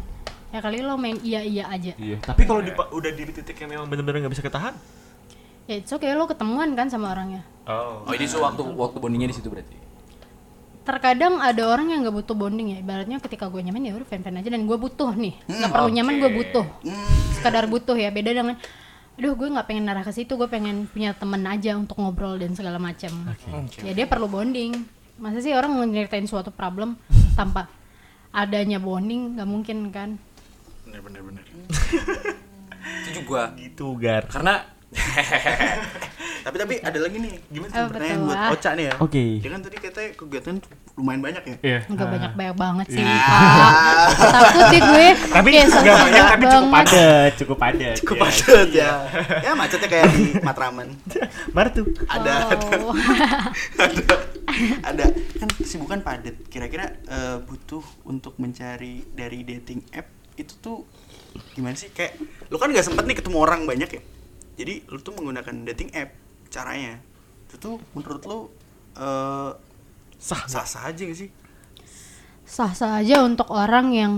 Ya 0.50 0.64
kali 0.64 0.80
lo 0.80 0.96
main 0.96 1.20
iya-iya 1.20 1.68
aja. 1.68 1.92
Iya. 2.00 2.24
Tapi 2.24 2.48
kalau 2.48 2.64
di, 2.64 2.72
udah 2.72 3.12
di 3.12 3.24
titik 3.28 3.60
yang 3.60 3.68
memang 3.70 3.92
benar-benar 3.92 4.24
nggak 4.24 4.32
bisa 4.32 4.40
ketahan. 4.40 4.72
Ya 5.66 5.82
it's 5.82 5.90
okay 5.90 6.14
lo 6.14 6.30
ketemuan 6.30 6.78
kan 6.78 6.88
sama 6.90 7.14
orangnya. 7.14 7.42
Oh. 7.66 8.06
Oh, 8.06 8.14
ini 8.14 8.30
so 8.30 8.42
waktu 8.46 8.62
waktu 8.62 8.98
bondingnya 9.02 9.34
di 9.34 9.36
situ 9.38 9.50
berarti. 9.50 9.74
Terkadang 10.86 11.42
ada 11.42 11.66
orang 11.66 11.90
yang 11.90 12.06
nggak 12.06 12.14
butuh 12.14 12.38
bonding 12.38 12.78
ya. 12.78 12.78
Ibaratnya 12.86 13.18
ketika 13.18 13.50
gue 13.50 13.58
nyaman 13.66 13.90
ya 13.90 13.98
udah 13.98 14.06
fan-fan 14.06 14.38
aja 14.38 14.50
dan 14.54 14.70
gue 14.70 14.78
butuh 14.78 15.18
nih. 15.18 15.34
Nggak 15.50 15.72
perlu 15.74 15.90
nyaman 15.90 16.14
gue 16.22 16.32
butuh. 16.38 16.66
Sekadar 17.34 17.66
butuh 17.66 17.98
ya. 17.98 18.14
Beda 18.14 18.30
dengan 18.30 18.62
aduh 19.16 19.32
gue 19.32 19.48
nggak 19.48 19.66
pengen 19.72 19.88
narah 19.88 20.04
ke 20.04 20.12
situ 20.12 20.36
gue 20.36 20.44
pengen 20.52 20.92
punya 20.92 21.16
temen 21.16 21.40
aja 21.48 21.80
untuk 21.80 21.96
ngobrol 22.04 22.36
dan 22.36 22.52
segala 22.52 22.76
macam 22.84 23.16
ya 23.80 23.96
dia 23.96 24.12
perlu 24.12 24.28
bonding 24.28 24.76
masa 25.16 25.40
sih 25.40 25.56
orang 25.56 25.72
nyeritain 25.88 26.28
suatu 26.28 26.52
problem 26.52 27.00
tanpa 27.32 27.72
adanya 28.36 28.76
bonding 28.76 29.40
nggak 29.40 29.48
mungkin 29.48 29.88
kan 29.96 30.20
Bener 30.84 31.00
bener 31.00 31.22
bener. 31.24 31.44
Itu 33.08 33.24
juga 33.24 33.56
Gitu, 33.56 33.96
Gar. 33.98 34.28
karena 34.28 34.68
Tapi 36.46 36.62
tapi 36.62 36.76
ada 36.78 37.00
lagi 37.02 37.18
nih. 37.18 37.34
Gimana 37.50 37.72
Apa 37.74 37.78
tuh 37.82 37.90
pertanyaan 37.90 38.22
buat 38.22 38.38
ah? 38.38 38.54
Oca 38.54 38.70
nih 38.78 38.86
ya? 38.86 38.94
Oke. 39.02 39.24
Dia 39.42 39.50
kan 39.50 39.62
tadi 39.66 39.78
katanya 39.82 40.10
kegiatan 40.14 40.56
lumayan 40.94 41.22
banyak 41.26 41.44
ya. 41.44 41.56
Iya. 41.66 41.80
nggak 41.90 42.08
banyak 42.08 42.32
banyak 42.38 42.56
banget 42.56 42.86
sih 42.94 43.02
Iya. 43.02 43.18
pak 43.18 44.30
takut 44.46 44.66
deh 44.70 44.82
gue 44.86 45.08
Tapi 45.34 45.48
nggak 45.50 45.68
sosok 45.68 45.96
banyak 45.98 46.26
tapi 46.30 46.44
cukup 46.46 46.70
padat, 46.70 47.32
cukup 47.34 47.58
padat. 47.58 47.96
Cukup 47.98 48.16
ya. 48.16 48.22
padat 48.22 48.68
ya. 48.70 48.92
Ya 49.42 49.52
macetnya 49.58 49.88
kayak 49.90 50.06
di 50.14 50.24
Matraman. 50.38 50.88
Mana 51.58 51.70
tuh? 51.74 51.86
Ada 52.06 52.34
Oh. 52.78 52.94
ada 53.76 54.02
ada 54.86 55.06
kan 55.42 55.50
kesibukan 55.50 56.00
padat. 56.06 56.38
Kira-kira 56.46 56.94
eh, 57.10 57.38
butuh 57.42 57.82
untuk 58.06 58.38
mencari 58.38 59.02
dari 59.10 59.42
dating 59.42 59.82
app 59.92 60.06
itu 60.38 60.54
tuh 60.62 60.86
gimana 61.58 61.74
sih? 61.74 61.90
Kayak 61.90 62.22
lu 62.48 62.62
kan 62.62 62.70
nggak 62.70 62.86
sempet 62.86 63.02
nih 63.04 63.18
ketemu 63.18 63.38
orang 63.42 63.66
banyak 63.66 63.90
ya. 63.90 64.02
Jadi 64.56 64.88
lu 64.88 65.00
tuh 65.00 65.14
menggunakan 65.14 65.54
dating 65.68 65.92
app 65.94 66.16
caranya. 66.48 67.00
Itu 67.46 67.56
tuh 67.58 67.76
menurut 67.92 68.24
lu 68.24 68.40
eh 68.96 69.52
sah 70.16 70.44
sah 70.46 70.64
sah 70.64 70.88
aja 70.88 71.04
gak 71.04 71.18
sih? 71.18 71.30
sah 72.46 72.72
sah 72.72 73.02
aja 73.02 73.20
untuk 73.20 73.50
orang 73.50 73.90
yang 73.90 74.14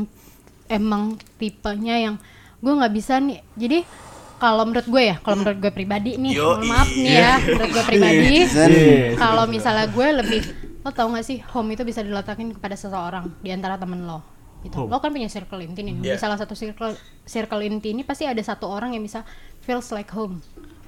emang 0.68 1.16
tipenya 1.38 1.96
yang 1.98 2.16
gue 2.58 2.70
nggak 2.70 2.92
bisa 2.92 3.24
nih 3.24 3.40
jadi 3.56 3.88
kalau 4.36 4.68
menurut 4.68 4.84
gue 4.84 5.00
ya 5.00 5.16
kalau 5.24 5.40
menurut 5.40 5.58
gue 5.58 5.72
pribadi 5.72 6.20
nih 6.20 6.36
mohon 6.36 6.68
maaf 6.68 6.92
nih 6.92 7.08
ya 7.08 7.40
menurut 7.40 7.72
gue 7.72 7.86
pribadi 7.88 8.28
Iya. 8.44 9.16
kalau 9.16 9.48
misalnya 9.48 9.88
gue 9.88 10.08
lebih 10.12 10.42
lo 10.84 10.92
tau 10.92 11.08
gak 11.08 11.24
sih 11.24 11.40
home 11.40 11.72
itu 11.72 11.88
bisa 11.88 12.04
diletakin 12.04 12.52
kepada 12.52 12.76
seseorang 12.76 13.32
di 13.40 13.50
antara 13.50 13.80
temen 13.80 14.04
lo 14.04 14.20
gitu. 14.60 14.76
Home. 14.76 14.92
lo 14.92 15.00
kan 15.00 15.16
punya 15.16 15.32
circle 15.32 15.64
inti 15.64 15.88
nih 15.88 15.96
di 15.96 16.08
Yeah. 16.12 16.20
salah 16.20 16.36
satu 16.36 16.52
circle 16.52 17.00
circle 17.24 17.64
inti 17.64 17.96
ini 17.96 18.04
pasti 18.04 18.28
ada 18.28 18.44
satu 18.44 18.68
orang 18.68 18.92
yang 18.92 19.02
bisa 19.02 19.24
feels 19.68 19.92
like 19.92 20.08
home. 20.16 20.40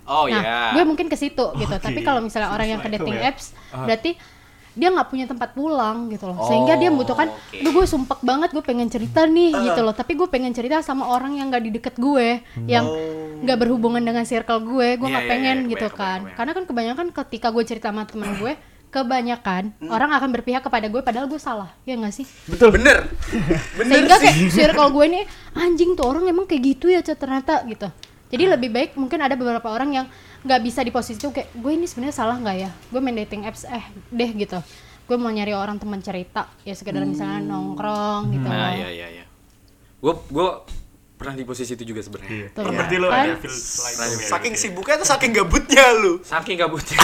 Oh 0.10 0.26
nah 0.26 0.42
ya. 0.42 0.60
gue 0.74 0.84
mungkin 0.88 1.06
ke 1.12 1.20
situ 1.20 1.46
gitu. 1.60 1.76
Oke. 1.76 1.84
tapi 1.86 2.02
kalau 2.02 2.24
misalnya 2.24 2.50
orang 2.50 2.72
yang 2.74 2.82
ke 2.82 2.90
dating 2.90 3.20
home 3.20 3.22
ya. 3.22 3.30
apps 3.30 3.54
berarti 3.70 4.18
dia 4.80 4.90
nggak 4.96 5.12
punya 5.12 5.26
tempat 5.28 5.52
pulang 5.52 6.08
gitu 6.08 6.30
loh. 6.30 6.40
Sehingga 6.48 6.80
dia 6.80 6.88
membutuhkan 6.88 7.28
oke. 7.28 7.60
Duh 7.60 7.72
gue 7.76 7.86
sumpek 7.86 8.20
banget 8.24 8.50
gue 8.56 8.64
pengen 8.64 8.88
cerita 8.88 9.28
nih 9.28 9.52
gitu 9.52 9.82
loh. 9.84 9.92
Tapi 9.92 10.16
gue 10.16 10.28
pengen 10.32 10.56
cerita 10.56 10.80
sama 10.80 11.12
orang 11.12 11.36
yang 11.36 11.52
nggak 11.52 11.64
di 11.68 11.72
deket 11.76 11.96
gue 12.00 12.40
yang 12.64 12.88
nggak 13.44 13.58
berhubungan 13.60 14.00
dengan 14.00 14.24
circle 14.24 14.64
gue. 14.64 14.96
Gue 14.96 15.08
Iya, 15.10 15.14
nggak 15.20 15.26
iya, 15.26 15.32
pengen 15.36 15.58
iya, 15.68 15.72
gitu 15.76 15.88
kebayang, 15.92 16.00
kan. 16.00 16.20
kebayang, 16.24 16.38
karena 16.38 16.52
kan 16.56 16.64
kebanyakan 16.70 17.08
ketika 17.12 17.48
gue 17.52 17.64
cerita 17.68 17.88
sama 17.92 18.04
temen 18.08 18.32
gue 18.40 18.54
kebanyakan 18.90 19.64
orang 19.86 20.10
akan 20.18 20.30
berpihak 20.34 20.66
kepada 20.66 20.90
gue 20.90 21.02
padahal 21.04 21.28
gue 21.28 21.42
salah. 21.42 21.70
Ya 21.84 21.94
nggak 22.00 22.14
sih? 22.16 22.26
Betul. 22.48 22.80
Bener. 22.80 23.06
Bener 23.78 23.90
sehingga 23.90 24.16
sih. 24.18 24.24
kayak 24.32 24.38
circle 24.54 24.90
gue 24.96 25.06
ini 25.12 25.22
anjing 25.60 25.92
tuh 25.94 26.06
orang 26.08 26.24
emang 26.30 26.48
kayak 26.48 26.62
gitu 26.78 26.90
ya 26.90 27.04
ternyata 27.04 27.62
gitu 27.68 27.90
jadi 28.30 28.56
lebih 28.56 28.70
baik 28.70 28.90
mungkin 28.94 29.20
ada 29.20 29.34
beberapa 29.34 29.66
orang 29.66 29.90
yang 29.92 30.06
nggak 30.40 30.62
bisa 30.62 30.80
di 30.82 30.90
posisi 30.90 31.18
itu 31.18 31.30
kayak 31.30 31.52
gue 31.52 31.72
ini 31.72 31.84
sebenarnya 31.84 32.16
salah 32.16 32.38
nggak 32.38 32.58
ya 32.58 32.70
gue 32.70 33.00
main 33.00 33.18
dating 33.18 33.44
apps 33.44 33.66
eh 33.66 33.84
deh 34.10 34.32
gitu 34.32 34.62
gue 35.04 35.18
mau 35.18 35.28
nyari 35.28 35.52
orang 35.52 35.76
teman 35.76 36.00
cerita 36.00 36.46
ya 36.62 36.72
sekedar 36.72 37.02
misalnya 37.02 37.42
nongkrong 37.42 38.30
gitu 38.30 38.46
Nah, 38.46 38.72
ya 38.72 38.88
ya 38.88 39.08
ya. 39.12 39.26
Gue 40.00 40.14
gue 40.24 40.48
pernah 41.18 41.36
di 41.36 41.44
posisi 41.44 41.76
itu 41.76 41.84
juga 41.84 42.00
sebenarnya. 42.00 42.56
Oh, 42.56 42.72
berarti 42.72 42.96
lo 42.96 43.12
kan? 43.12 43.28
ada 43.28 43.36
feel 43.36 43.52
like 43.52 43.98
home 43.98 44.16
ya, 44.16 44.28
Saking 44.30 44.56
sibuknya 44.56 44.96
atau 44.96 45.08
saking 45.10 45.32
gabutnya 45.36 45.84
lu? 45.92 46.14
Saking 46.24 46.56
gabutnya. 46.56 46.96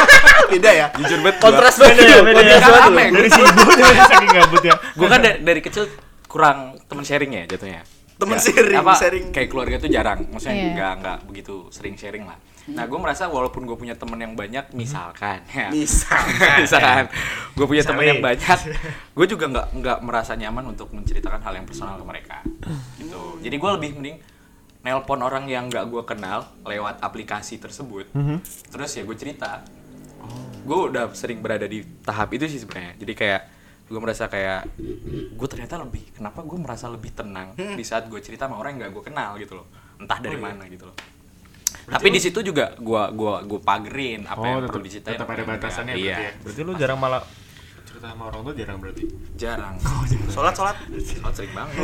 Beda 0.54 0.70
ya? 0.72 0.86
Jujur 0.96 1.18
banget. 1.20 1.36
Kontras 1.36 1.74
gua. 1.76 1.92
Beda 1.92 2.00
ya, 2.00 2.20
beda. 2.22 2.38
Kontras 2.40 2.62
banget, 2.64 2.92
men. 2.94 3.10
Dari 3.12 3.28
sibuk 3.28 3.68
dari 3.68 4.00
saking 4.00 4.30
gabut 4.32 4.62
ya. 4.64 4.74
Gue 4.94 5.08
kan 5.10 5.20
da- 5.20 5.40
dari 5.42 5.60
kecil 5.60 5.84
kurang 6.24 6.58
teman 6.86 7.04
sharing 7.04 7.32
ya 7.34 7.42
jatuhnya. 7.44 7.82
Temen 8.18 8.34
Ya, 8.34 8.42
sharing, 8.42 8.78
apa, 8.82 8.94
sharing. 8.98 9.26
Kayak 9.30 9.48
keluarga 9.48 9.76
tuh 9.78 9.86
jarang, 9.88 10.20
maksudnya 10.26 10.56
Iya. 10.58 10.70
nggak 10.74 10.92
nggak 10.98 11.18
begitu 11.24 11.54
sering 11.70 11.94
sharing 11.94 12.26
lah. 12.26 12.34
Nah, 12.68 12.84
gue 12.84 12.98
merasa 12.98 13.30
walaupun 13.30 13.64
gue 13.64 13.72
punya 13.74 13.96
temen 13.96 14.18
yang 14.18 14.34
banyak, 14.34 14.74
misalkan, 14.74 15.40
ya, 15.48 15.72
Misalkan. 15.72 16.58
misalkan, 16.66 17.04
gue 17.54 17.64
punya 17.64 17.80
temen 17.80 18.04
yang 18.04 18.20
banyak, 18.20 18.58
gue 19.14 19.26
juga 19.26 19.44
nggak 19.48 19.66
nggak 19.72 19.98
merasa 20.02 20.34
nyaman 20.34 20.76
untuk 20.76 20.90
menceritakan 20.90 21.40
hal 21.40 21.54
yang 21.56 21.64
personal 21.64 21.96
ke 21.96 22.04
mereka. 22.04 22.36
Gitu. 22.98 23.22
Jadi 23.40 23.56
gue 23.56 23.70
lebih 23.72 23.90
mending 23.96 24.16
nelpon 24.78 25.22
orang 25.22 25.46
yang 25.46 25.66
nggak 25.66 25.86
gue 25.86 26.02
kenal 26.04 26.44
lewat 26.62 27.00
aplikasi 27.00 27.56
tersebut. 27.56 28.10
Terus 28.44 28.90
ya 28.92 29.02
gue 29.02 29.16
cerita. 29.16 29.62
Gue 30.60 30.92
udah 30.92 31.08
sering 31.14 31.40
berada 31.40 31.64
di 31.64 31.80
tahap 32.02 32.34
itu 32.34 32.44
sih 32.44 32.60
sebenarnya. 32.60 32.98
Jadi 32.98 33.12
kayak 33.14 33.42
gue 33.88 34.00
merasa 34.00 34.28
kayak 34.28 34.68
gue 35.34 35.48
ternyata 35.48 35.80
lebih 35.80 36.04
kenapa 36.12 36.44
gue 36.44 36.58
merasa 36.60 36.86
lebih 36.92 37.10
tenang 37.16 37.56
di 37.56 37.84
saat 37.84 38.06
gue 38.06 38.20
cerita 38.20 38.44
sama 38.44 38.60
orang 38.60 38.76
yang 38.76 38.88
nggak 38.88 38.92
gue 38.94 39.04
kenal 39.08 39.30
gitu 39.40 39.56
loh. 39.58 39.66
Entah 39.98 40.18
dari 40.22 40.38
mana 40.38 40.68
gitu 40.70 40.86
loh. 40.86 40.96
Tapi 41.88 42.08
di 42.12 42.20
situ 42.20 42.40
juga 42.44 42.76
gua 42.80 43.08
gua 43.12 43.40
gua 43.44 43.60
pagerin 43.60 44.28
apa 44.28 44.44
yang 44.44 44.60
perlu 44.68 44.84
diceritain 44.84 45.16
tetap 45.16 45.28
ada 45.28 45.44
batasannya 45.44 45.94
iya. 45.96 46.16
berarti 46.16 46.24
ya. 46.24 46.32
Berarti 46.44 46.60
lu 46.64 46.72
jarang 46.76 46.98
malah 47.00 47.22
cerita 47.88 48.06
sama 48.12 48.22
orang 48.28 48.40
tuh 48.44 48.54
jarang 48.56 48.78
berarti. 48.80 49.04
jarang. 49.40 49.74
Sholat 50.34 50.54
sholat. 50.54 50.76
oh 51.24 51.32
sering 51.32 51.52
banget. 51.56 51.74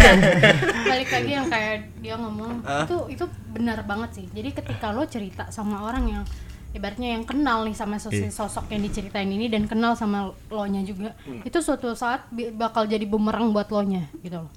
Balik 0.92 1.08
lagi 1.08 1.32
yang 1.32 1.46
kayak 1.48 1.76
dia 2.04 2.14
ngomong 2.20 2.60
itu 2.60 2.96
itu 3.08 3.24
benar 3.52 3.78
banget 3.88 4.10
sih. 4.20 4.26
Jadi 4.32 4.48
ketika 4.52 4.92
lo 4.92 5.08
cerita 5.08 5.48
sama 5.48 5.80
orang 5.88 6.04
yang 6.08 6.24
ibaratnya 6.72 7.14
yang 7.16 7.24
kenal 7.28 7.64
nih 7.68 7.76
sama 7.76 8.00
sosok, 8.00 8.28
Iya. 8.28 8.32
sosok 8.32 8.64
yang 8.72 8.82
diceritain 8.82 9.28
ini 9.28 9.46
dan 9.48 9.68
kenal 9.68 9.92
sama 9.92 10.32
lo 10.48 10.64
nya 10.66 10.80
juga 10.82 11.12
itu 11.44 11.58
suatu 11.60 11.92
saat 11.92 12.24
bakal 12.56 12.88
jadi 12.88 13.04
bumerang 13.04 13.52
buat 13.52 13.68
lo 13.68 13.84
nya 13.84 14.08
gitu 14.24 14.48
loh. 14.48 14.52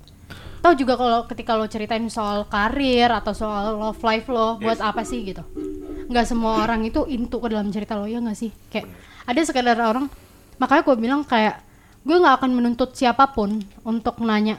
Tau 0.63 0.73
juga 0.73 0.97
kalau 0.97 1.29
ketika 1.29 1.53
lo 1.53 1.69
ceritain 1.69 2.01
soal 2.09 2.47
karir 2.49 3.11
atau 3.13 3.35
soal 3.37 3.77
love 3.77 4.01
life 4.01 4.25
lo 4.31 4.57
buat 4.57 4.79
apa 4.81 5.05
sih 5.05 5.21
gitu. 5.27 5.43
Nggak 6.09 6.25
semua 6.25 6.63
orang 6.63 6.81
itu 6.87 7.05
into 7.05 7.37
ke 7.37 7.47
dalam 7.51 7.69
cerita 7.69 7.93
lo 7.99 8.09
ya 8.09 8.17
nggak 8.17 8.37
sih? 8.37 8.49
Kayak 8.73 8.89
ada 9.29 9.41
sekadar 9.45 9.77
orang 9.77 10.09
makanya 10.57 10.81
gue 10.87 10.95
bilang 10.97 11.21
kayak 11.27 11.59
gue 12.01 12.15
nggak 12.15 12.35
akan 12.41 12.51
menuntut 12.55 12.95
siapa 12.95 13.27
pun 13.35 13.59
untuk 13.83 14.21
nanya 14.23 14.57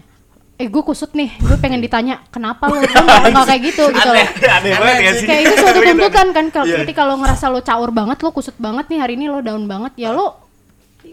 eh 0.56 0.68
gue 0.72 0.82
kusut 0.82 1.12
nih. 1.12 1.36
Gue 1.36 1.56
pengen 1.60 1.84
ditanya 1.84 2.24
kenapa 2.32 2.72
lo 2.72 2.80
Gue 2.80 2.88
nggak 3.28 3.44
kayak 3.44 3.62
gitu 3.62 3.84
gitu 3.92 4.08
loh. 4.08 4.26
Aneh 4.48 4.72
banget 4.72 4.96
ya 5.04 5.12
sih. 5.20 5.26
kayak 5.28 5.40
itu 5.44 5.54
suatu 5.60 5.80
tuntutan 5.84 6.28
kan. 6.32 6.46
Kalau 6.48 6.66
ketika 6.80 7.02
lo 7.04 7.14
ngerasa 7.20 7.44
lo 7.52 7.60
caur 7.60 7.90
banget 7.92 8.18
lo 8.24 8.30
kusut 8.32 8.56
banget 8.56 8.88
nih 8.88 8.98
hari 9.00 9.14
ini 9.20 9.28
lo 9.28 9.44
down 9.44 9.68
banget 9.68 9.92
ya 10.00 10.16
lo 10.16 10.48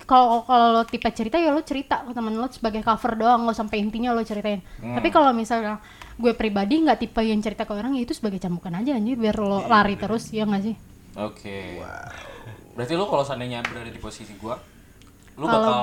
kalau 0.08 0.42
kalau 0.48 0.80
lo 0.80 0.82
tipe 0.88 1.06
cerita 1.14 1.38
ya 1.38 1.54
lo 1.54 1.62
cerita 1.62 2.02
ke 2.02 2.12
temen 2.12 2.34
lo 2.34 2.48
sebagai 2.48 2.82
cover 2.82 3.20
doang. 3.20 3.44
Lo 3.44 3.52
sampai 3.52 3.84
intinya 3.84 4.16
lo 4.16 4.24
ceritain. 4.24 4.64
Tapi 4.80 5.12
kalau 5.12 5.36
misalnya 5.36 5.84
gue 6.14 6.32
pribadi 6.32 6.80
nggak 6.80 7.00
tipe 7.04 7.20
yang 7.20 7.42
cerita 7.42 7.68
ke 7.68 7.74
orang 7.74 7.98
ya 7.98 8.06
itu 8.06 8.14
sebagai 8.16 8.38
cambukan 8.40 8.80
aja 8.80 8.96
anjir 8.96 9.18
biar 9.18 9.36
lo 9.36 9.66
lari 9.66 10.00
terus 10.00 10.32
ya 10.32 10.48
nggak 10.48 10.64
sih? 10.64 10.76
Oke. 11.20 11.84
Berarti 12.74 12.94
lu 12.96 13.06
kalau 13.06 13.22
seandainya 13.22 13.62
berada 13.62 13.92
di 13.92 14.00
posisi 14.00 14.34
gua 14.40 14.58
lu 15.34 15.46
Kalau- 15.46 15.62
bakal 15.62 15.82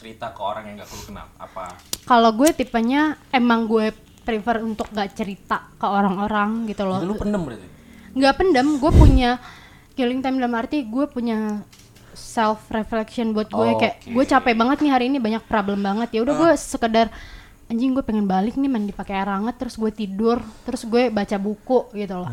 cerita 0.00 0.32
ke 0.32 0.40
orang 0.40 0.64
yang 0.64 0.80
gak 0.80 0.88
lu 0.88 1.04
kenal? 1.12 1.28
Apa? 1.36 1.76
Kalau 2.08 2.32
gue 2.32 2.48
tipenya 2.56 3.20
emang 3.28 3.68
gue 3.68 3.92
prefer 4.24 4.64
untuk 4.64 4.88
gak 4.88 5.12
cerita 5.12 5.68
ke 5.76 5.84
orang-orang 5.84 6.64
gitu 6.72 6.88
loh. 6.88 7.04
Lu 7.04 7.20
pendem 7.20 7.44
berarti? 7.44 7.68
Nggak 8.16 8.34
pendam 8.40 8.80
gue 8.80 8.90
punya 8.90 9.36
killing 9.94 10.24
time 10.24 10.40
dalam 10.40 10.56
arti 10.56 10.88
gue 10.88 11.04
punya 11.06 11.60
self 12.16 12.72
reflection 12.72 13.36
buat 13.36 13.52
gue. 13.52 13.68
Oh, 13.70 13.78
kayak 13.78 14.08
gue 14.08 14.24
capek 14.24 14.54
banget 14.56 14.78
nih 14.80 14.90
hari 14.90 15.04
ini 15.12 15.20
banyak 15.20 15.44
problem 15.44 15.84
banget. 15.84 16.16
Ya 16.16 16.24
udah 16.24 16.34
gue 16.34 16.50
sekedar 16.56 17.12
anjing 17.70 17.94
gue 17.94 18.02
pengen 18.02 18.26
balik 18.26 18.58
nih 18.58 18.66
mandi 18.66 18.90
pakai 18.90 19.14
air 19.14 19.30
hangat 19.30 19.54
terus 19.62 19.78
gue 19.78 19.94
tidur 19.94 20.42
terus 20.66 20.82
gue 20.88 21.12
baca 21.12 21.36
buku 21.38 21.92
gitu 21.94 22.16
loh. 22.18 22.32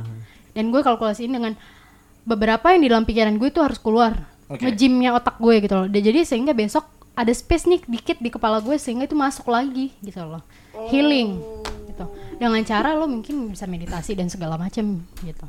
Dan 0.56 0.74
gue 0.74 0.82
kalkulasiin 0.82 1.30
dengan 1.30 1.54
beberapa 2.26 2.74
yang 2.74 2.82
di 2.82 2.90
dalam 2.90 3.06
pikiran 3.06 3.38
gue 3.38 3.50
itu 3.54 3.62
harus 3.62 3.78
keluar. 3.78 4.18
Oke. 4.48 4.64
ngejimnya 4.64 5.12
otak 5.12 5.38
gue 5.44 5.60
gitu 5.60 5.76
loh. 5.76 5.88
Dan 5.92 6.02
jadi 6.02 6.24
sehingga 6.24 6.56
besok 6.56 6.88
ada 7.18 7.32
space 7.32 7.66
nih 7.66 7.82
dikit 7.84 8.18
di 8.18 8.30
kepala 8.30 8.62
gue 8.62 8.78
sehingga 8.78 9.04
itu 9.04 9.14
masuk 9.14 9.48
lagi 9.48 9.90
gitu 10.00 10.22
loh 10.22 10.46
healing 10.88 11.42
gitu 11.88 12.06
dengan 12.36 12.62
cara 12.62 12.94
lo 12.94 13.06
mungkin 13.06 13.50
bisa 13.50 13.66
meditasi 13.66 14.14
dan 14.14 14.28
segala 14.28 14.54
macam 14.56 14.86
gitu 15.20 15.48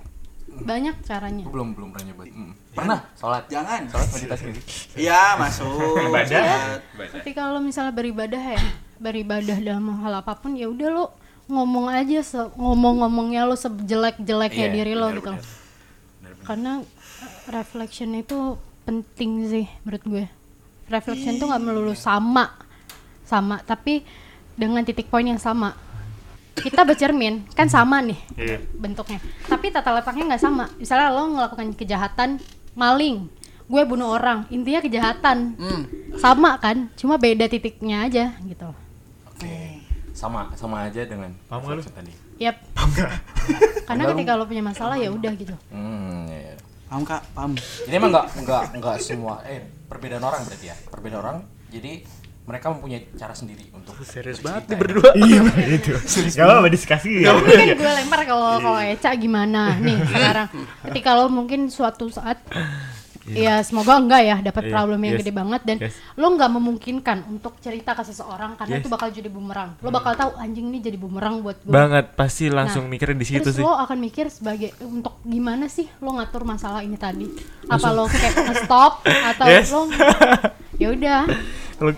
banyak 0.58 0.96
caranya 1.02 1.44
gua 1.44 1.52
belum 1.52 1.68
belum 1.70 1.88
pernah 1.92 2.06
nyoba 2.08 2.22
Mm. 2.26 2.52
pernah 2.72 2.98
sholat 3.12 3.44
Jangan. 3.46 3.80
sholat 3.86 4.08
meditasi 4.10 4.42
gitu 4.48 4.60
Iya 4.96 5.34
masuk. 5.34 5.70
Ibadah. 6.08 6.78
Tapi 7.12 7.30
kalau 7.32 7.58
misalnya 7.58 7.90
beribadah 7.90 8.38
ya 8.38 8.62
beribadah 8.96 9.54
dalam 9.56 9.86
hal 10.00 10.14
apa 10.16 10.34
pun 10.34 10.54
ya 10.54 10.66
udah 10.66 10.88
lo 10.88 11.04
ngomong 11.46 11.86
aja 11.88 12.18
se- 12.20 12.50
ngomong-ngomongnya 12.54 13.42
lo 13.42 13.54
sejelek-jeleknya 13.54 14.66
Iya, 14.66 14.74
diri 14.74 14.94
lo 14.94 15.08
gitu 15.10 15.30
benar. 15.30 15.42
Benar-benar. 16.18 16.44
karena 16.44 16.72
eh, 16.82 17.32
reflection 17.52 18.10
itu 18.14 18.38
penting 18.82 19.30
sih 19.44 19.66
menurut 19.82 20.04
gue 20.04 20.24
reflection 20.88 21.36
tuh 21.36 21.46
nggak 21.46 21.62
melulu 21.62 21.92
sama 21.92 22.52
sama 23.22 23.60
tapi 23.60 24.02
dengan 24.52 24.82
titik 24.82 25.06
poin 25.06 25.22
yang 25.22 25.38
sama. 25.38 25.76
Kita 26.58 26.82
bercermin 26.82 27.46
kan 27.54 27.70
sama 27.70 28.02
nih 28.02 28.18
Iya. 28.34 28.58
bentuknya. 28.74 29.22
Tapi 29.46 29.70
tata 29.70 29.94
letaknya 29.94 30.34
nggak 30.34 30.42
sama. 30.42 30.66
Misalnya 30.74 31.14
lo 31.14 31.30
ngelakukan 31.30 31.70
kejahatan 31.72 32.42
maling 32.74 33.30
gue 33.68 33.82
bunuh 33.84 34.10
orang 34.10 34.48
intinya 34.48 34.80
kejahatan. 34.80 35.54
Hmm. 35.54 35.82
sama 36.18 36.58
kan 36.58 36.90
cuma 36.98 37.14
beda 37.14 37.46
titiknya 37.46 38.08
aja 38.10 38.34
gitu. 38.42 38.68
Oke. 39.30 39.86
Sama 40.10 40.50
sama 40.58 40.90
aja 40.90 41.06
dengan 41.06 41.30
Paham 41.46 41.78
lu? 41.78 41.82
tadi. 41.84 42.10
Yep 42.42 42.56
karena 43.86 44.04
ketika 44.12 44.32
lo 44.34 44.44
punya 44.44 44.60
masalah 44.60 44.98
ya 44.98 45.08
udah 45.08 45.32
gitu. 45.38 45.54
Hmm 45.70 46.26
iya, 46.26 46.52
iya. 46.52 46.54
Paham 46.88 47.02
kak? 47.04 47.20
Paham. 47.36 47.52
Jadi 47.56 47.94
emang 47.94 48.10
nggak 48.10 48.26
nggak 48.44 48.62
nggak 48.80 48.96
semua 48.98 49.44
eh 49.44 49.60
perbedaan 49.88 50.24
orang 50.24 50.40
berarti 50.48 50.66
ya 50.72 50.76
perbedaan 50.88 51.20
orang 51.20 51.36
jadi 51.68 52.00
mereka 52.48 52.72
mempunyai 52.72 53.12
cara 53.12 53.36
sendiri 53.36 53.68
untuk 53.76 53.92
Serius 54.08 54.40
banget 54.40 54.72
nih 54.72 54.78
berdua. 54.80 55.12
Iya 55.20 55.40
itu. 55.76 55.92
Gak 56.32 56.44
apa-apa 56.48 56.68
diskusi 56.72 57.20
ya. 57.20 57.36
mungkin 57.36 57.76
gue 57.76 57.92
lempar 57.92 58.24
kalau 58.24 58.56
kalau 58.56 58.80
Eca 58.80 59.12
gimana 59.20 59.76
nih 59.76 60.00
sekarang 60.08 60.48
ketika 60.88 61.10
lo 61.12 61.28
mungkin 61.28 61.68
suatu 61.68 62.08
saat 62.08 62.40
ya 63.30 63.60
semoga 63.60 63.96
enggak 63.96 64.22
ya 64.22 64.36
dapat 64.40 64.62
Iya, 64.64 64.72
problem 64.72 65.00
yang 65.00 65.14
yes, 65.14 65.20
gede 65.20 65.32
banget. 65.32 65.60
Dan 65.62 65.76
yes. 65.80 65.94
lo 66.14 66.26
nggak 66.30 66.50
memungkinkan 66.50 67.18
untuk 67.26 67.56
cerita 67.58 67.92
ke 67.92 68.02
seseorang 68.02 68.54
karena 68.54 68.74
Yes. 68.74 68.82
itu 68.82 68.88
bakal 68.88 69.08
jadi 69.08 69.28
bumerang. 69.28 69.76
Lo 69.78 69.88
bakal 69.88 70.12
tahu 70.12 70.30
anjing 70.36 70.66
ini 70.66 70.78
jadi 70.78 70.94
bumerang 70.94 71.40
buat 71.40 71.58
gue 71.58 71.68
Banget 71.68 72.14
pasti 72.14 72.48
langsung 72.48 72.86
Nah, 72.86 72.92
mikirin 72.92 73.16
di 73.16 73.24
situ 73.24 73.42
terus 73.42 73.56
sih. 73.56 73.62
lo 73.62 73.74
akan 73.74 73.98
mikir 73.98 74.28
sebagai 74.28 74.72
untuk 74.80 75.20
gimana 75.22 75.66
sih 75.66 75.88
lo 75.98 76.14
ngatur 76.14 76.42
masalah 76.42 76.80
ini 76.80 76.94
tadi? 76.94 77.26
Apa 77.66 77.90
lo 77.90 78.06
kayak 78.06 78.64
stop 78.64 79.04
atau 79.04 79.44
Yes. 79.44 79.68
lo 79.70 79.88
ya 80.82 80.88
udah. 80.90 81.20
Kalau 81.74 81.92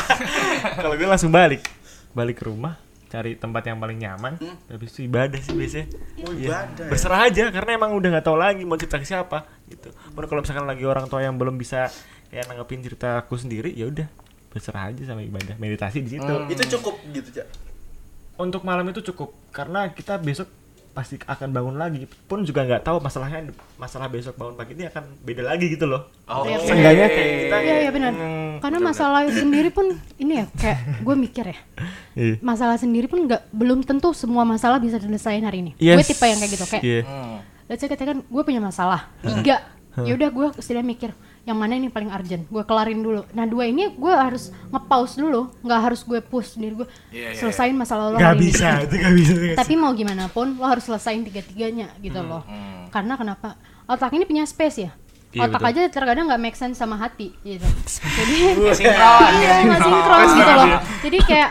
kalau 0.76 0.94
gue 0.94 1.06
langsung 1.06 1.30
balik. 1.30 1.62
Balik 2.10 2.42
ke 2.42 2.50
rumah, 2.50 2.74
cari 3.10 3.34
tempat 3.34 3.66
yang 3.66 3.76
paling 3.76 3.98
nyaman, 3.98 4.38
habis 4.70 4.94
itu 4.94 5.04
ibadah 5.04 5.36
sih 5.36 5.50
biasanya. 5.52 5.86
Oh, 6.22 6.30
Iya. 6.30 6.46
ibadah 6.46 6.84
ya? 6.86 6.90
Berserah 6.94 7.20
aja 7.26 7.44
karena 7.50 7.70
emang 7.74 7.90
udah 7.92 8.08
nggak 8.14 8.24
tahu 8.24 8.38
lagi 8.38 8.62
mau 8.62 8.78
cerita 8.78 8.96
ke 8.96 9.04
siapa 9.04 9.50
gitu. 9.66 9.90
Pun 10.14 10.22
kalau 10.24 10.40
misalkan 10.40 10.64
lagi 10.64 10.86
orang 10.86 11.10
tua 11.10 11.20
yang 11.20 11.34
belum 11.34 11.58
bisa 11.58 11.90
kayak 12.30 12.46
nanggepin 12.46 12.86
cerita 12.86 13.18
aku 13.18 13.34
sendiri, 13.34 13.74
ya 13.74 13.90
udah 13.90 14.06
berserah 14.48 14.94
aja 14.94 15.02
sama 15.02 15.26
ibadah, 15.26 15.58
meditasi 15.58 16.06
di 16.06 16.14
situ. 16.14 16.34
Itu 16.46 16.62
cukup 16.78 16.94
gitu 17.10 17.28
cak. 17.34 17.46
Untuk 18.38 18.62
malam 18.62 18.86
itu 18.86 19.02
cukup 19.02 19.34
karena 19.50 19.90
kita 19.90 20.14
besok 20.16 20.46
pasti 20.90 21.14
akan 21.16 21.48
bangun 21.50 21.76
lagi 21.76 22.02
pun 22.26 22.42
juga 22.42 22.62
nggak 22.62 22.82
tahu 22.82 22.98
masalahnya 22.98 23.46
masalah 23.74 24.06
besok 24.06 24.34
bangun 24.34 24.54
pagi 24.54 24.74
ini 24.74 24.84
akan 24.84 25.06
beda 25.22 25.42
lagi 25.44 25.70
gitu 25.70 25.86
loh 25.86 26.10
Oh, 26.26 26.42
Iya, 26.42 26.58
Seenggaknya 26.62 27.06
kayak 27.06 27.30
kita 27.40 27.56
Iya 27.58 27.74
iya 27.80 27.90
benar. 27.90 28.12
Hmm, 28.12 28.52
Karena 28.58 28.78
masalah 28.80 29.20
sendiri 29.42 29.70
pun 29.70 29.86
ini 30.16 30.32
ya 30.38 30.46
kayak 30.52 30.78
gue 31.00 31.14
mikir 31.16 31.44
ya. 31.46 31.58
iya. 32.14 32.34
Masalah 32.38 32.74
sendiri 32.74 33.06
pun 33.06 33.22
nggak 33.24 33.50
belum 33.50 33.82
tentu 33.82 34.10
semua 34.10 34.42
masalah 34.42 34.78
bisa 34.78 34.98
diselesaikan 34.98 35.42
hari 35.44 35.58
ini. 35.60 35.72
Yes. 35.76 35.94
Gue 35.96 36.06
tipe 36.06 36.22
yang 36.22 36.38
kayak 36.38 36.52
gitu 36.52 36.66
kayak. 36.66 36.82
Iya. 36.82 37.00
Hmm. 37.02 37.38
Let's 37.66 37.80
say 37.80 37.88
katakan 37.88 38.22
gue 38.22 38.42
punya 38.42 38.58
masalah 38.58 39.10
tiga. 39.20 39.62
Ya 40.00 40.12
udah 40.14 40.28
gue 40.28 40.46
setidaknya 40.58 40.86
mikir 40.88 41.10
yang 41.42 41.56
mana 41.56 41.72
ini 41.72 41.88
paling 41.88 42.08
urgent. 42.08 42.44
Gue 42.46 42.62
kelarin 42.62 43.00
dulu. 43.00 43.24
Nah 43.30 43.44
dua 43.44 43.64
ini 43.64 43.90
gue 43.90 44.12
harus 44.12 44.52
nge-pause 44.68 45.16
dulu. 45.16 45.48
Nggak 45.60 45.80
harus 45.82 46.00
gue 46.02 46.20
push 46.20 46.54
diri 46.54 46.74
gue. 46.74 46.88
Iya, 47.10 47.32
iya, 47.32 47.38
Selesain 47.38 47.72
masalah 47.72 48.08
lo 48.08 48.16
ini. 48.16 48.38
bisa 48.42 48.80
itu 48.80 48.94
nggak 48.94 49.14
bisa 49.14 49.32
Tapi 49.56 49.72
mau 49.74 49.90
gimana 49.90 50.26
pun 50.26 50.52
lo 50.52 50.64
harus 50.64 50.82
selesain 50.82 51.20
tiga-tiganya 51.20 51.90
gitu 51.98 52.20
loh. 52.20 52.44
Karena 52.88 53.14
kenapa? 53.14 53.56
Otak 53.84 54.12
ini 54.12 54.24
punya 54.24 54.44
space 54.44 54.78
ya. 54.78 54.92
Iya, 55.30 55.46
Otak 55.46 55.62
betul. 55.62 55.70
aja 55.72 55.92
terkadang 55.92 56.24
nggak 56.26 56.42
make 56.42 56.54
sense 56.54 56.74
sama 56.74 56.94
hati 56.94 57.30
gitu. 57.40 57.62
Jadi 58.18 58.36
sinkron 58.78 59.30
iya 59.36 59.62
nggak 59.64 59.80
sinkron 59.80 60.26
gitu 60.34 60.52
loh. 60.52 60.68
Jadi 61.00 61.18
kayak 61.22 61.50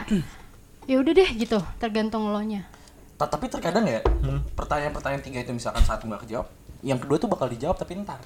ya 0.84 0.96
udah 0.98 1.14
deh 1.14 1.30
gitu, 1.34 1.60
tergantung 1.78 2.28
lo 2.28 2.42
nya. 2.42 2.68
Ta- 3.16 3.28
tapi 3.28 3.46
terkadang 3.46 3.84
ya 3.84 4.00
Hmm. 4.20 4.44
pertanyaan-pertanyaan 4.54 5.20
tiga 5.22 5.40
itu 5.40 5.52
misalkan 5.52 5.82
satu 5.82 6.06
nggak 6.06 6.24
kejawab 6.24 6.48
yang 6.80 6.96
kedua 6.98 7.18
tuh 7.18 7.28
bakal 7.28 7.46
dijawab 7.46 7.76
tapi 7.76 7.96
ntar 7.98 8.20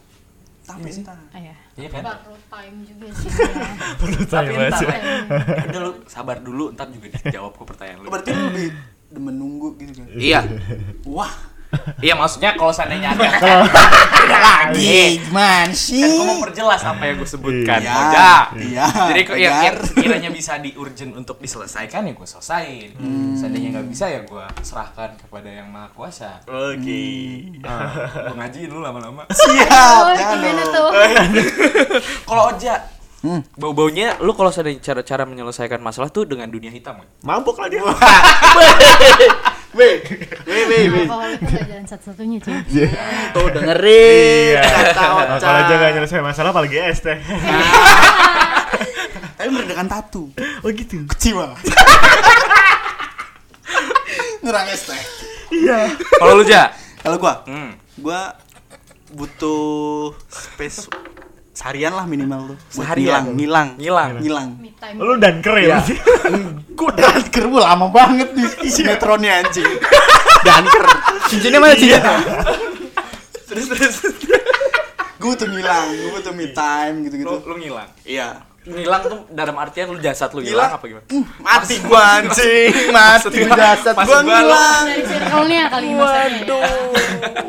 Tapi 0.63 0.89
entar. 0.89 1.19
Ah, 1.29 1.39
ya. 1.39 1.55
iya 1.75 1.87
kan 1.87 2.01
Baru 2.01 2.35
time 2.47 2.77
juga 2.87 3.07
sih. 3.11 3.29
ya. 3.29 3.67
perlu 3.99 4.19
baca 4.23 4.85
ya 4.87 5.03
udah 5.67 5.81
lu 5.81 5.91
sabar 6.07 6.37
dulu 6.39 6.71
ntar 6.71 6.87
juga 6.87 7.07
dijawab 7.13 7.51
kok 7.53 7.67
pertanyaan 7.67 7.99
lu 7.99 8.07
berarti 8.07 8.29
lu 8.31 8.43
lebih 8.47 8.67
demen 9.11 9.35
nunggu 9.35 9.67
gitu 9.77 9.91
kan? 9.99 10.07
iya 10.15 10.39
Wah, 11.05 11.29
Iya 11.99 12.13
maksudnya 12.13 12.53
kalau 12.53 12.69
seandainya 12.69 13.11
ada 13.11 13.23
Beda 14.23 14.39
lagi, 14.39 15.19
gimana 15.19 15.67
sih? 15.69 15.99
kan 15.99 16.09
gue 16.09 16.25
mau 16.25 16.39
perjelas 16.39 16.81
apa 16.81 17.03
yang 17.03 17.15
gue 17.15 17.27
sebutkan 17.27 17.79
Iya, 17.79 17.93
Oja. 17.93 18.29
iya, 18.55 18.85
jadi 19.09 19.19
kok 19.21 19.35
ya, 19.35 19.49
benar. 19.49 19.63
yang 19.63 19.75
sekiranya 19.83 20.29
bisa 20.29 20.53
di 20.57 20.71
urgent 20.73 21.11
untuk 21.13 21.37
diselesaikan 21.37 22.01
ya 22.03 22.13
gue 22.13 22.23
selesain 22.25 22.89
seandainya 23.33 23.69
nggak 23.73 23.87
bisa 23.87 24.05
ya 24.07 24.21
gue 24.21 24.45
serahkan 24.59 25.17
kepada 25.17 25.49
yang 25.49 25.67
maha 25.67 25.89
kuasa 25.89 26.39
Oke. 26.45 27.03
gue 27.51 28.33
ngaji 28.33 28.59
dulu 28.65 28.79
lama-lama 28.79 29.27
Siap, 29.33 30.03
Oh, 30.03 30.11
gimana 30.11 30.63
tuh? 30.65 30.89
kalau 32.27 32.43
Oja 32.49 32.75
Hmm. 33.19 33.39
bau-baunya 33.55 34.19
lu 34.19 34.35
kalau 34.35 34.51
seandainya 34.51 34.83
cara 34.83 34.99
cara 34.99 35.23
menyelesaikan 35.23 35.79
masalah 35.79 36.11
tuh 36.11 36.27
dengan 36.27 36.43
dunia 36.45 36.67
hitam 36.67 36.99
kan? 36.99 37.07
Mabuk 37.23 37.55
lah 37.55 37.71
dia. 37.71 37.79
Weh, 39.73 40.05
weh, 40.45 40.63
weh, 40.69 40.83
weh. 40.85 41.05
Gak 41.41 41.65
jalan 41.65 41.85
satu-satunya 41.89 42.37
cuy. 42.37 42.53
Tuh 43.33 43.45
dengerin 43.49 44.53
Iya. 44.53 44.61
kata 44.93 45.01
Ocha. 45.17 45.37
Kalau 45.41 45.59
aja 45.65 45.73
nggak 45.73 45.91
nyelesain 45.97 46.21
masalah 46.21 46.49
apalagi 46.53 46.77
es 46.77 47.01
teh. 47.01 47.17
Tapi 49.37 49.49
meredakan 49.49 49.89
tatu. 49.89 50.29
Oh 50.61 50.69
gitu. 50.69 51.01
Kecil 51.17 51.41
banget. 51.41 51.57
Ngerang 54.45 54.67
es 54.69 54.83
teh. 54.85 55.01
kalau 56.17 56.37
lu 56.37 56.45
Ja 56.45 56.73
Kalau 57.01 57.17
gua, 57.19 57.43
hmm. 57.45 57.71
gua 57.99 58.37
butuh 59.11 60.13
space 60.25 60.89
seharian 61.53 61.93
lah 61.93 62.03
minimal 62.03 62.49
tuh. 62.49 62.57
Buat 62.57 62.73
Seharian? 62.73 63.23
Ngilang, 63.31 63.77
Ngilang? 63.77 64.11
ngilang. 64.19 64.49
Time. 64.75 64.97
Lu 64.97 65.13
dan 65.15 65.37
keren. 65.39 65.63
Iya. 65.63 65.79
Gua 66.73 66.89
danker 66.91 67.45
gua 67.45 67.61
lama 67.67 67.87
banget 67.87 68.33
nih 68.33 68.49
sinetronnya 68.67 69.31
anjing. 69.39 69.69
danker. 70.41 70.85
cincinnya 71.23 71.55
mana 71.57 71.71
cincinnya 71.71 72.01
terus 73.45 73.65
terus 73.69 73.95
Gua 75.15 75.31
butuh 75.31 75.47
ngilang, 75.47 75.87
gua 76.03 76.19
butuh 76.19 76.33
me 76.33 76.49
time 76.49 76.95
gitu-gitu. 77.01 77.29
lu, 77.29 77.39
lu 77.45 77.55
ngilang 77.55 77.89
Iya. 78.03 78.43
ngilang 78.63 78.99
tuh 79.01 79.11
dalam 79.29 79.55
artian 79.55 79.87
lu 79.87 79.99
jasad 79.99 80.31
lu 80.31 80.39
Ngilang. 80.39 80.67
ngilang 80.67 80.71
apa 80.73 80.85
gimana 80.85 81.05
Mati 81.37 81.75
gua 81.79 82.01
anjing, 82.17 82.71
mati 82.95 83.39
gua- 83.39 83.55
jasad 83.55 83.95
gua 83.95 84.19
ngilang. 84.21 84.83
Dari 84.83 85.03
circle-nya 85.05 85.63
kali 85.69 85.87
maksudnya. 85.93 86.27
Waduh, 86.33 86.63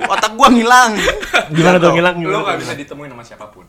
otak 0.09 0.33
gua 0.35 0.49
ngilang. 0.51 0.91
Gimana 1.51 1.77
tuh 1.79 1.91
ngilang? 1.91 2.15
lu 2.21 2.31
gak 2.37 2.47
tuh? 2.47 2.61
bisa 2.61 2.73
ditemuin 2.77 3.11
sama 3.11 3.25
siapa 3.25 3.47
pun 3.49 3.65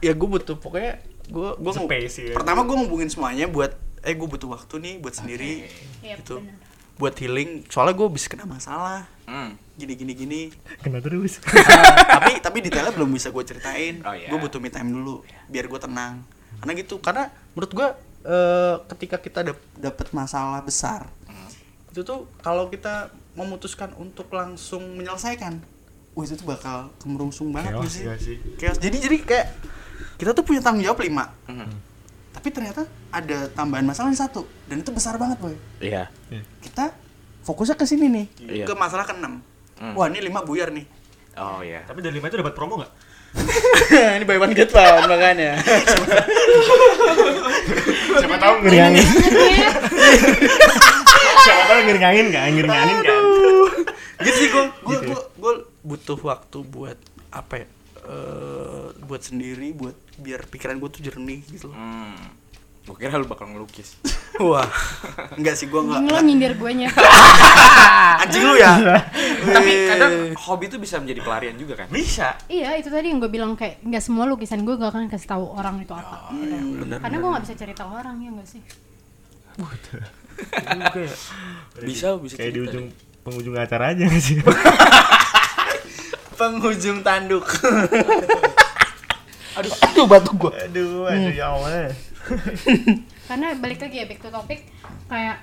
Ya 0.00 0.12
gua 0.12 0.28
butuh 0.32 0.54
pokoknya 0.54 1.02
gua 1.26 1.54
gua 1.54 1.72
mau- 1.72 1.86
Space 1.86 2.16
ya. 2.22 2.32
Pertama 2.32 2.62
gua 2.62 2.76
ngubungin 2.78 3.06
semuanya 3.06 3.46
buat 3.46 3.74
eh 4.00 4.14
gua 4.14 4.28
butuh 4.28 4.48
waktu 4.48 4.74
nih 4.76 4.94
buat 4.98 5.12
sendiri. 5.12 5.66
Iya, 6.00 6.16
Gitu. 6.16 6.38
benar. 6.38 6.56
Buat 6.96 7.14
healing. 7.16 7.66
Soalnya 7.66 7.94
gua 7.94 8.08
bisa 8.08 8.26
kena 8.26 8.44
masalah. 8.44 9.06
hmm. 9.24 9.54
Gini 9.74 9.94
gini 9.94 10.12
gini. 10.12 10.40
Kena 10.78 10.98
terus. 10.98 11.38
tapi 12.14 12.38
tapi 12.38 12.58
detailnya 12.60 12.90
belum 12.90 13.10
bisa 13.10 13.28
gue 13.28 13.44
ceritain. 13.44 14.02
Oh, 14.02 14.10
iya. 14.10 14.26
Gue 14.26 14.38
butuh 14.40 14.56
me 14.56 14.66
time 14.66 14.88
dulu 14.88 15.22
biar 15.46 15.64
gue 15.64 15.78
tenang. 15.78 16.26
Karena 16.58 16.72
gitu. 16.74 16.98
Karena 16.98 17.26
menurut 17.52 17.70
gue 17.72 17.88
eh, 18.24 18.76
ketika 18.88 19.16
kita 19.16 19.40
dap- 19.44 19.68
dapet 19.72 20.10
masalah 20.10 20.58
besar 20.60 21.06
itu 21.88 22.02
tuh 22.04 22.26
kalau 22.38 22.66
kita 22.66 23.08
memutuskan 23.32 23.90
untuk 23.94 24.28
langsung 24.28 24.82
menyelesaikan, 24.92 25.58
wah 26.12 26.22
itu 26.22 26.34
tuh 26.34 26.46
bakal 26.46 26.90
kemerungsung 26.96 27.48
banget 27.48 27.74
Chaos 27.74 27.90
sih? 27.90 28.04
Chaos. 28.56 28.76
Jadi 28.76 28.96
jadi 28.98 29.16
kayak 29.20 29.46
kita 30.18 30.34
tuh 30.34 30.42
punya 30.42 30.58
tanggung 30.58 30.82
jawab 30.82 30.98
lima. 31.00 31.30
Mhm. 31.46 31.70
Tapi 32.34 32.48
ternyata 32.50 32.82
ada 33.08 33.48
tambahan 33.50 33.82
masalah 33.82 34.10
yang 34.10 34.20
satu 34.20 34.46
dan 34.66 34.78
itu 34.78 34.90
besar 34.90 35.16
banget 35.16 35.38
boy. 35.38 35.54
iya 35.80 36.06
Kita 36.60 36.92
fokusnya 37.42 37.74
ke 37.74 37.82
sini 37.82 38.06
nih, 38.06 38.26
Iya. 38.38 38.64
ke 38.66 38.74
masalah 38.74 39.02
keenam. 39.02 39.40
Hmm. 39.78 39.94
Wah 39.94 40.06
ini 40.06 40.20
lima 40.20 40.42
buyar 40.42 40.70
nih. 40.70 40.86
oh 41.38 41.62
iya 41.62 41.86
Tapi 41.86 42.02
dari 42.02 42.18
lima 42.18 42.26
itu 42.26 42.36
dapat 42.36 42.52
promo 42.52 42.78
nggak? 42.78 42.92
ini 44.18 44.24
buy 44.24 44.38
one 44.38 44.54
get 44.54 44.70
one 44.70 45.06
makanya. 45.06 45.60
Siapa 48.18 48.36
tahu 48.38 48.54
ngiringangin. 48.62 49.06
Siapa 51.38 51.62
tahu 51.68 51.78
ngiringangin 51.84 52.24
nggak? 52.28 52.44
Ngiringangin 52.52 52.98
kan? 53.02 53.22
gitu 54.18 54.34
sih 54.34 54.48
gue 54.50 54.64
gue 54.82 54.98
gue 55.14 55.52
butuh 55.86 56.18
waktu 56.18 56.58
buat 56.66 56.98
apa 57.30 57.62
ya 57.62 57.66
eh, 58.08 58.86
buat 59.04 59.22
sendiri 59.22 59.76
buat 59.76 59.96
biar 60.18 60.48
pikiran 60.48 60.80
gue 60.80 60.90
tuh 60.90 61.02
jernih 61.04 61.40
gitu 61.48 61.68
loh 61.68 61.76
hmm. 61.76 62.16
gue 62.88 62.96
kira 62.96 63.20
lu 63.20 63.28
bakal 63.28 63.52
ngelukis 63.52 64.00
wah 64.48 64.64
enggak 65.36 65.54
sih 65.54 65.68
gue 65.68 65.76
enggak 65.76 66.08
lo 66.08 66.20
nyindir 66.24 66.54
gue 66.56 66.70
nya. 66.72 66.88
anjing 68.24 68.44
lu 68.44 68.54
ya 68.56 68.72
tapi 69.38 69.70
kadang 69.88 70.14
hobi 70.34 70.64
itu 70.70 70.76
bisa 70.80 70.96
menjadi 70.98 71.20
pelarian 71.22 71.56
juga 71.58 71.74
kan 71.84 71.86
Bisa. 71.90 72.34
Iya 72.50 72.76
itu 72.78 72.88
tadi 72.90 73.10
yang 73.10 73.18
gue 73.22 73.30
bilang 73.30 73.54
kayak 73.54 73.82
nggak 73.82 74.02
semua 74.02 74.24
lukisan 74.26 74.62
gue 74.62 74.74
gak 74.76 74.90
akan 74.94 75.10
kasih 75.10 75.28
tahu 75.28 75.44
orang 75.54 75.82
itu 75.82 75.92
apa. 75.94 76.30
gitu. 76.34 76.54
Karena 76.98 77.16
gue 77.18 77.30
nggak 77.30 77.44
bisa 77.46 77.54
cerita 77.58 77.82
orang 77.86 78.16
ya 78.22 78.30
nggak 78.34 78.48
sih. 78.48 78.62
Ya. 80.94 81.18
Bisa, 81.82 82.14
bisa 82.18 82.34
Kayak 82.38 82.52
di 82.54 82.60
ujung 82.62 82.86
penghujung 83.26 83.54
acara 83.58 83.92
aja 83.92 84.06
nggak 84.06 84.22
sih? 84.22 84.38
penghujung 86.38 87.02
tanduk. 87.02 87.44
Aduh 89.58 89.74
aduh 89.74 90.06
batu 90.06 90.30
gue 90.38 90.52
aduh, 90.54 91.10
aduh 91.10 91.34
ya 91.34 91.50
Allah. 91.50 91.90
Karena 93.26 93.58
balik 93.58 93.82
lagi 93.82 93.96
ya 93.98 94.06
back 94.06 94.22
to 94.22 94.30
topic. 94.30 94.70
Kayak 95.10 95.42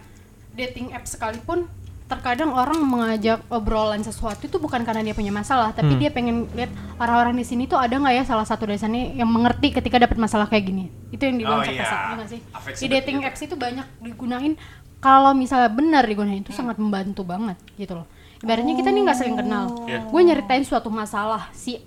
dating 0.55 0.95
app 0.95 1.03
sekalipun 1.03 1.67
terkadang 2.07 2.55
orang 2.55 2.79
mengajak 2.79 3.43
obrolan 3.51 3.99
sesuatu 4.07 4.47
itu 4.47 4.55
bukan 4.55 4.87
karena 4.87 5.01
dia 5.01 5.17
punya 5.17 5.33
masalah 5.33 5.73
tapi 5.73 5.97
dia 5.97 6.13
pengen 6.13 6.45
lihat 6.53 6.69
orang-orang 7.01 7.33
di 7.33 7.41
sini 7.41 7.65
tuh 7.65 7.81
ada 7.81 7.97
nggak 7.97 8.13
ya 8.13 8.23
salah 8.23 8.45
satu 8.45 8.69
dari 8.69 8.77
sana 8.77 8.93
yang 8.93 9.25
mengerti 9.25 9.73
ketika 9.73 9.97
dapat 9.99 10.15
masalah 10.15 10.47
kayak 10.47 10.63
gini? 10.63 10.85
Itu 11.11 11.27
yang 11.27 11.35
dibilang 11.35 11.59
Oh, 11.59 11.67
iya. 11.67 11.83
ya 11.83 12.15
nggak 12.15 12.29
sih? 12.31 12.39
Di 12.79 12.87
dating 12.87 13.19
apps 13.27 13.41
itu 13.43 13.59
banyak 13.59 13.83
digunain. 13.99 14.55
Kalau 15.03 15.35
misalnya 15.35 15.67
benar 15.67 16.07
digunain 16.07 16.39
itu 16.39 16.55
sangat 16.55 16.79
membantu 16.79 17.27
banget 17.27 17.59
gitu 17.75 17.99
loh 17.99 18.07
ibaratnya 18.43 18.75
kita 18.75 18.89
nih 18.91 19.01
nggak 19.05 19.17
saling 19.17 19.37
kenal. 19.39 19.65
Gue 20.11 20.21
nyeritain 20.23 20.63
suatu 20.65 20.91
masalah 20.91 21.47
si 21.55 21.79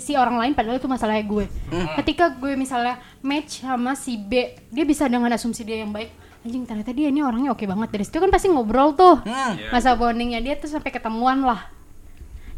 si 0.00 0.16
orang 0.16 0.40
lain 0.40 0.52
padahal 0.56 0.80
itu 0.80 0.88
masalahnya 0.88 1.24
gue. 1.24 1.46
Ketika 2.00 2.32
gue 2.36 2.56
misalnya 2.56 3.00
match 3.20 3.64
sama 3.64 3.96
si 3.96 4.16
B 4.16 4.56
dia 4.72 4.84
bisa 4.84 5.08
dengan 5.08 5.32
asumsi 5.32 5.64
dia 5.64 5.82
yang 5.82 5.92
baik. 5.92 6.12
Anjing 6.40 6.64
ternyata 6.64 6.96
dia 6.96 7.12
ini 7.12 7.20
orangnya 7.20 7.52
oke 7.52 7.68
banget. 7.68 7.88
Dari 7.92 8.04
situ 8.08 8.16
kan 8.16 8.32
pasti 8.32 8.48
ngobrol 8.48 8.96
tuh. 8.96 9.20
Masa 9.68 9.92
bondingnya 9.92 10.40
dia 10.40 10.56
tuh 10.56 10.72
sampai 10.72 10.88
ketemuan 10.88 11.44
lah. 11.44 11.68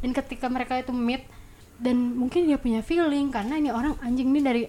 Dan 0.02 0.14
ketika 0.14 0.50
mereka 0.50 0.78
itu 0.78 0.90
meet 0.90 1.26
dan 1.82 1.98
mungkin 2.14 2.46
dia 2.46 2.58
punya 2.62 2.78
feeling 2.78 3.34
karena 3.34 3.58
ini 3.58 3.74
orang 3.74 3.98
anjing 4.02 4.30
ini 4.30 4.40
dari 4.42 4.62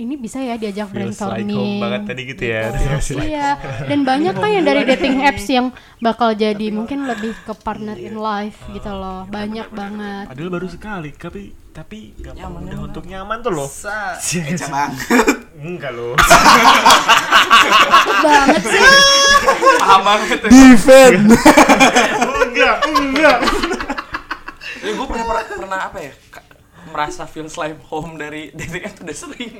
ini 0.00 0.16
bisa 0.16 0.40
ya 0.40 0.56
diajak 0.56 0.88
Feels 0.88 1.20
like 1.20 1.44
brainstorming. 1.44 1.52
home 1.52 1.76
banget 1.76 2.02
tadi 2.08 2.22
gitu 2.24 2.44
ya. 2.48 2.62
Like 2.72 3.28
iya. 3.28 3.48
Dan 3.84 4.00
banyak 4.08 4.32
kan 4.32 4.48
yang 4.48 4.64
dari 4.64 4.82
dating 4.88 5.20
apps 5.28 5.44
yang 5.52 5.66
bakal 6.00 6.32
jadi 6.32 6.72
mungkin 6.72 7.04
lebih 7.04 7.36
ke 7.44 7.52
partner 7.52 8.00
in 8.00 8.16
life 8.16 8.56
gitu 8.72 8.88
loh. 8.88 9.28
Banyak 9.28 9.68
banget. 9.70 10.24
Padahal 10.32 10.50
baru 10.50 10.66
sekali, 10.72 11.12
tapi 11.12 11.52
tapi 11.70 12.10
gak 12.18 12.34
mudah 12.34 12.82
untuk 12.82 13.06
nyaman 13.06 13.46
tuh 13.46 13.52
loh. 13.54 13.68
sa 13.70 14.18
eca 14.18 14.66
banget. 14.66 15.38
Enggak 15.60 15.92
loh. 15.94 16.16
takut 17.78 18.16
banget 18.24 18.62
sih. 18.64 18.82
Paham 19.78 20.00
banget 20.02 20.38
defend. 20.48 21.24
Enggak, 22.50 22.76
enggak. 22.88 23.38
ya, 24.80 24.90
gue 24.96 25.06
pernah, 25.06 25.24
pernah 25.28 25.44
pernah 25.46 25.80
apa 25.86 25.98
ya? 26.00 26.12
Merasa 26.90 27.22
feels 27.28 27.54
like 27.54 27.78
home 27.86 28.18
dari 28.18 28.50
dating 28.50 28.82
app 28.82 28.94
tuh 28.98 29.04
udah 29.06 29.16
sering 29.16 29.54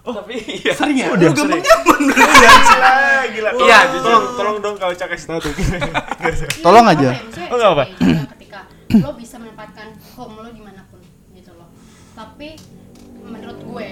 oh 0.00 0.12
tapi 0.16 0.34
iya 0.40 0.72
sering 0.72 0.96
ya 0.96 1.06
Udah 1.12 1.28
Lu 1.28 1.34
gampang 1.36 1.60
nyaman 1.60 2.02
Iya, 2.40 2.52
gila, 2.64 2.92
gila. 3.28 3.50
Iya, 3.52 3.78
Tolong, 3.78 3.92
jujur. 3.92 4.08
Tolong, 4.08 4.24
tolong 4.32 4.56
dong 4.60 4.76
kalau 4.76 4.94
Cak 4.96 5.08
kasih 5.12 5.26
tahu 5.28 5.38
tuh. 5.44 5.52
Tolong 6.64 6.86
aja. 6.88 7.08
Oh, 7.52 7.56
nggak 7.56 7.72
apa. 7.76 7.84
ketika 8.36 8.60
lo 8.98 9.10
bisa 9.14 9.36
menempatkan 9.36 9.86
home 10.16 10.40
lo 10.40 10.50
di 10.50 10.58
mana 10.58 10.82
pun 10.88 10.98
gitu 11.30 11.52
loh 11.54 11.68
tapi 12.10 12.58
menurut 13.22 13.60
gue 13.62 13.88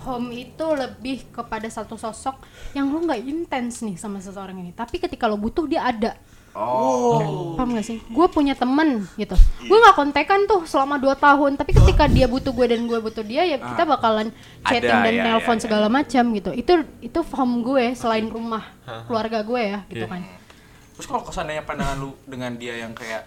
home 0.00 0.28
itu 0.34 0.66
lebih 0.74 1.30
kepada 1.30 1.64
satu 1.64 1.94
sosok 1.94 2.42
yang 2.72 2.90
lo 2.90 2.98
nggak 3.00 3.22
intens 3.22 3.80
nih 3.80 3.94
sama 3.94 4.18
seseorang 4.18 4.58
ini 4.58 4.74
tapi 4.74 4.98
ketika 4.98 5.24
lo 5.24 5.38
butuh 5.38 5.64
dia 5.64 5.86
ada 5.86 6.18
oh. 6.54 7.54
Paham 7.58 7.74
gak 7.74 7.86
sih? 7.86 7.98
Gue 8.10 8.26
punya 8.30 8.54
temen 8.54 9.04
gitu. 9.18 9.34
Gue 9.66 9.78
nggak 9.78 9.96
kontekan 9.98 10.46
tuh 10.46 10.64
selama 10.64 10.96
2 11.02 11.14
tahun 11.18 11.50
tapi 11.58 11.74
ketika 11.74 12.06
dia 12.06 12.30
butuh 12.30 12.54
gue 12.54 12.66
dan 12.70 12.86
gue 12.86 12.98
butuh 12.98 13.26
dia 13.26 13.42
ya 13.44 13.58
kita 13.58 13.82
bakalan 13.84 14.30
chatting 14.64 14.90
Ada, 14.90 15.06
dan 15.06 15.14
ya, 15.14 15.24
nelpon 15.34 15.54
ya, 15.54 15.58
ya. 15.58 15.62
segala 15.66 15.86
macam 15.90 16.24
gitu. 16.32 16.50
Itu 16.54 16.72
itu 17.02 17.18
home 17.34 17.66
gue 17.66 17.84
selain 17.98 18.26
rumah 18.30 18.64
keluarga 19.10 19.42
gue 19.42 19.62
ya 19.62 19.78
gitu 19.90 20.06
kan. 20.06 20.22
Terus 20.94 21.06
kalau 21.10 21.22
kesannya 21.26 21.62
pandangan 21.66 21.98
lu 21.98 22.14
dengan 22.24 22.54
dia 22.54 22.78
yang 22.78 22.94
kayak 22.94 23.26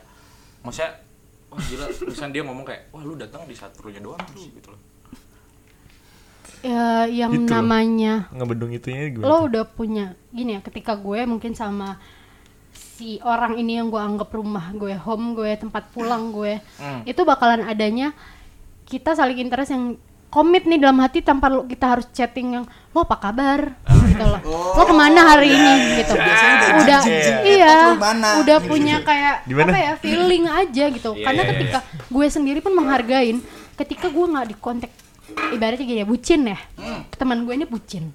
maksudnya 0.63 1.03
wah 1.51 1.59
gila 1.63 1.85
misalnya 2.07 2.33
dia 2.35 2.43
ngomong 2.47 2.65
kayak 2.67 2.81
wah 2.95 3.03
lu 3.03 3.15
datang 3.19 3.43
di 3.43 3.55
saat 3.55 3.75
perlunya 3.75 3.99
doang 3.99 4.19
lu 4.35 4.43
gitu 4.55 4.71
loh. 4.71 4.81
Ya 6.65 7.05
yang 7.05 7.37
Gitu 7.37 7.53
namanya 7.53 8.33
Ngebendung 8.33 8.73
itunya 8.73 9.13
gimana? 9.13 9.29
lo 9.29 9.45
udah 9.45 9.63
punya 9.69 10.17
gini 10.33 10.57
ya 10.57 10.61
ketika 10.65 10.97
gue 10.97 11.21
mungkin 11.29 11.53
sama 11.53 12.01
si 12.97 13.21
orang 13.21 13.53
ini 13.55 13.77
yang 13.77 13.87
gue 13.87 14.01
anggap 14.01 14.33
rumah 14.33 14.73
gue 14.73 14.97
home 14.97 15.37
gue 15.37 15.53
tempat 15.55 15.93
pulang 15.93 16.33
gue 16.33 16.57
itu 17.05 17.21
bakalan 17.21 17.61
adanya 17.63 18.09
kita 18.83 19.13
saling 19.13 19.37
interest 19.37 19.69
yang 19.69 19.93
komit 20.27 20.65
nih 20.65 20.75
dalam 20.75 20.97
hati 20.97 21.21
tanpa 21.21 21.47
lo- 21.47 21.63
kita 21.63 21.87
harus 21.87 22.09
chatting 22.11 22.59
yang 22.59 22.65
lo 22.91 22.99
apa 22.99 23.15
kabar? 23.17 23.79
Gitu 23.87 24.23
loh. 24.23 24.41
Lo 24.75 24.83
ke 24.83 24.91
mana 24.91 25.23
hari 25.23 25.55
ini? 25.55 26.03
Gitu. 26.03 26.11
udah 26.11 26.83
udah 26.83 26.99
jijik. 26.99 27.35
iya 27.47 27.75
lu 27.87 27.95
mana? 27.95 28.43
udah 28.43 28.57
punya 28.59 28.99
kayak 29.03 29.47
Di 29.47 29.55
mana? 29.55 29.71
apa 29.71 29.77
ya 29.77 29.93
feeling 29.95 30.45
aja 30.45 30.85
gitu. 30.91 31.15
Karena 31.15 31.43
ketika 31.47 31.79
gue 32.11 32.25
sendiri 32.27 32.59
pun 32.59 32.75
menghargain 32.75 33.39
ketika 33.79 34.11
gue 34.11 34.25
nggak 34.25 34.47
di 34.51 34.55
kontak 34.57 34.91
ibaratnya 35.53 35.85
gini 35.85 35.99
ya 36.03 36.07
bucin 36.07 36.41
ya. 36.43 36.59
Teman 37.15 37.47
gue 37.47 37.53
ini 37.53 37.63
bucin 37.63 38.11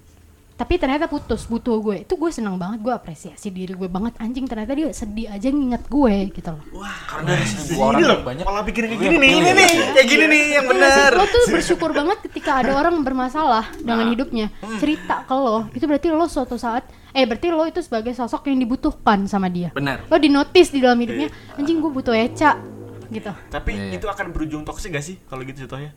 tapi 0.63 0.79
ternyata 0.79 1.05
putus 1.05 1.43
butuh 1.43 1.75
gue 1.77 1.97
itu 2.01 2.15
gue 2.15 2.31
senang 2.31 2.55
banget 2.55 2.79
gue 2.79 2.89
apresiasi 2.89 3.51
diri 3.51 3.75
gue 3.75 3.85
banget 3.85 4.15
anjing 4.17 4.47
ternyata 4.47 4.71
dia 4.71 4.87
sedih 4.89 5.27
aja 5.27 5.43
nginget 5.45 5.83
gue 5.85 6.31
gitu 6.31 6.49
loh 6.49 6.63
Karena 7.03 7.27
dari 7.29 7.43
seribu 7.43 7.73
Ini 7.73 7.83
orang 7.83 7.99
loh, 8.01 8.19
banyak. 8.23 8.43
pola 8.43 8.61
pikir 8.63 8.83
kayak 8.85 8.95
gini 8.97 9.15
nih. 9.17 9.29
Ini 9.33 9.51
nih, 9.51 9.69
kayak 9.91 10.07
gini 10.07 10.25
nih 10.25 10.43
yang 10.53 10.65
benar. 10.65 11.09
lo 11.11 11.25
tuh 11.25 11.43
bersyukur 11.51 11.91
banget 11.91 12.17
ketika 12.23 12.63
ada 12.63 12.71
orang 12.73 12.95
bermasalah 12.97 13.75
dengan 13.75 14.07
hidupnya 14.07 14.47
cerita 14.79 15.21
ke 15.21 15.35
lo 15.35 15.67
itu 15.69 15.83
berarti 15.83 16.07
lo 16.07 16.25
suatu 16.25 16.55
saat 16.55 16.87
eh 17.11 17.27
berarti 17.27 17.47
lo 17.49 17.67
itu 17.67 17.83
sebagai 17.83 18.15
sosok 18.15 18.47
yang 18.47 18.57
dibutuhkan 18.57 19.27
sama 19.27 19.51
dia 19.51 19.69
Benar. 19.69 20.07
lo 20.07 20.15
dinotis 20.15 20.71
di 20.71 20.79
dalam 20.79 20.95
hidupnya 20.95 21.27
anjing 21.53 21.77
gue 21.77 21.91
butuh 21.91 22.15
Eca 22.15 22.55
gitu 23.11 23.35
Tapi 23.51 23.69
Iya, 23.69 23.83
iya. 23.85 23.99
itu 23.99 24.07
akan 24.07 24.31
berujung 24.31 24.63
toksik 24.63 24.89
gak 24.91 25.03
sih 25.03 25.19
kalau 25.27 25.43
gitu 25.43 25.67
contohnya? 25.67 25.91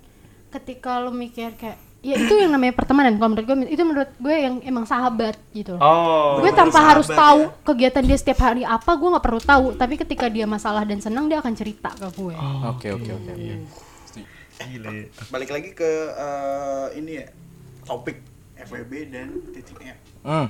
ketika 0.49 0.99
lo 0.99 1.11
mikir 1.11 1.55
kayak 1.55 1.77
ya 2.07 2.15
itu 2.23 2.35
yang 2.39 2.55
namanya 2.55 2.71
pertemanan 2.79 3.19
kalau 3.19 3.35
menurut 3.35 3.47
gue 3.51 3.57
itu 3.67 3.83
menurut 3.83 4.11
gue 4.15 4.37
yang 4.39 4.55
emang 4.63 4.87
sahabat 4.87 5.35
gitu 5.51 5.75
loh 5.75 5.83
Oh. 5.83 6.39
gue 6.39 6.55
tanpa 6.55 6.79
sahabat 6.79 6.91
harus 6.95 7.09
tahu 7.11 7.41
ya. 7.51 7.67
kegiatan 7.67 8.05
dia 8.07 8.15
setiap 8.17 8.39
hari 8.47 8.63
apa 8.63 8.95
gue 8.95 9.09
nggak 9.11 9.25
perlu 9.27 9.43
tahu 9.43 9.67
tapi 9.75 9.99
ketika 9.99 10.31
dia 10.31 10.47
masalah 10.47 10.87
dan 10.87 11.03
senang 11.03 11.27
dia 11.27 11.43
akan 11.43 11.55
cerita 11.59 11.91
ke 11.91 12.07
gue 12.15 12.35
Oke 12.71 12.95
oke 12.95 13.11
oke. 13.11 13.33
Gila 14.57 14.89
ya. 14.89 15.05
Balik 15.29 15.51
lagi 15.53 15.71
ke 15.75 15.91
eh, 16.17 16.87
ini 16.97 17.21
ya 17.21 17.27
topik 17.85 18.17
FWB 18.57 18.93
dan 19.13 19.29
app. 19.85 19.99
Hmm. 20.25 20.47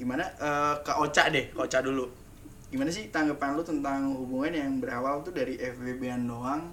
Gimana 0.00 0.24
eh, 0.40 0.74
ke 0.80 0.92
Oca 0.96 1.22
deh, 1.28 1.52
ke 1.52 1.58
Oca 1.60 1.78
dulu. 1.84 2.08
Gimana 2.72 2.88
sih 2.88 3.12
tanggapan 3.12 3.58
lu 3.58 3.62
tentang 3.66 4.14
hubungan 4.16 4.54
yang 4.56 4.72
berawal 4.80 5.20
tuh 5.20 5.34
dari 5.34 5.58
FWB-an 5.60 6.22
doang 6.24 6.72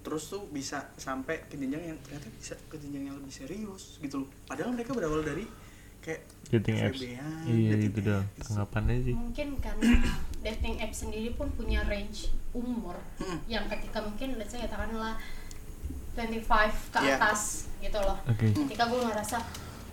terus 0.00 0.24
tuh 0.26 0.48
bisa 0.48 0.88
sampai 0.94 1.44
ke 1.44 1.54
jenjang 1.54 1.82
yang 1.86 1.98
ternyata 2.00 2.28
bisa 2.32 2.56
ke 2.62 2.76
jenjang 2.76 3.04
yang 3.04 3.16
lebih 3.16 3.30
serius 3.30 3.98
gitu 3.98 4.24
loh. 4.24 4.28
Padahal 4.44 4.70
mereka 4.70 4.90
berawal 4.90 5.20
dari 5.20 5.44
kayak 6.00 6.24
Dating 6.48 6.76
apps. 6.78 6.98
Iya 6.98 7.26
dating 7.70 7.84
itu 7.86 8.00
dong. 8.02 8.24
apps. 8.26 8.46
Tanggapannya 8.46 8.96
sih. 9.02 9.14
mungkin 9.14 9.48
karena 9.58 9.90
dating 10.40 10.74
app 10.78 10.92
sendiri 10.92 11.28
pun 11.30 11.48
punya 11.50 11.84
range 11.84 12.28
umur 12.50 12.96
Hmm. 13.16 13.38
yang 13.46 13.68
ketika 13.68 14.00
mungkin 14.00 14.34
let's 14.34 14.50
say 14.50 14.58
katakanlah 14.58 15.14
25 16.10 16.42
ke 16.90 16.98
Iya. 17.00 17.16
atas 17.16 17.70
gitu 17.78 17.96
loh 17.96 18.18
Oke. 18.26 18.50
ketika 18.50 18.84
gue 18.84 19.00
ngerasa 19.00 19.38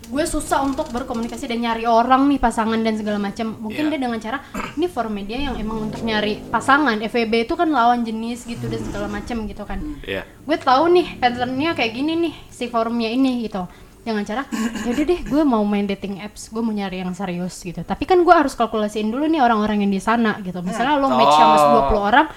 gue 0.08 0.24
susah 0.24 0.64
untuk 0.64 0.88
berkomunikasi 0.90 1.52
dan 1.52 1.60
nyari 1.60 1.84
orang 1.84 2.32
nih 2.32 2.40
pasangan 2.40 2.80
dan 2.80 2.96
segala 2.96 3.20
macam. 3.20 3.60
Mungkin 3.60 3.90
Iya. 3.90 3.92
dia 3.92 4.00
dengan 4.00 4.20
cara 4.24 4.38
ini 4.78 4.88
forum 4.88 5.12
media 5.12 5.38
yang 5.38 5.56
emang 5.60 5.92
untuk 5.92 6.00
nyari 6.00 6.40
pasangan. 6.48 7.02
FWB 7.04 7.44
itu 7.44 7.54
kan 7.54 7.68
lawan 7.68 8.08
jenis 8.08 8.48
gitu 8.48 8.72
dan 8.72 8.80
segala 8.88 9.12
macam 9.12 9.44
gitu 9.44 9.64
kan. 9.68 9.80
Iya. 10.08 10.24
gue 10.24 10.58
tahu 10.58 10.84
nih 10.96 11.20
patternnya 11.20 11.76
kayak 11.76 11.92
gini 11.92 12.14
nih 12.16 12.34
si 12.48 12.72
forumnya 12.72 13.12
ini 13.12 13.44
gitu. 13.44 13.68
Dengan 14.08 14.24
cara 14.24 14.48
yaudah 14.88 15.04
deh 15.04 15.20
gue 15.28 15.42
mau 15.44 15.60
main 15.68 15.84
dating 15.84 16.24
apps 16.24 16.48
gue 16.48 16.64
mau 16.64 16.72
nyari 16.72 17.04
yang 17.04 17.12
serius 17.12 17.60
gitu. 17.60 17.84
Tapi 17.84 18.08
kan 18.08 18.24
gue 18.24 18.32
harus 18.32 18.56
kalkulasiin 18.56 19.12
dulu 19.12 19.28
nih 19.28 19.44
orang-orang 19.44 19.84
yang 19.84 19.92
di 19.92 20.00
sana 20.00 20.40
gitu. 20.40 20.64
Misalnya 20.64 20.96
lo 20.96 21.12
match 21.12 21.36
sama 21.36 21.56
20 21.92 22.00
orang 22.00 22.28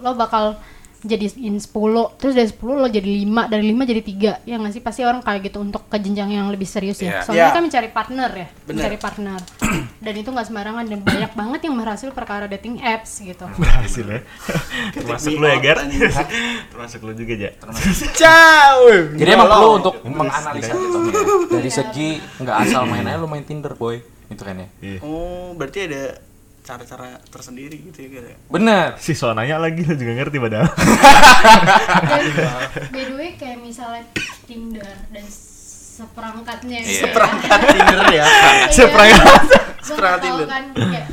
lo 0.00 0.16
bakal 0.16 0.56
jadiin 1.00 1.56
10 1.56 1.72
terus 2.16 2.34
dari 2.34 2.44
10 2.46 2.60
lo 2.60 2.84
jadi 2.84 3.08
5 3.24 3.48
dari 3.48 3.64
5 3.68 3.88
jadi 3.88 4.02
3 4.36 4.44
ya 4.44 4.54
nggak 4.54 4.72
sih 4.72 4.80
pasti 4.80 5.00
orang 5.00 5.20
kayak 5.20 5.40
gitu 5.42 5.58
untuk 5.58 5.88
ke 5.88 5.96
jenjang 5.96 6.28
yang 6.30 6.48
lebih 6.48 6.64
serius 6.64 6.98
ya 6.98 7.24
soalnya 7.24 7.40
Iya. 7.42 7.54
kan 7.54 7.62
mencari 7.64 7.88
partner 7.88 8.30
ya 8.30 8.46
Bener. 8.62 8.74
mencari 8.76 8.96
partner 8.96 9.40
dan 10.04 10.14
itu 10.14 10.28
nggak 10.28 10.46
sembarangan 10.46 10.84
dan 10.84 11.00
banyak 11.00 11.32
banget 11.32 11.60
yang 11.62 11.74
berhasil 11.74 12.08
perkara 12.10 12.44
dating 12.46 12.80
apps 12.80 13.16
gitu 13.18 13.48
Berhasil 13.60 14.04
ya. 14.04 14.20
Termasuk 14.94 15.32
lu 15.34 15.46
ya, 15.46 15.58
Gar. 15.58 15.78
Termasuk 16.72 17.00
lu 17.00 17.12
juga, 17.12 17.34
Ja. 17.38 17.50
Ciao. 18.10 18.84
Jadi 19.12 19.30
emang 19.30 19.46
perlu 19.46 19.60
Tolong. 19.62 19.78
untuk 19.78 19.94
menganalisa 20.04 20.68
ya. 20.68 20.74
Dari 21.50 21.70
segi 21.70 22.08
nggak 22.38 22.56
asal 22.60 22.84
main 22.84 23.04
aja 23.04 23.16
lu 23.16 23.26
main 23.26 23.42
Tinder 23.42 23.72
boy. 23.72 24.00
Itu 24.26 24.42
kan 24.42 24.56
ya. 24.56 24.68
Iya. 24.80 24.98
Oh, 25.00 25.52
berarti 25.54 25.78
ada 25.86 26.02
cara-cara 26.70 27.18
tersendiri 27.26 27.82
gitu 27.82 27.98
ya, 28.00 28.22
ya? 28.24 28.36
Bener. 28.46 28.94
Si 28.96 29.10
so 29.12 29.30
nanya 29.30 29.58
lagi 29.58 29.82
lu 29.82 29.92
juga 29.92 30.14
ngerti 30.14 30.38
padahal. 30.38 30.70
dan 32.06 32.22
by 32.88 33.02
the 33.04 33.14
way 33.14 33.30
kayak 33.34 33.58
misalnya 33.58 34.06
Tinder 34.44 34.86
dan 35.10 35.26
seperangkatnya 35.96 36.78
ya. 36.80 37.00
Seperangkat 37.02 37.58
Tinder 37.66 38.00
ya. 38.08 38.10
Iya. 38.10 38.24
Seperangkat. 38.70 39.42
Seperangkat 39.80 40.20
tahu 40.20 40.36
Tinder. 40.36 40.46
kan 40.46 40.64
kayak 40.72 41.06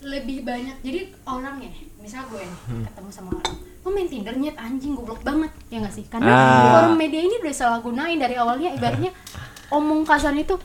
lebih 0.00 0.42
banyak 0.42 0.76
jadi 0.80 1.00
orang 1.22 1.60
ya 1.60 1.70
misal 1.96 2.24
gue 2.26 2.40
nih 2.40 2.58
Hmm. 2.66 2.82
ketemu 2.82 3.10
sama 3.12 3.30
orang 3.30 3.54
lo 3.80 3.88
main 3.90 4.08
Tinder 4.08 4.32
nyet 4.34 4.56
anjing 4.56 4.92
goblok 4.92 5.20
banget 5.20 5.52
ya 5.68 5.76
nggak 5.78 5.92
sih 5.92 6.04
karena 6.04 6.28
Ah. 6.28 6.72
forum 6.74 6.96
media 6.96 7.20
ini 7.20 7.36
udah 7.36 7.52
salah 7.54 7.78
gunain 7.78 8.16
dari 8.16 8.32
awalnya 8.34 8.72
ibaratnya 8.72 9.12
omong 9.68 10.02
kasar 10.02 10.32
itu 10.34 10.56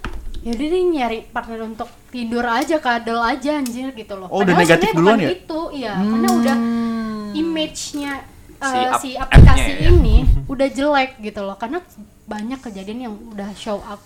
ya 0.46 0.52
udah 0.52 0.68
deh 0.68 0.84
nyari 0.88 1.20
partner 1.26 1.60
untuk 1.66 1.90
tidur 2.08 2.46
aja 2.46 2.78
kadal 2.78 3.18
aja 3.20 3.58
anjir 3.58 3.90
gitu 3.92 4.14
loh 4.14 4.30
Oh, 4.30 4.40
udah 4.40 4.54
Padahal 4.54 4.62
negatif 4.62 4.86
sebenarnya 4.86 4.96
duluan 4.96 5.18
bukan 5.18 5.26
ya? 5.26 5.30
itu 5.34 5.62
iya 5.74 5.94
karena 5.98 6.30
udah 6.32 6.58
image-nya 7.34 8.14
uh, 8.56 8.66
Si 8.66 8.78
ap- 8.80 9.00
si 9.00 9.10
aplikasi 9.16 9.72
ya? 9.74 9.90
ini 9.90 10.16
udah 10.54 10.68
jelek 10.70 11.12
gitu 11.20 11.42
loh 11.42 11.56
karena 11.56 11.82
banyak 12.24 12.60
kejadian 12.60 13.00
yang 13.02 13.14
udah 13.28 13.50
show 13.54 13.82
up 13.82 14.02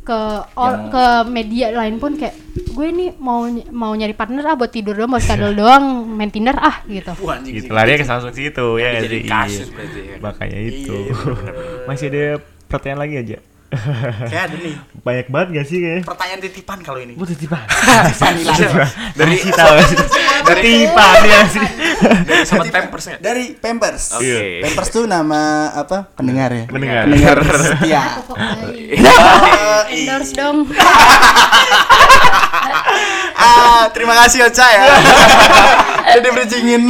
ke 0.00 0.20
or- 0.54 0.88
ke 0.88 1.04
media 1.26 1.68
lain 1.70 1.96
pun 1.96 2.16
kayak 2.16 2.32
gue 2.66 2.86
ini 2.86 3.12
mau 3.14 3.44
ny- 3.44 3.68
mau 3.70 3.92
nyari 3.92 4.12
partner 4.12 4.44
ah 4.46 4.56
buat 4.56 4.68
tidur 4.68 4.92
doang 4.94 5.08
buat 5.10 5.20
kadal 5.22 5.52
doang 5.52 5.84
main 6.06 6.28
Tinder 6.28 6.54
ah 6.54 6.80
gitu 6.86 7.12
gitu 7.42 7.68
larinya 7.70 7.98
ke 7.98 8.06
langsung 8.06 8.32
situ 8.32 8.66
ya 8.76 8.96
Jadi 8.98 9.18
sih? 9.18 9.24
kasus 9.26 9.60
Iya. 9.62 9.74
berarti 9.74 10.00
ya. 10.00 10.16
Makanya 10.18 10.58
itu. 10.62 10.94
Iya, 10.94 11.12
bener-bener. 11.14 11.54
Masih 11.84 12.06
ada 12.08 12.24
pertanyaan 12.66 13.00
lagi 13.02 13.14
aja. 13.18 13.36
Kayak 14.30 14.42
ada 14.50 14.56
nih. 14.58 14.74
Banyak 15.00 15.26
banget 15.30 15.48
gak 15.54 15.66
sih 15.70 15.78
kayaknya? 15.78 16.02
Pertanyaan 16.02 16.40
titipan 16.42 16.78
kalau 16.82 16.98
ini. 16.98 17.14
Buat 17.14 17.30
titipan. 17.34 17.62
Iya. 18.40 18.86
Dari 19.14 19.36
kita 19.36 19.62
dari 20.48 20.60
titipan 20.62 21.18
ya 21.22 21.40
sih. 21.46 21.66
Sama 22.46 22.64
Pampers 22.66 23.04
nggak? 23.06 23.20
Dari 23.22 23.44
Pampers. 23.56 24.04
Oke. 24.18 24.26
Iya. 24.26 24.62
Pampers 24.66 24.88
tuh 24.90 25.04
nama 25.06 25.70
apa? 25.76 26.10
Pendengar 26.18 26.50
ya. 26.50 26.64
Pendengar 26.66 27.38
setia. 27.46 28.04
bayi 28.26 28.96
Eh, 29.00 29.82
endorse 29.94 30.32
dong 30.34 30.66
ah, 33.40 33.84
terima 33.94 34.14
kasih 34.24 34.46
Ocha 34.46 34.66
ya. 34.66 34.82
Jadi 36.18 36.28
bridgingin. 36.34 36.82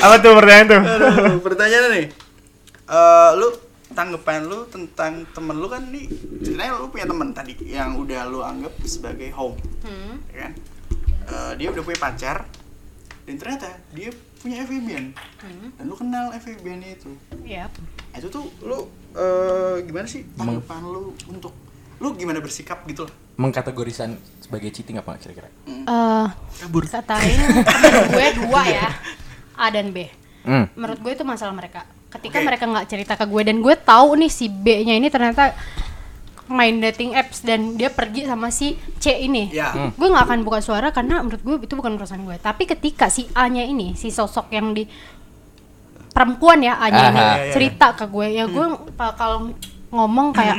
Apa 0.00 0.14
tuh 0.18 0.32
pertanyaan 0.36 0.66
tuh? 0.66 0.80
Aduh, 0.80 1.40
pertanyaan 1.44 1.90
nih. 1.92 2.06
Eh, 2.90 3.30
lu 3.38 3.69
tanggapan 4.00 4.40
lu 4.42 4.64
tentang 4.66 5.12
temen 5.28 5.52
lu 5.54 5.68
kan 5.68 5.84
nih 5.84 6.08
ceritanya 6.40 6.72
lu 6.74 6.88
punya 6.88 7.04
temen 7.04 7.28
tadi 7.30 7.52
yang 7.62 7.94
udah 7.94 8.24
lu 8.24 8.40
anggap 8.40 8.72
sebagai 8.82 9.28
home 9.30 9.60
hmm. 9.84 10.14
ya 10.30 10.40
kan 10.42 10.54
Eh, 11.22 11.52
dia 11.54 11.70
udah 11.70 11.78
punya 11.80 12.00
pacar 12.00 12.42
dan 13.22 13.34
ternyata 13.36 13.70
dia 13.92 14.10
punya 14.36 14.66
FVB-an 14.66 15.14
Hmm. 15.38 15.70
dan 15.70 15.84
lu 15.84 15.94
kenal 15.94 16.34
FVB-an 16.34 16.82
itu 16.82 17.12
Yap. 17.44 17.70
itu 18.10 18.26
tuh 18.26 18.50
lu 18.60 18.78
eh, 19.14 19.84
gimana 19.84 20.04
sih 20.04 20.26
tanggapan 20.32 20.82
lu 20.82 21.14
untuk 21.28 21.54
lu 21.96 22.18
gimana 22.18 22.40
bersikap 22.40 22.82
gitu 22.84 23.04
loh 23.04 23.14
Mengkategorisan 23.36 24.10
sebagai 24.38 24.68
cheating 24.68 24.98
apa 24.98 25.16
kira-kira? 25.16 25.46
Eh, 25.64 26.26
kabur 26.58 26.84
katain 26.84 27.38
temen 27.62 27.92
gue 28.10 28.26
dua 28.42 28.62
ya 28.66 28.88
A 29.54 29.70
dan 29.70 29.92
B 29.92 30.10
Hmm. 30.40 30.66
menurut 30.72 30.98
gue 30.98 31.12
itu 31.12 31.22
masalah 31.22 31.52
mereka 31.52 31.84
ketika 32.10 32.42
Oke. 32.42 32.46
mereka 32.46 32.64
nggak 32.66 32.86
cerita 32.90 33.14
ke 33.14 33.24
gue 33.24 33.42
dan 33.46 33.56
gue 33.62 33.74
tahu 33.78 34.18
nih 34.18 34.30
si 34.30 34.50
B 34.50 34.82
nya 34.82 34.98
ini 34.98 35.06
ternyata 35.06 35.54
main 36.50 36.82
dating 36.82 37.14
apps 37.14 37.46
dan 37.46 37.78
dia 37.78 37.94
pergi 37.94 38.26
sama 38.26 38.50
si 38.50 38.74
C 38.98 39.14
ini. 39.22 39.54
Ya. 39.54 39.94
Gue 39.94 40.10
nggak 40.10 40.26
akan 40.26 40.40
buka 40.42 40.58
suara 40.58 40.90
karena 40.90 41.22
menurut 41.22 41.40
gue 41.40 41.56
itu 41.62 41.74
bukan 41.78 41.94
urusan 41.94 42.26
gue. 42.26 42.36
Tapi 42.42 42.66
ketika 42.66 43.06
si 43.06 43.30
A 43.38 43.46
nya 43.46 43.62
ini 43.62 43.94
si 43.94 44.10
sosok 44.10 44.50
yang 44.50 44.74
di 44.74 44.84
perempuan 46.10 46.58
ya 46.58 46.82
A 46.82 46.90
nya 46.90 47.04
ini 47.14 47.22
Aha. 47.22 47.30
Iya, 47.30 47.34
iya, 47.46 47.52
cerita 47.54 47.86
ke 47.94 48.04
gue 48.10 48.26
ya 48.34 48.44
gue 48.50 48.66
bakal 48.98 49.54
ngomong 49.94 50.34
kayak 50.34 50.58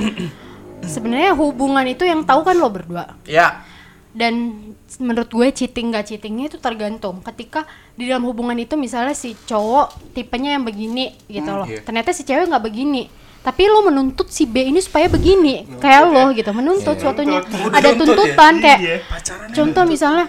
sebenarnya 0.87 1.35
hubungan 1.35 1.83
itu 1.83 2.07
yang 2.07 2.23
tahu 2.23 2.47
kan 2.47 2.55
lo 2.55 2.71
berdua? 2.71 3.19
Ya. 3.27 3.67
Dan 4.11 4.67
menurut 4.99 5.31
gue 5.31 5.47
cheating 5.55 5.95
gak 5.95 6.11
cheatingnya 6.11 6.51
itu 6.51 6.59
tergantung. 6.59 7.23
Ketika 7.23 7.63
di 7.93 8.05
dalam 8.05 8.23
hubungan 8.23 8.55
itu 8.55 8.73
misalnya 8.73 9.11
si 9.11 9.35
cowok 9.37 10.13
tipenya 10.13 10.55
yang 10.55 10.63
begini 10.63 11.11
gitu 11.25 11.45
Hmm, 11.45 11.59
loh. 11.61 11.67
iya. 11.67 11.81
ternyata 11.81 12.11
si 12.11 12.21
cewek 12.21 12.47
nggak 12.47 12.63
begini. 12.63 13.11
Tapi 13.41 13.65
lo 13.65 13.81
menuntut 13.81 14.29
si 14.29 14.45
B 14.45 14.69
ini 14.69 14.77
supaya 14.77 15.09
begini. 15.09 15.65
Kayak 15.77 16.01
lo 16.07 16.29
gitu 16.29 16.51
menuntut 16.51 16.93
suatunya. 16.95 17.41
Ada 17.67 17.97
tuntutan 17.97 18.53
kayak 18.57 18.79
pacaran 19.03 19.49
contoh 19.49 19.83
misalnya 19.83 20.25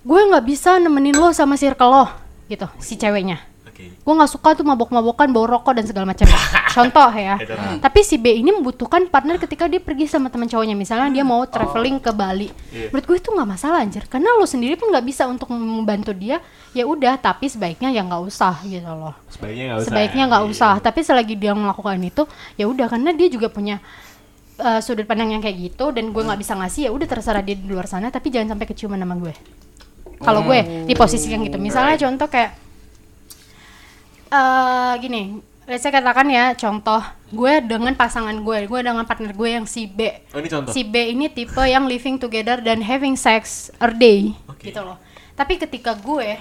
gue 0.00 0.20
nggak 0.24 0.42
bisa 0.42 0.76
nemenin 0.76 1.14
lo 1.14 1.30
sama 1.30 1.54
circle 1.54 1.92
lo 1.92 2.06
gitu 2.48 2.66
si 2.78 2.96
ceweknya 2.96 3.38
Oke. 3.82 4.02
gue 4.02 4.14
nggak 4.14 4.30
suka 4.30 4.48
tuh 4.54 4.64
mabok-mabokan 4.66 5.28
bawa 5.34 5.58
rokok 5.58 5.74
dan 5.74 5.84
segala 5.86 6.06
macam. 6.14 6.26
Contoh 6.76 7.10
ya. 7.14 7.34
Tapi 7.82 8.00
si 8.06 8.16
B 8.18 8.38
ini 8.38 8.54
membutuhkan 8.54 9.10
partner 9.10 9.36
ketika 9.42 9.66
dia 9.66 9.82
pergi 9.82 10.06
sama 10.06 10.30
teman 10.30 10.46
cowoknya. 10.46 10.78
Misalnya 10.78 11.10
dia 11.10 11.24
mau 11.26 11.42
traveling 11.46 11.98
ke 11.98 12.14
Bali. 12.14 12.48
Menurut 12.90 13.04
gue 13.04 13.16
itu 13.18 13.30
nggak 13.34 13.48
masalah 13.48 13.82
anjir. 13.82 14.06
Karena 14.06 14.30
lo 14.38 14.46
sendiri 14.46 14.78
pun 14.78 14.94
nggak 14.94 15.04
bisa 15.06 15.26
untuk 15.26 15.50
membantu 15.50 16.14
dia. 16.14 16.38
Ya 16.72 16.86
udah 16.86 17.18
tapi 17.18 17.50
sebaiknya 17.50 17.92
ya 17.92 18.06
nggak 18.06 18.22
usah 18.22 18.62
gitu 18.64 18.88
loh. 18.88 19.12
Sebaiknya 19.28 19.64
nggak 19.68 19.78
usah. 19.82 19.88
sebaiknya 19.90 20.24
nggak 20.30 20.44
usah. 20.48 20.74
Tapi 20.80 21.00
selagi 21.02 21.34
dia 21.34 21.52
melakukan 21.52 21.98
itu 22.00 22.22
ya 22.54 22.64
udah. 22.70 22.86
Karena 22.86 23.10
dia 23.12 23.28
juga 23.28 23.50
punya 23.50 23.82
uh, 24.62 24.80
sudut 24.80 25.04
pandang 25.04 25.34
yang 25.34 25.42
kayak 25.42 25.58
gitu 25.58 25.90
dan 25.90 26.14
gue 26.14 26.22
nggak 26.22 26.40
bisa 26.40 26.56
ngasih 26.56 26.88
ya 26.88 26.90
udah 26.94 27.06
terserah 27.10 27.42
dia 27.42 27.58
di 27.58 27.66
luar 27.66 27.90
sana. 27.90 28.08
Tapi 28.08 28.30
jangan 28.30 28.56
sampai 28.56 28.66
keciuman 28.70 29.00
sama 29.02 29.16
gue. 29.18 29.34
Kalau 30.22 30.46
gue 30.46 30.86
di 30.86 30.94
posisi 30.94 31.34
yang 31.34 31.42
gitu. 31.42 31.58
Misalnya 31.58 31.98
contoh 31.98 32.30
kayak 32.30 32.61
eh 34.32 34.92
gini 35.04 35.44
let's 35.68 35.84
say 35.84 35.92
katakan 35.92 36.26
ya 36.32 36.56
contoh 36.56 37.04
gue 37.30 37.52
dengan 37.64 37.92
pasangan 37.94 38.34
gue 38.40 38.58
gue 38.66 38.80
dengan 38.80 39.04
partner 39.04 39.32
gue 39.32 39.48
yang 39.60 39.66
si 39.68 39.86
B. 39.86 40.08
Oh, 40.32 40.40
ini 40.40 40.48
contoh. 40.48 40.72
si 40.72 40.82
B 40.82 41.12
ini 41.12 41.28
tipe 41.28 41.62
yang 41.62 41.84
living 41.86 42.16
together 42.18 42.60
dan 42.64 42.82
having 42.82 43.14
sex 43.14 43.68
a 43.78 43.88
day 43.92 44.32
gitu 44.60 44.80
loh. 44.82 44.96
Tapi 45.36 45.56
ketika 45.60 45.96
gue 45.96 46.40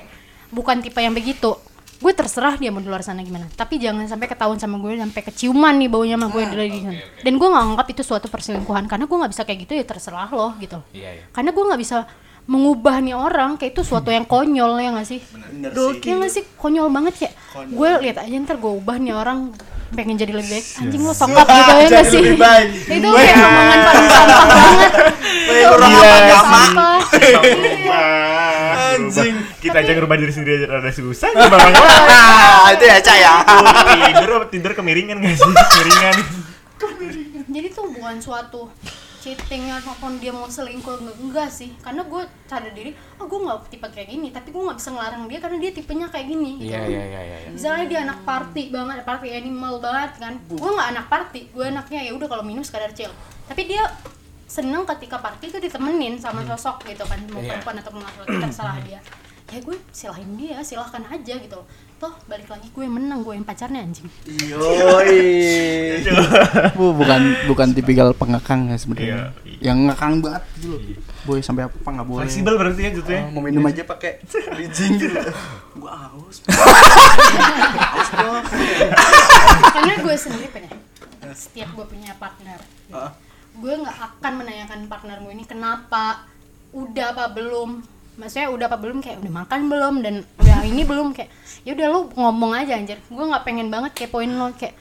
bukan 0.51 0.79
tipe 0.83 0.99
yang 0.99 1.13
begitu 1.13 1.55
gue 2.01 2.13
terserah 2.17 2.57
dia 2.57 2.73
mau 2.73 2.81
di 2.81 2.89
luar 2.89 3.05
sana 3.05 3.21
gimana. 3.21 3.45
Tapi 3.53 3.77
jangan 3.77 4.09
sampai 4.09 4.25
ketahuan 4.25 4.57
sama 4.57 4.81
gue 4.81 4.97
sampai 4.97 5.21
keciuman 5.21 5.77
nih 5.77 5.89
baunya 5.91 6.17
sama 6.17 6.27
gue 6.33 6.43
dari 6.49 6.79
sana. 6.81 6.97
dan 7.21 7.33
gue 7.37 7.47
nggak 7.47 7.65
anggap 7.71 7.87
itu 7.93 8.01
suatu 8.01 8.27
perselingkuhan 8.27 8.89
karena 8.89 9.05
gue 9.05 9.17
nggak 9.21 9.31
bisa 9.37 9.43
kayak 9.45 9.59
gitu 9.69 9.73
ya 9.77 9.85
terserah 9.85 10.31
loh 10.33 10.57
gitu. 10.57 10.81
Iya, 10.97 11.21
iya. 11.21 11.23
karena 11.29 11.53
gue 11.53 11.63
nggak 11.71 11.81
bisa 11.81 12.09
mengubah 12.49 12.99
nih 12.99 13.15
orang 13.15 13.55
kayak 13.55 13.77
itu 13.77 13.81
suatu 13.85 14.09
yang 14.09 14.25
konyol 14.25 14.81
ya 14.81 14.89
nggak 14.91 15.07
sih? 15.07 15.19
Bener 15.21 15.71
sih. 15.71 16.09
ya 16.09 16.13
nggak 16.17 16.31
sih? 16.31 16.43
Konyol 16.57 16.87
banget 16.89 17.15
ya. 17.27 17.31
Gue 17.69 17.89
lihat 18.01 18.17
aja 18.21 18.35
ntar 18.43 18.57
gue 18.57 18.71
ubah 18.71 18.97
nih 18.97 19.13
orang 19.13 19.53
pengen 19.91 20.15
jadi 20.15 20.31
lebih 20.31 20.49
baik. 20.49 20.65
Anjing 20.79 21.01
lo 21.03 21.13
sokap 21.13 21.45
gitu 21.45 21.71
ya 21.71 21.87
nggak 21.91 22.05
sih? 22.07 22.21
itu 22.91 23.07
kayak 23.07 23.35
omongan 23.39 23.79
paling 23.83 24.07
sampah 24.07 24.43
banget. 24.51 24.91
Itu 25.51 25.67
orang 25.67 25.91
apa, 25.91 26.87
Anjing. 28.91 29.35
Kita 29.61 29.77
aja 29.83 29.91
ngerubah 29.93 30.15
diri 30.19 30.31
sendiri 30.31 30.53
aja 30.63 30.67
rada 30.67 30.91
susah. 30.91 31.29
Ah, 32.61 32.77
itu 32.77 32.85
ya 32.85 32.97
Cak 33.01 33.17
ya. 33.17 33.33
tidur 34.05 34.45
tidur 34.53 34.71
kemiringan 34.77 35.17
nggak 35.17 35.33
sih? 35.33 35.49
Kemiringan. 35.49 36.15
jadi 37.51 37.67
tuh 37.73 37.89
bukan 37.91 38.15
suatu 38.21 38.69
cheating 39.21 39.69
ataupun 39.69 40.17
dia 40.17 40.33
mau 40.33 40.49
selingkuh 40.49 40.97
enggak, 40.97 41.17
enggak 41.21 41.49
sih 41.49 41.69
karena 41.79 42.01
gue 42.01 42.21
sadar 42.49 42.73
diri 42.73 42.91
oh 43.21 43.29
gue 43.29 43.37
nggak 43.37 43.69
tipe 43.69 43.87
kayak 43.87 44.09
gini 44.09 44.33
tapi 44.33 44.49
gue 44.49 44.57
nggak 44.57 44.75
bisa 44.75 44.89
ngelarang 44.89 45.23
dia 45.29 45.37
karena 45.37 45.57
dia 45.61 45.71
tipenya 45.71 46.07
kayak 46.09 46.27
gini 46.27 46.51
gitu. 46.57 46.73
Iya 46.73 46.81
iya 46.89 47.03
iya 47.05 47.21
iya. 47.21 47.37
iya. 47.45 47.49
misalnya 47.53 47.85
dia 47.85 47.99
anak 48.03 48.19
party 48.25 48.63
banget 48.73 48.97
party 49.05 49.27
animal 49.29 49.77
banget 49.77 50.11
kan 50.17 50.33
gue 50.41 50.71
nggak 50.73 50.89
anak 50.97 51.05
party 51.05 51.41
gue 51.53 51.65
anaknya 51.69 51.99
ya 52.01 52.11
udah 52.17 52.27
kalau 52.27 52.41
minum 52.41 52.65
sekadar 52.65 52.89
chill 52.91 53.13
tapi 53.45 53.69
dia 53.69 53.85
seneng 54.49 54.83
ketika 54.83 55.21
party 55.21 55.47
itu 55.47 55.61
ditemenin 55.61 56.19
sama 56.19 56.43
sosok 56.43 56.83
gitu 56.83 57.05
kan 57.07 57.21
mau 57.29 57.39
Iya. 57.39 57.55
perempuan 57.61 57.77
atau 57.79 57.95
laki-laki 57.95 58.35
terserah 58.41 58.77
dia 58.83 58.99
ya 59.47 59.59
gue 59.61 59.77
silahin 59.91 60.33
dia 60.35 60.57
silahkan 60.65 61.03
aja 61.07 61.35
gitu 61.37 61.59
toh 62.01 62.09
balik 62.25 62.49
lagi 62.49 62.65
gue 62.73 62.81
yang 62.81 62.97
menang 62.97 63.21
gue 63.21 63.37
yang 63.37 63.45
pacarnya 63.45 63.85
anjing 63.85 64.09
Yoi. 64.25 65.21
Bu, 66.77 66.97
bukan 66.97 67.21
bukan 67.45 67.67
tipikal 67.77 68.09
pengekang 68.17 68.73
ya 68.73 68.77
sebenarnya. 68.81 69.29
Iya. 69.45 69.69
Yang 69.69 69.77
ngekang 69.85 70.13
banget 70.17 70.43
gitu 70.57 70.67
loh. 70.73 70.81
Boy 71.21 71.39
sampai 71.45 71.69
apa 71.69 71.77
nggak 71.77 72.07
boleh. 72.09 72.25
Fleksibel 72.25 72.57
berarti 72.57 72.81
ya 72.81 72.91
jatuhnya. 72.97 73.21
Oh, 73.21 73.31
mau 73.37 73.41
minum 73.45 73.61
aja 73.69 73.85
pakai 73.85 74.17
bridging 74.25 74.97
gitu. 74.97 75.13
Gua 75.81 75.93
haus. 76.09 76.41
karena 79.71 79.93
gue 80.01 80.15
sendiri 80.17 80.47
pengen 80.49 80.73
setiap 81.31 81.69
gue 81.71 81.85
punya 81.85 82.11
partner 82.17 82.59
Ah. 82.91 83.13
gue 83.55 83.71
nggak 83.71 83.97
akan 84.19 84.33
menanyakan 84.41 84.89
partner 84.89 85.21
gue 85.21 85.31
ini 85.31 85.45
kenapa 85.47 86.27
udah 86.73 87.15
apa 87.15 87.25
belum 87.31 87.79
maksudnya 88.21 88.53
udah 88.53 88.65
apa 88.69 88.77
belum? 88.77 89.01
Kayak 89.01 89.25
udah 89.25 89.33
makan 89.41 89.59
belum? 89.65 89.93
Dan 90.05 90.15
udah 90.37 90.57
ini 90.61 90.85
belum? 90.85 91.17
Kayak 91.17 91.33
ya 91.65 91.73
udah 91.73 91.87
lu 91.89 91.99
ngomong 92.13 92.53
aja 92.53 92.77
anjir. 92.77 93.01
Gue 93.09 93.25
nggak 93.25 93.41
pengen 93.41 93.73
banget 93.73 93.97
kayak 93.97 94.13
poin 94.13 94.29
lo 94.29 94.53
kayak 94.53 94.77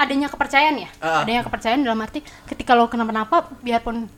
adanya 0.00 0.32
kepercayaan 0.32 0.76
ya? 0.80 0.88
Ah. 1.04 1.22
adanya 1.22 1.44
kepercayaan 1.44 1.84
dalam 1.84 2.00
arti 2.00 2.24
ketika 2.48 2.72
lo 2.72 2.88
kenapa-napa 2.88 3.52
biarpun 3.60 4.08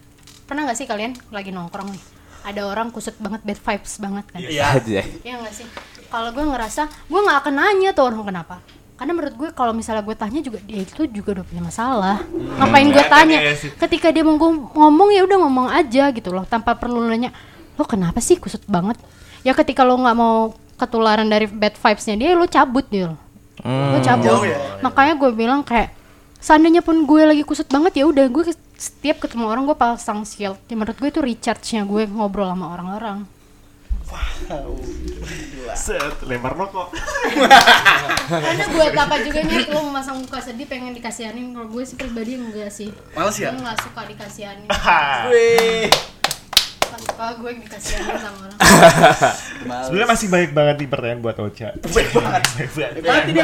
pernah 0.46 0.70
nggak 0.70 0.78
sih 0.78 0.86
kalian 0.86 1.18
lagi 1.34 1.50
nongkrong 1.50 1.90
nih 1.90 2.04
ada 2.44 2.60
orang 2.68 2.92
kusut 2.92 3.16
banget 3.16 3.40
bad 3.40 3.58
vibes 3.58 3.94
banget 3.98 4.24
kan? 4.28 4.40
Iya. 4.40 4.64
Aja. 4.76 5.00
ya 5.24 5.34
nggak 5.40 5.54
sih? 5.56 5.66
Kalau 6.12 6.30
gue 6.30 6.44
ngerasa 6.44 6.86
gue 6.86 7.20
nggak 7.20 7.38
akan 7.42 7.54
nanya 7.56 7.90
tuh 7.96 8.04
orang 8.06 8.22
kenapa. 8.22 8.56
Karena 8.94 9.10
menurut 9.10 9.34
gue 9.34 9.48
kalau 9.50 9.74
misalnya 9.74 10.06
gue 10.06 10.14
tanya 10.14 10.38
juga 10.38 10.62
dia 10.62 10.86
itu 10.86 11.02
juga 11.10 11.40
udah 11.40 11.44
punya 11.48 11.62
masalah. 11.64 12.22
Ngapain 12.30 12.88
gue 12.92 13.04
tanya? 13.10 13.38
iya 13.42 13.54
ketika 13.56 14.12
dia 14.14 14.22
mau 14.22 14.38
ngomong 14.38 15.08
ya 15.10 15.26
udah 15.26 15.38
ngomong 15.40 15.66
aja 15.72 16.12
gitu 16.14 16.30
loh 16.30 16.44
tanpa 16.46 16.76
perlu 16.78 17.02
nanya 17.02 17.34
lo 17.74 17.84
kenapa 17.84 18.18
sih 18.22 18.38
kusut 18.38 18.62
banget 18.70 18.98
ya 19.42 19.52
ketika 19.52 19.82
lo 19.82 19.98
nggak 19.98 20.16
mau 20.16 20.54
ketularan 20.78 21.26
dari 21.26 21.46
bad 21.46 21.74
vibesnya 21.78 22.14
dia 22.18 22.30
lo 22.34 22.46
cabut 22.46 22.86
dia 22.90 23.12
lo 23.12 23.18
lo 23.64 23.98
cabut 24.02 24.26
Jauh 24.26 24.44
ya? 24.46 24.58
makanya 24.82 25.14
gue 25.18 25.30
bilang 25.34 25.60
kayak 25.62 25.94
seandainya 26.42 26.84
pun 26.84 27.08
gue 27.08 27.22
lagi 27.24 27.42
kusut 27.46 27.66
banget 27.70 28.02
ya 28.02 28.04
udah 28.10 28.26
gue 28.28 28.44
setiap 28.74 29.22
ketemu 29.22 29.48
orang 29.48 29.64
gue 29.64 29.76
pasang 29.78 30.26
shield 30.26 30.58
ya 30.66 30.74
menurut 30.74 30.98
gue 30.98 31.08
itu 31.08 31.20
recharge 31.22 31.78
nya 31.78 31.86
gue 31.86 32.04
ngobrol 32.10 32.50
sama 32.50 32.74
orang-orang 32.74 33.24
Set, 35.74 36.22
lempar 36.28 36.54
rokok. 36.54 36.94
Karena 38.30 38.64
buat 38.70 38.94
apa 38.94 39.16
juga 39.26 39.42
nih 39.42 39.66
lo 39.74 39.90
memasang 39.90 40.22
muka 40.22 40.38
sedih 40.38 40.70
pengen 40.70 40.94
dikasihanin 40.94 41.50
kalau 41.50 41.66
gue 41.66 41.82
sih 41.82 41.96
pribadi 41.98 42.38
enggak 42.38 42.70
sih. 42.70 42.94
Males 43.16 43.34
ya? 43.40 43.50
Gue 43.50 43.64
nggak 43.64 43.78
suka 43.82 44.02
dikasihanin. 44.06 44.68
Wih. 45.34 45.90
Suka 47.04 47.26
gue 47.36 47.50
dikasihanin 47.60 48.16
sama 48.16 48.38
orang. 48.48 48.58
Sebenarnya 49.84 50.08
masih 50.08 50.28
baik 50.32 50.50
banget 50.56 50.74
nih 50.80 50.88
pertanyaan 50.88 51.20
buat 51.20 51.36
Ocha. 51.38 51.68
Baik 51.76 52.08
banget. 52.16 52.42
Baik 52.56 52.70
banget. 52.74 52.96
Banget 53.04 53.24
ini 53.28 53.40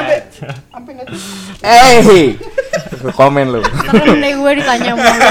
sampai 0.73 0.93
Eh, 1.61 2.01
komen 3.11 3.47
lu. 3.49 3.61
Serem 3.65 4.17
deh 4.17 4.33
gue 4.37 4.53
ditanya 4.61 4.93
mulu. 4.93 5.21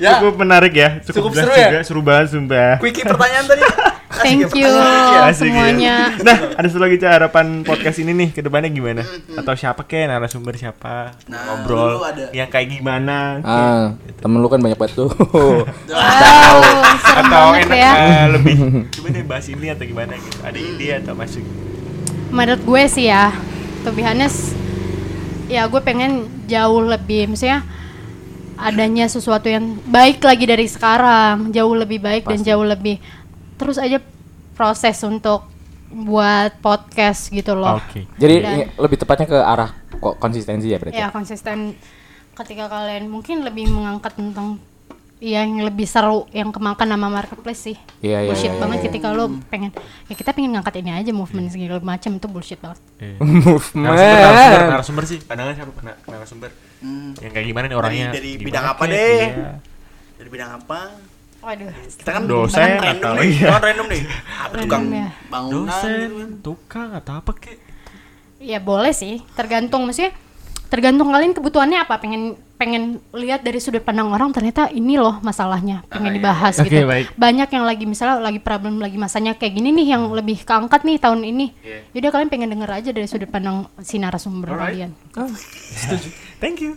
Ya. 0.00 0.16
Cukup 0.16 0.40
menarik 0.40 0.72
ya. 0.72 0.96
Cukup, 1.04 1.28
Cukup 1.28 1.32
seru 1.36 1.52
ya? 1.52 1.68
juga. 1.68 1.80
Seru 1.84 2.00
banget 2.00 2.32
sumpah. 2.32 2.80
Quickie 2.80 3.04
pertanyaan 3.04 3.44
tadi. 3.44 3.60
Asik 4.10 4.24
Thank 4.24 4.40
ya, 4.52 4.64
you 4.64 4.72
ya. 4.72 5.22
semuanya. 5.32 5.94
Nah, 6.20 6.36
ada 6.56 6.66
satu 6.66 6.80
lagi 6.80 6.96
Ca, 6.96 7.08
harapan 7.12 7.60
podcast 7.62 8.00
ini 8.00 8.12
nih 8.12 8.28
ke 8.32 8.40
depannya 8.40 8.68
gimana? 8.68 9.04
Atau 9.32 9.52
siapa 9.54 9.84
kek 9.84 10.08
narasumber 10.08 10.56
siapa? 10.56 11.12
Nah, 11.24 11.60
Ngobrol 11.60 12.00
yang 12.32 12.48
kayak 12.48 12.68
gimana? 12.70 13.40
Ah, 13.40 13.92
temen 14.18 14.40
lu 14.40 14.48
kan 14.48 14.56
banyak 14.58 14.76
banget 14.76 14.96
tuh. 14.98 15.12
Wow, 15.92 16.56
serem 16.96 17.24
atau 17.28 17.40
banget 17.52 17.64
enak 17.66 17.76
ya. 17.76 17.92
eh, 17.92 18.24
lebih 18.32 18.54
coba 18.88 19.08
deh 19.10 19.24
bahas 19.24 19.46
ini 19.46 19.66
atau 19.68 19.84
gimana 19.84 20.12
gitu 20.16 20.38
ada 20.40 20.58
ide 20.58 20.88
atau 20.96 21.12
masuk 21.12 21.44
Menurut 22.30 22.60
gue 22.62 22.82
sih 22.86 23.06
ya, 23.06 23.36
to 23.82 23.92
be 23.92 24.00
honest, 24.00 24.56
ya 25.50 25.66
gue 25.66 25.82
pengen 25.82 26.30
jauh 26.46 26.80
lebih, 26.80 27.26
maksudnya 27.26 27.66
adanya 28.54 29.08
sesuatu 29.08 29.50
yang 29.50 29.82
baik 29.84 30.22
lagi 30.22 30.44
dari 30.46 30.70
sekarang, 30.70 31.50
jauh 31.50 31.74
lebih 31.74 31.98
baik 31.98 32.22
dan 32.24 32.38
jauh 32.40 32.62
lebih 32.62 33.02
terus 33.58 33.76
aja 33.76 33.98
proses 34.54 34.96
untuk 35.02 35.48
buat 35.90 36.54
podcast 36.62 37.34
gitu 37.34 37.58
loh. 37.58 37.82
oke 37.82 38.06
Jadi 38.14 38.34
Dan- 38.40 38.70
lebih 38.78 38.96
tepatnya 38.96 39.26
ke 39.26 39.38
arah 39.42 39.74
kok 39.90 40.16
konsistensi 40.22 40.70
ya 40.70 40.78
berarti. 40.78 40.94
ya 40.96 41.10
konsisten 41.10 41.74
ketika 42.38 42.70
kalian 42.70 43.10
mungkin 43.10 43.42
lebih 43.42 43.66
mengangkat 43.68 44.14
tentang 44.14 44.62
yang 45.20 45.60
lebih 45.60 45.84
seru 45.84 46.24
yang 46.30 46.48
kemakan 46.48 46.88
nama 46.88 47.06
marketplace 47.06 47.60
sih 47.62 47.76
Iya, 48.00 48.24
iya, 48.24 48.28
bullshit 48.28 48.48
iya, 48.48 48.56
banget 48.56 48.78
iya. 48.78 48.84
ketika 48.88 49.08
lo 49.10 49.28
pengen 49.46 49.68
ya 50.08 50.14
kita 50.14 50.32
pengen 50.32 50.50
ngangkat 50.52 50.80
ini 50.80 50.90
aja 50.94 51.10
movement 51.10 51.46
segala 51.46 51.76
macam 51.78 52.10
itu 52.10 52.26
bullshit 52.26 52.56
banget 52.56 52.80
narasumber, 52.98 53.76
narasumber, 53.76 54.24
Movement. 54.24 54.70
narasumber 54.70 55.04
sih 55.04 55.18
pandangan 55.20 55.52
siapa 55.54 55.72
Nar- 55.82 56.00
narasumber 56.06 56.50
Hmm. 56.80 57.12
yang 57.14 57.28
kayak 57.30 57.44
gimana 57.46 57.64
nih 57.66 57.76
orangnya 57.76 58.06
dari 58.08 58.30
Gimana 58.32 58.46
bidang 58.48 58.64
apa 58.66 58.82
deh? 58.86 58.96
Iya. 59.28 59.52
Dari 60.16 60.28
bidang 60.30 60.50
apa? 60.56 60.80
waduh 61.40 61.68
Kita 61.90 62.10
kan 62.10 62.22
Dosen 62.24 62.56
kita 62.56 62.64
kan 62.64 62.80
random 62.82 62.96
atau- 62.96 63.16
nih. 63.16 63.28
iya. 63.30 63.46
Kan 63.46 63.60
random 63.62 63.86
nih. 63.86 64.02
Apa 64.40 64.54
tukang 64.56 64.82
ya. 64.88 65.08
bangunan 65.28 65.60
dosen 65.62 65.92
gitu 65.92 66.14
kan. 66.16 66.30
tukang 66.40 66.88
atau 66.94 67.12
apa 67.14 67.30
kek 67.34 67.58
ya 68.38 68.58
boleh 68.58 68.88
sih 68.90 69.20
tergantung 69.30 69.84
maksudnya 69.84 70.16
tergantung 70.66 71.08
kalian 71.08 71.32
kebutuhannya 71.32 71.78
apa 71.78 71.94
pengen 71.96 72.40
pengen 72.60 73.00
lihat 73.16 73.40
dari 73.40 73.56
sudut 73.56 73.80
pandang 73.80 74.12
orang 74.12 74.36
ternyata 74.36 74.68
ini 74.68 75.00
loh 75.00 75.16
masalahnya 75.24 75.80
pengen 75.88 76.12
dibahas 76.12 76.60
Oke, 76.60 76.68
gitu. 76.68 76.84
Baik. 76.84 77.08
banyak 77.16 77.48
yang 77.48 77.64
lagi 77.64 77.88
misalnya 77.88 78.20
lagi 78.20 78.36
problem 78.36 78.76
lagi 78.76 79.00
masanya 79.00 79.32
kayak 79.32 79.56
gini 79.56 79.72
nih 79.72 79.96
yang 79.96 80.12
lebih 80.12 80.44
keangkat 80.44 80.84
nih 80.84 81.00
tahun 81.00 81.24
ini. 81.24 81.56
Iya. 81.64 81.80
Yaudah 81.96 82.10
kalian 82.12 82.28
pengen 82.28 82.52
denger 82.52 82.68
aja 82.68 82.90
dari 82.92 83.08
sudut 83.08 83.32
pandang 83.32 83.64
si 83.80 83.96
narasumber 83.96 84.52
Alright. 84.52 84.76
kalian. 84.76 84.90
Thank 86.36 86.60
you. 86.60 86.76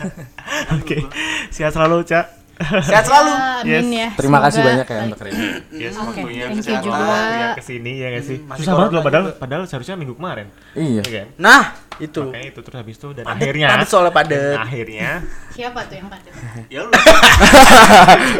Oke. 0.80 1.04
Sehat 1.52 1.76
selalu 1.76 2.08
cak 2.08 2.33
Sehat 2.86 3.04
selalu. 3.04 3.30
Ya, 3.64 3.78
amin 3.80 3.86
ya. 3.90 4.08
Terima 4.14 4.38
kasih 4.38 4.60
banyak 4.60 4.86
ya 4.86 4.98
untuk 5.04 5.18
ini. 5.26 5.46
Yes, 5.74 5.94
Oke, 5.96 6.22
waktunya 6.22 6.44
thank 6.44 6.54
you 6.54 6.60
kesehatan, 6.62 6.84
juga. 6.84 7.02
waktunya 7.02 7.48
ke 7.50 7.62
sini 7.62 7.92
ya 7.94 8.06
nggak 8.08 8.24
sih? 8.24 8.38
masih 8.40 8.60
Susah 8.62 8.72
banget 8.74 8.90
loh 8.90 9.02
padahal 9.02 9.24
juga. 9.26 9.38
padahal 9.38 9.62
seharusnya 9.66 9.94
minggu 9.96 10.14
kemarin. 10.14 10.46
Iya. 10.72 11.02
Iya 11.02 11.10
kan? 11.10 11.26
Nah, 11.34 11.62
itu. 11.96 12.22
Makanya 12.24 12.46
itu 12.46 12.60
terus 12.60 12.76
habis 12.76 12.94
itu 12.94 13.08
dan 13.10 13.24
Padet, 13.24 13.34
akhirnya 13.42 13.66
padet 13.68 13.88
soalnya 13.88 14.12
padet. 14.12 14.56
akhirnya 14.56 15.10
Siapa 15.50 15.80
tuh 15.86 15.94
yang 15.94 16.08
padet? 16.10 16.32
Ya 16.68 16.80
lu. 16.82 16.90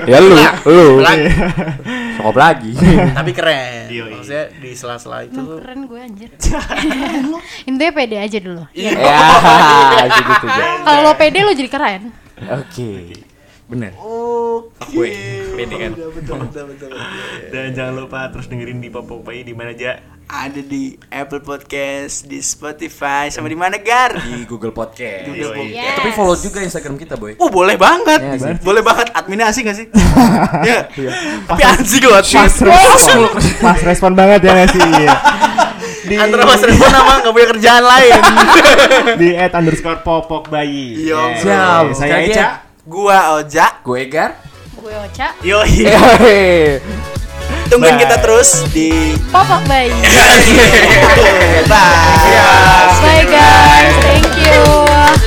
Ya 0.04 0.18
lu, 0.20 0.34
lu. 0.68 0.86
Sokop 2.14 2.36
lagi. 2.36 2.70
Tapi 3.18 3.30
keren. 3.30 3.86
Maksudnya 3.90 4.44
di 4.54 4.70
sela-sela 4.72 5.22
itu 5.22 5.34
Emang 5.34 5.46
tuh. 5.48 5.58
keren 5.58 5.80
gue 5.84 6.00
anjir. 6.00 6.30
Intinya 7.64 7.92
pede 7.92 8.16
aja 8.18 8.38
dulu. 8.38 8.62
Iya. 8.70 8.90
ya, 8.94 10.04
gitu 10.06 10.46
aja. 10.46 10.64
Kalau 10.82 11.00
lo 11.02 11.12
pede 11.14 11.38
lo 11.42 11.52
jadi 11.52 11.70
keren. 11.70 12.02
Oke. 12.52 12.90
Bener. 13.74 13.90
Oke. 13.98 14.94
Gue, 14.94 15.10
pede 15.52 15.74
kan? 15.74 15.90
Betul, 15.92 16.10
betul, 16.14 16.36
betul, 16.38 16.64
betul, 16.70 16.88
betul. 16.88 17.02
dan 17.52 17.74
jangan 17.74 17.94
lupa 17.98 18.30
terus 18.30 18.46
dengerin 18.46 18.78
di 18.78 18.86
Popok 18.86 19.26
Bayi 19.26 19.42
di 19.42 19.50
mana 19.50 19.74
aja. 19.74 19.98
Ada 20.24 20.62
di 20.62 20.94
Apple 21.10 21.42
Podcast, 21.42 22.24
di 22.24 22.38
Spotify, 22.38 23.28
sama 23.28 23.44
di 23.44 23.58
mana 23.58 23.76
Gar? 23.76 24.14
Di 24.16 24.46
Google 24.46 24.70
Podcast. 24.70 25.26
Google. 25.26 25.52
Podcast. 25.52 25.74
Yes. 25.74 25.96
Tapi 25.98 26.10
follow 26.14 26.36
juga 26.38 26.58
Instagram 26.62 26.96
kita, 26.96 27.18
boy. 27.18 27.34
Oh 27.36 27.50
boleh 27.50 27.74
banget, 27.74 28.22
sih. 28.38 28.56
boleh 28.62 28.80
banget. 28.80 29.10
Adminnya 29.10 29.50
asik 29.50 29.66
gak 29.66 29.76
sih? 29.76 29.86
Iya. 30.64 30.86
Tapi 31.44 31.62
asik 31.66 32.02
loh 32.06 32.14
admin. 32.14 32.40
Pas 32.40 32.54
respon, 32.56 33.20
pas 33.60 33.80
respon 33.82 34.10
banget 34.14 34.40
ya 34.40 34.50
nggak 34.54 34.70
sih? 34.70 34.80
Iya. 34.80 35.14
Di, 36.04 36.14
Antara 36.20 36.44
Mas 36.44 36.60
Respon 36.60 36.88
sama 36.88 37.16
nggak 37.20 37.32
punya 37.32 37.48
kerjaan 37.48 37.84
lain. 37.84 38.20
di 39.16 39.28
at 39.34 39.56
underscore 39.56 40.04
popok 40.04 40.52
bayi. 40.52 41.08
Iya, 41.08 41.16
Eh, 41.16 41.40
siap. 41.40 41.84
Saya 41.96 42.12
Jadi- 42.20 42.32
Eca. 42.32 42.48
Gua 42.84 43.40
Oja, 43.40 43.80
Gue 43.80 44.04
Egar. 44.04 44.36
Gue 44.76 44.92
Ocha, 44.92 45.32
Yoi. 45.40 45.68
Hehehe. 45.88 46.80
tungguin 47.72 47.96
Bye. 47.96 48.04
kita 48.04 48.16
terus 48.20 48.60
di 48.76 49.16
Popok 49.32 49.64
Bayi. 49.64 49.88
Bye. 51.64 52.92
Bye 53.00 53.24
guys, 53.24 53.94
thank 54.04 54.28
you. 54.36 55.23